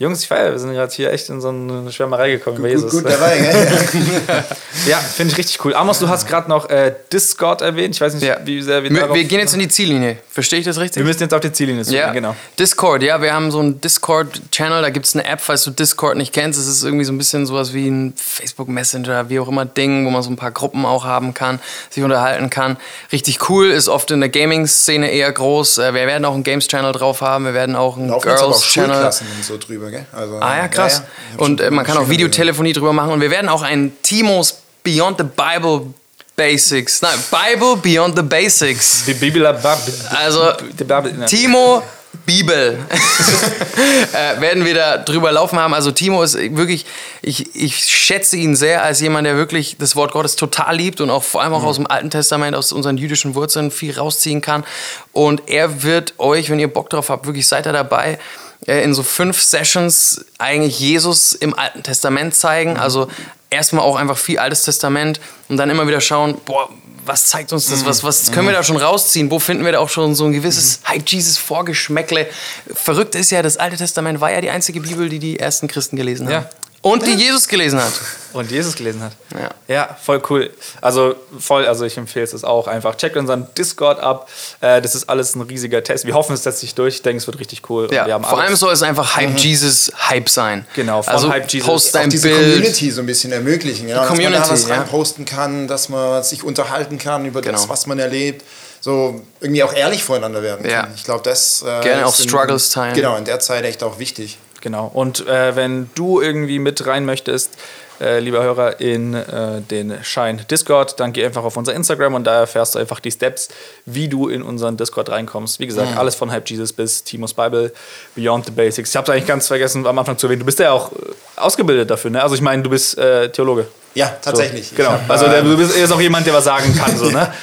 Jungs, 0.00 0.22
ich 0.22 0.28
feiere, 0.28 0.52
wir 0.52 0.58
sind 0.58 0.72
gerade 0.72 0.90
hier 0.94 1.12
echt 1.12 1.28
in 1.28 1.42
so 1.42 1.50
eine 1.50 1.92
Schwärmerei 1.92 2.30
gekommen 2.30 2.56
über 2.56 2.68
Gut, 2.68 2.76
Jesus. 2.76 2.90
gut 2.90 3.04
dabei, 3.04 3.36
gell? 3.38 4.44
Ja, 4.88 4.96
finde 4.96 5.32
ich 5.32 5.38
richtig 5.38 5.62
cool. 5.62 5.74
Amos, 5.74 5.98
du 5.98 6.08
hast 6.08 6.26
gerade 6.26 6.48
noch 6.48 6.70
äh, 6.70 6.94
Discord 7.12 7.60
erwähnt. 7.60 7.94
Ich 7.96 8.00
weiß 8.00 8.14
nicht, 8.14 8.22
Ja. 8.22 8.38
wie 8.42 8.62
sehr 8.62 8.82
wir 8.82 8.90
Wir, 8.90 9.00
darauf... 9.00 9.14
wir 9.14 9.24
gehen 9.24 9.40
jetzt 9.40 9.52
in 9.52 9.60
die 9.60 9.68
Ziellinie. 9.68 10.16
Verstehe 10.30 10.60
ich 10.60 10.64
das 10.64 10.78
richtig? 10.78 10.96
wir 11.00 11.04
müssen 11.04 11.20
jetzt 11.20 11.34
auf 11.34 11.40
die 11.40 11.52
Ziellinie 11.52 11.84
zu 11.84 11.94
Ja, 11.94 12.12
genau. 12.14 12.34
Discord, 12.58 13.02
ja, 13.02 13.20
wir 13.20 13.34
haben 13.34 13.50
so 13.50 13.58
einen 13.58 13.78
Discord-Channel, 13.78 14.80
da 14.80 14.88
gibt 14.88 15.04
es 15.04 15.14
eine 15.14 15.26
App, 15.26 15.42
falls 15.42 15.64
du 15.64 15.70
Discord 15.70 16.16
nicht 16.16 16.32
kennst. 16.32 16.58
Es 16.58 16.66
ist 16.66 16.82
irgendwie 16.82 17.04
so 17.04 17.12
ein 17.12 17.18
bisschen 17.18 17.44
sowas 17.44 17.74
wie 17.74 17.86
ein 17.88 18.14
Facebook 18.16 18.68
Messenger, 18.68 19.28
wie 19.28 19.38
auch 19.38 19.48
immer 19.48 19.66
Ding, 19.66 20.06
wo 20.06 20.10
man 20.10 20.22
so 20.22 20.30
ein 20.30 20.36
paar 20.36 20.50
Gruppen 20.52 20.86
auch 20.86 21.04
haben 21.04 21.34
kann, 21.34 21.60
sich 21.90 22.02
unterhalten 22.02 22.48
kann. 22.48 22.78
Richtig 23.12 23.50
cool, 23.50 23.70
ist 23.70 23.88
oft 23.90 24.10
in 24.12 24.20
der 24.20 24.30
Gaming-Szene 24.30 25.10
eher 25.10 25.30
groß. 25.30 25.76
Äh, 25.76 25.92
Wir 25.92 26.06
werden 26.06 26.24
auch 26.24 26.32
einen 26.34 26.42
Games-Channel 26.44 26.92
drauf 26.92 27.20
haben, 27.20 27.44
wir 27.44 27.52
werden 27.54 27.76
auch 27.76 27.98
einen 27.98 28.08
Girls-Channel. 28.18 29.10
So 29.42 29.58
drüber, 29.58 29.89
gell? 29.90 30.06
Also, 30.12 30.36
Ah 30.40 30.56
ja, 30.56 30.68
krass. 30.68 31.02
Ich 31.02 31.34
hab 31.34 31.40
Und 31.42 31.60
äh, 31.60 31.70
man 31.70 31.84
kann 31.84 31.98
auch 31.98 32.08
Videotelefonie 32.08 32.72
drüber 32.72 32.92
machen. 32.92 33.12
Und 33.12 33.20
wir 33.20 33.30
werden 33.30 33.48
auch 33.48 33.62
einen 33.62 34.00
Timos 34.02 34.62
Beyond 34.82 35.18
the 35.18 35.24
Bible 35.24 35.94
Basics, 36.36 37.02
nein, 37.02 37.18
Bible 37.30 37.76
Beyond 37.76 38.16
the 38.16 38.22
Basics. 38.22 39.04
Die 39.04 39.12
Bibel... 39.12 39.46
Also, 39.46 40.44
ne. 40.44 41.26
Timo 41.26 41.82
Bibel 42.26 42.78
äh, 44.12 44.40
werden 44.40 44.64
wir 44.64 44.74
da 44.74 44.98
drüber 44.98 45.32
laufen 45.32 45.58
haben. 45.58 45.74
Also 45.74 45.90
Timo 45.90 46.22
ist 46.22 46.34
wirklich, 46.34 46.86
ich, 47.22 47.54
ich 47.54 47.76
schätze 47.84 48.36
ihn 48.36 48.56
sehr 48.56 48.82
als 48.82 49.00
jemand, 49.00 49.26
der 49.26 49.36
wirklich 49.36 49.76
das 49.78 49.96
Wort 49.96 50.12
Gottes 50.12 50.36
total 50.36 50.76
liebt 50.76 51.00
und 51.00 51.10
auch 51.10 51.22
vor 51.22 51.42
allem 51.42 51.52
auch 51.52 51.62
aus 51.62 51.76
dem 51.76 51.86
Alten 51.86 52.10
Testament, 52.10 52.56
aus 52.56 52.72
unseren 52.72 52.96
jüdischen 52.96 53.34
Wurzeln 53.34 53.70
viel 53.70 53.96
rausziehen 53.96 54.40
kann. 54.40 54.64
Und 55.12 55.42
er 55.46 55.82
wird 55.82 56.14
euch, 56.18 56.50
wenn 56.50 56.58
ihr 56.58 56.72
Bock 56.72 56.90
drauf 56.90 57.10
habt, 57.10 57.26
wirklich 57.26 57.46
seid 57.46 57.66
ihr 57.66 57.72
dabei, 57.72 58.18
in 58.66 58.94
so 58.94 59.02
fünf 59.02 59.40
Sessions 59.40 60.24
eigentlich 60.38 60.78
Jesus 60.78 61.32
im 61.32 61.58
Alten 61.58 61.82
Testament 61.82 62.34
zeigen. 62.34 62.76
Also 62.76 63.08
erstmal 63.48 63.84
auch 63.84 63.96
einfach 63.96 64.18
viel 64.18 64.38
Altes 64.38 64.62
Testament 64.62 65.20
und 65.48 65.56
dann 65.56 65.70
immer 65.70 65.86
wieder 65.86 66.00
schauen, 66.00 66.36
boah, 66.44 66.68
was 67.06 67.26
zeigt 67.26 67.52
uns 67.52 67.68
das? 67.68 67.84
Was, 67.86 68.04
was 68.04 68.30
können 68.30 68.46
wir 68.46 68.52
da 68.52 68.62
schon 68.62 68.76
rausziehen? 68.76 69.30
Wo 69.30 69.38
finden 69.38 69.64
wir 69.64 69.72
da 69.72 69.78
auch 69.78 69.88
schon 69.88 70.14
so 70.14 70.26
ein 70.26 70.32
gewisses 70.32 70.80
Hype-Jesus-Vorgeschmäckle? 70.86 72.28
Verrückt 72.72 73.14
ist 73.14 73.30
ja, 73.30 73.42
das 73.42 73.56
Alte 73.56 73.76
Testament 73.76 74.20
war 74.20 74.30
ja 74.30 74.40
die 74.40 74.50
einzige 74.50 74.80
Bibel, 74.80 75.08
die 75.08 75.18
die 75.18 75.38
ersten 75.38 75.66
Christen 75.66 75.96
gelesen 75.96 76.26
haben. 76.26 76.44
Ja. 76.44 76.50
Und 76.82 77.06
die 77.06 77.12
Jesus 77.12 77.46
gelesen 77.46 77.78
hat. 77.78 77.92
Und 78.32 78.50
Jesus 78.50 78.74
gelesen 78.74 79.02
hat. 79.02 79.12
Ja. 79.38 79.50
Ja, 79.68 79.96
voll 80.02 80.22
cool. 80.30 80.50
Also 80.80 81.14
voll, 81.38 81.66
also 81.66 81.84
ich 81.84 81.98
empfehle 81.98 82.24
es 82.24 82.42
auch 82.42 82.68
einfach. 82.68 82.94
Checkt 82.96 83.16
unseren 83.16 83.46
Discord 83.54 84.00
ab. 84.00 84.30
Äh, 84.60 84.80
das 84.80 84.94
ist 84.94 85.08
alles 85.10 85.34
ein 85.34 85.42
riesiger 85.42 85.82
Test. 85.84 86.06
Wir 86.06 86.14
hoffen, 86.14 86.32
es 86.32 86.42
setzt 86.42 86.60
sich 86.60 86.74
durch. 86.74 86.96
Ich 86.96 87.02
denke, 87.02 87.18
es 87.18 87.26
wird 87.26 87.38
richtig 87.38 87.68
cool. 87.68 87.88
Ja, 87.92 88.08
haben 88.08 88.24
vor 88.24 88.40
allem 88.40 88.56
soll 88.56 88.72
es 88.72 88.82
einfach 88.82 89.14
Hype-Jesus-Hype 89.16 90.28
sein. 90.28 90.66
Genau, 90.74 91.02
von 91.02 91.12
also 91.12 91.28
Hype 91.30 91.50
Jesus. 91.52 91.66
post 91.68 91.88
Auch 91.88 92.00
dein 92.00 92.10
diese 92.10 92.28
Bild. 92.28 92.54
Community 92.54 92.90
so 92.90 93.00
ein 93.02 93.06
bisschen 93.06 93.32
ermöglichen. 93.32 93.86
Ja? 93.88 93.96
dass 93.96 94.08
man 94.08 94.16
Community, 94.16 94.42
da 94.42 94.50
was 94.50 94.68
ja. 94.68 94.74
reinposten 94.76 95.24
kann, 95.26 95.68
dass 95.68 95.88
man 95.90 96.22
sich 96.22 96.44
unterhalten 96.44 96.98
kann 96.98 97.26
über 97.26 97.42
das, 97.42 97.62
Genau. 97.62 97.72
was 97.72 97.86
man 97.86 97.98
erlebt. 97.98 98.44
so 98.82 99.20
irgendwie 99.40 99.62
auch 99.62 99.74
ehrlich 99.74 100.02
voreinander 100.02 100.42
werden 100.42 100.66
Ja. 100.66 100.82
können. 100.84 100.94
Ich 100.96 101.04
glaube, 101.04 101.22
das 101.22 101.60
äh, 101.60 101.66
Gerne 101.82 102.00
ist 102.00 102.06
auch 102.08 102.14
Struggles 102.14 102.70
teilen. 102.70 102.94
Genau, 102.94 103.14
in 103.16 103.26
der 103.26 103.38
Zeit 103.38 103.62
echt 103.66 103.82
auch 103.82 103.98
wichtig. 103.98 104.38
Genau. 104.60 104.90
Und 104.92 105.26
äh, 105.26 105.56
wenn 105.56 105.90
du 105.94 106.20
irgendwie 106.20 106.58
mit 106.58 106.86
rein 106.86 107.04
möchtest, 107.04 107.56
äh, 108.00 108.18
lieber 108.20 108.42
Hörer, 108.42 108.80
in 108.80 109.14
äh, 109.14 109.60
den 109.60 110.02
Shine 110.02 110.44
Discord, 110.50 110.98
dann 111.00 111.12
geh 111.12 111.24
einfach 111.24 111.44
auf 111.44 111.56
unser 111.56 111.74
Instagram 111.74 112.14
und 112.14 112.24
da 112.24 112.40
erfährst 112.40 112.74
du 112.74 112.78
einfach 112.78 112.98
die 113.00 113.10
Steps, 113.10 113.48
wie 113.84 114.08
du 114.08 114.28
in 114.28 114.42
unseren 114.42 114.76
Discord 114.76 115.10
reinkommst. 115.10 115.60
Wie 115.60 115.66
gesagt, 115.66 115.96
alles 115.96 116.14
von 116.14 116.30
Hype 116.30 116.48
Jesus 116.48 116.72
bis 116.72 117.04
Timos 117.04 117.34
Bible, 117.34 117.72
Beyond 118.14 118.46
the 118.46 118.52
Basics. 118.52 118.90
Ich 118.90 118.96
habe 118.96 119.12
eigentlich 119.12 119.26
ganz 119.26 119.48
vergessen, 119.48 119.86
am 119.86 119.98
Anfang 119.98 120.16
zu 120.16 120.26
erwähnen. 120.26 120.40
Du 120.40 120.46
bist 120.46 120.58
ja 120.58 120.72
auch 120.72 120.92
äh, 120.92 120.96
ausgebildet 121.36 121.90
dafür, 121.90 122.10
ne? 122.10 122.22
Also 122.22 122.34
ich 122.34 122.40
meine, 122.40 122.62
du 122.62 122.70
bist 122.70 122.96
äh, 122.96 123.30
Theologe. 123.30 123.66
Ja, 123.94 124.16
tatsächlich. 124.22 124.68
So, 124.68 124.76
genau. 124.76 124.92
Hab, 124.92 125.10
Also 125.10 125.26
äh, 125.26 125.42
du 125.42 125.56
bist 125.56 125.76
ist 125.76 125.92
auch 125.92 126.00
jemand, 126.00 126.26
der 126.26 126.34
was 126.34 126.44
sagen 126.44 126.74
kann, 126.74 126.96
so, 126.96 127.10
ne? 127.10 127.32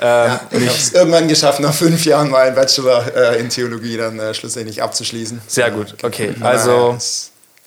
ja, 0.00 0.40
ich 0.50 0.58
habe 0.58 0.66
es 0.66 0.92
irgendwann 0.92 1.28
geschafft, 1.28 1.60
nach 1.60 1.74
fünf 1.74 2.04
Jahren 2.04 2.30
meinen 2.30 2.54
Bachelor 2.54 3.04
äh, 3.14 3.40
in 3.40 3.48
Theologie 3.48 3.96
dann 3.96 4.18
äh, 4.18 4.34
schlussendlich 4.34 4.82
abzuschließen. 4.82 5.40
Sehr 5.46 5.70
gut. 5.70 5.94
Okay. 6.02 6.34
Also 6.40 6.96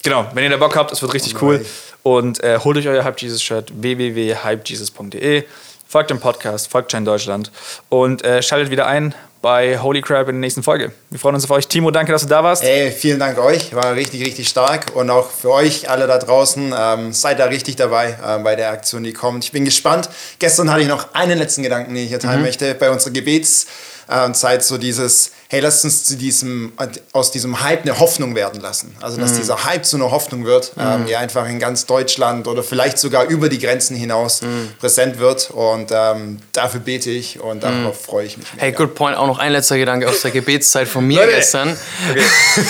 Genau, 0.08 0.26
wenn 0.34 0.46
ihr 0.46 0.50
da 0.52 0.56
Bock 0.58 0.76
habt, 0.78 0.94
es 0.94 1.02
wird 1.02 1.14
richtig 1.14 1.42
cool. 1.42 1.66
Und 2.02 2.42
äh, 2.42 2.60
holt 2.64 2.78
euch 2.78 2.88
euer 2.88 3.04
Hype 3.04 3.20
Jesus 3.20 3.44
Shirt 3.44 3.72
www.hypejesus.de. 3.76 5.44
Folgt 5.86 6.10
dem 6.10 6.22
Podcast, 6.22 6.72
folgt 6.72 6.92
Shine 6.92 7.04
Deutschland 7.04 7.52
und 7.90 8.24
äh, 8.24 8.42
schaltet 8.42 8.72
wieder 8.72 8.88
ein 8.88 9.14
bei 9.48 9.80
Holy 9.80 10.02
Crap 10.02 10.28
in 10.28 10.36
der 10.36 10.42
nächsten 10.42 10.62
Folge. 10.62 10.92
Wir 11.10 11.20
freuen 11.22 11.36
uns 11.36 11.46
auf 11.46 11.52
euch. 11.52 11.70
Timo, 11.70 11.90
danke, 11.90 12.12
dass 12.12 12.24
du 12.24 12.28
da 12.28 12.44
warst. 12.44 12.64
Ey, 12.64 12.92
vielen 12.92 13.18
Dank 13.18 13.38
euch, 13.38 13.74
war 13.74 13.96
richtig, 13.96 14.26
richtig 14.26 14.50
stark 14.50 14.88
und 14.94 15.10
auch 15.10 15.30
für 15.32 15.52
euch 15.52 15.90
alle 15.90 16.06
da 16.06 16.18
draußen, 16.18 16.76
ähm, 16.78 17.14
seid 17.14 17.40
da 17.40 17.46
richtig 17.46 17.78
dabei 17.78 18.18
äh, 18.22 18.40
bei 18.40 18.58
der 18.58 18.72
Aktion, 18.72 19.06
die 19.06 19.14
kommt. 19.14 19.46
Ich 19.46 19.54
bin 19.54 19.64
gespannt. 19.64 20.10
Gestern 20.40 20.70
hatte 20.70 20.82
ich 20.82 20.90
noch 20.90 21.14
einen 21.14 21.38
letzten 21.38 21.64
Gedanken, 21.64 21.94
den 21.94 22.04
ich 22.04 22.10
hier 22.10 22.20
teilen 22.20 22.42
möchte, 22.42 22.76
bei 22.76 22.92
unserer 22.92 23.14
Gebetszeit 23.14 24.66
so 24.66 24.78
dieses, 24.78 25.32
hey, 25.50 25.62
lasst 25.62 25.86
uns 25.86 26.04
zu 26.04 26.18
diesem, 26.18 26.74
aus 27.14 27.32
diesem 27.32 27.62
Hype 27.62 27.84
eine 27.84 28.00
Hoffnung 28.00 28.36
werden 28.36 28.60
lassen. 28.60 28.94
Also, 29.02 29.18
dass 29.18 29.34
dieser 29.34 29.64
Hype 29.64 29.86
zu 29.86 29.96
einer 29.96 30.12
Hoffnung 30.12 30.44
wird, 30.44 30.74
ähm, 30.78 31.06
die 31.08 31.16
einfach 31.16 31.48
in 31.48 31.60
ganz 31.60 31.86
Deutschland 31.86 32.48
oder 32.48 32.64
vielleicht 32.64 32.98
sogar 32.98 33.26
über 33.26 33.48
die 33.48 33.60
Grenzen 33.60 33.96
hinaus 33.96 34.42
präsent 34.80 35.20
wird 35.20 35.52
und 35.52 35.92
ähm, 35.94 36.40
dafür 36.52 36.82
bete 36.82 37.12
ich 37.12 37.40
und 37.40 37.64
darauf 37.64 38.02
freue 38.02 38.26
ich 38.26 38.38
mich. 38.38 38.48
Hey, 38.58 38.72
mega. 38.72 38.84
good 38.84 38.96
point. 38.96 39.16
Auch 39.16 39.28
noch 39.28 39.37
ein 39.38 39.52
letzter 39.52 39.78
Gedanke 39.78 40.08
aus 40.10 40.22
der 40.22 40.32
Gebetszeit 40.32 40.88
von 40.88 41.06
mir 41.06 41.22
Leute. 41.22 41.34
gestern. 41.34 41.78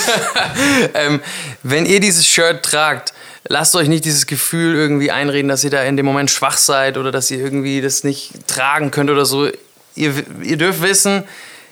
ähm, 0.94 1.20
wenn 1.62 1.86
ihr 1.86 2.00
dieses 2.00 2.26
Shirt 2.26 2.62
tragt, 2.62 3.12
lasst 3.48 3.74
euch 3.74 3.88
nicht 3.88 4.04
dieses 4.04 4.26
Gefühl 4.26 4.74
irgendwie 4.74 5.10
einreden, 5.10 5.48
dass 5.48 5.64
ihr 5.64 5.70
da 5.70 5.82
in 5.82 5.96
dem 5.96 6.06
Moment 6.06 6.30
schwach 6.30 6.56
seid 6.56 6.96
oder 6.96 7.10
dass 7.10 7.30
ihr 7.30 7.38
irgendwie 7.38 7.80
das 7.80 8.04
nicht 8.04 8.46
tragen 8.46 8.90
könnt 8.90 9.10
oder 9.10 9.24
so. 9.24 9.48
Ihr, 9.94 10.14
ihr 10.42 10.56
dürft 10.56 10.82
wissen, 10.82 11.24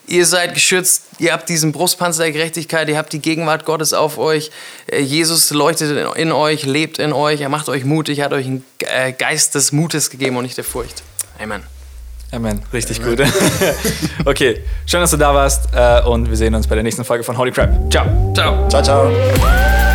ihr 0.07 0.27
seid 0.27 0.55
geschützt, 0.55 1.05
ihr 1.19 1.33
habt 1.33 1.49
diesen 1.49 1.73
Brustpanzer 1.73 2.25
der 2.25 2.33
Gerechtigkeit, 2.33 2.89
ihr 2.89 2.97
habt 2.97 3.13
die 3.13 3.21
Gegenwart 3.21 3.65
Gottes 3.65 3.93
auf 3.93 4.19
euch. 4.19 4.51
Äh, 4.87 5.01
Jesus 5.01 5.51
leuchtet 5.51 5.91
in, 5.91 6.23
in 6.23 6.33
euch, 6.33 6.65
lebt 6.65 6.99
in 6.99 7.13
euch, 7.13 7.41
er 7.41 7.49
macht 7.49 7.69
euch 7.69 7.85
mutig, 7.85 8.19
er 8.19 8.27
hat 8.27 8.33
euch 8.33 8.47
einen 8.47 8.65
äh, 8.81 9.13
Geist 9.13 9.55
des 9.55 9.73
Mutes 9.73 10.11
gegeben 10.11 10.37
und 10.37 10.45
nicht 10.45 10.57
der 10.57 10.65
Furcht. 10.65 11.03
Amen. 11.39 11.76
Amen. 12.33 12.61
Richtig 12.73 13.03
gut. 13.03 13.21
okay, 14.25 14.61
schön, 14.85 15.01
dass 15.01 15.11
du 15.13 15.17
da 15.17 15.33
warst 15.35 15.69
äh, 15.75 16.03
und 16.03 16.29
wir 16.29 16.37
sehen 16.37 16.55
uns 16.55 16.67
bei 16.67 16.75
der 16.75 16.85
nächsten 16.85 17.05
Folge 17.05 17.25
von 17.25 17.39
Holy 17.39 17.53
Crap. 17.53 17.91
Ciao. 17.91 18.33
Ciao. 18.35 18.69
Ciao, 18.69 18.83
ciao. 18.83 19.86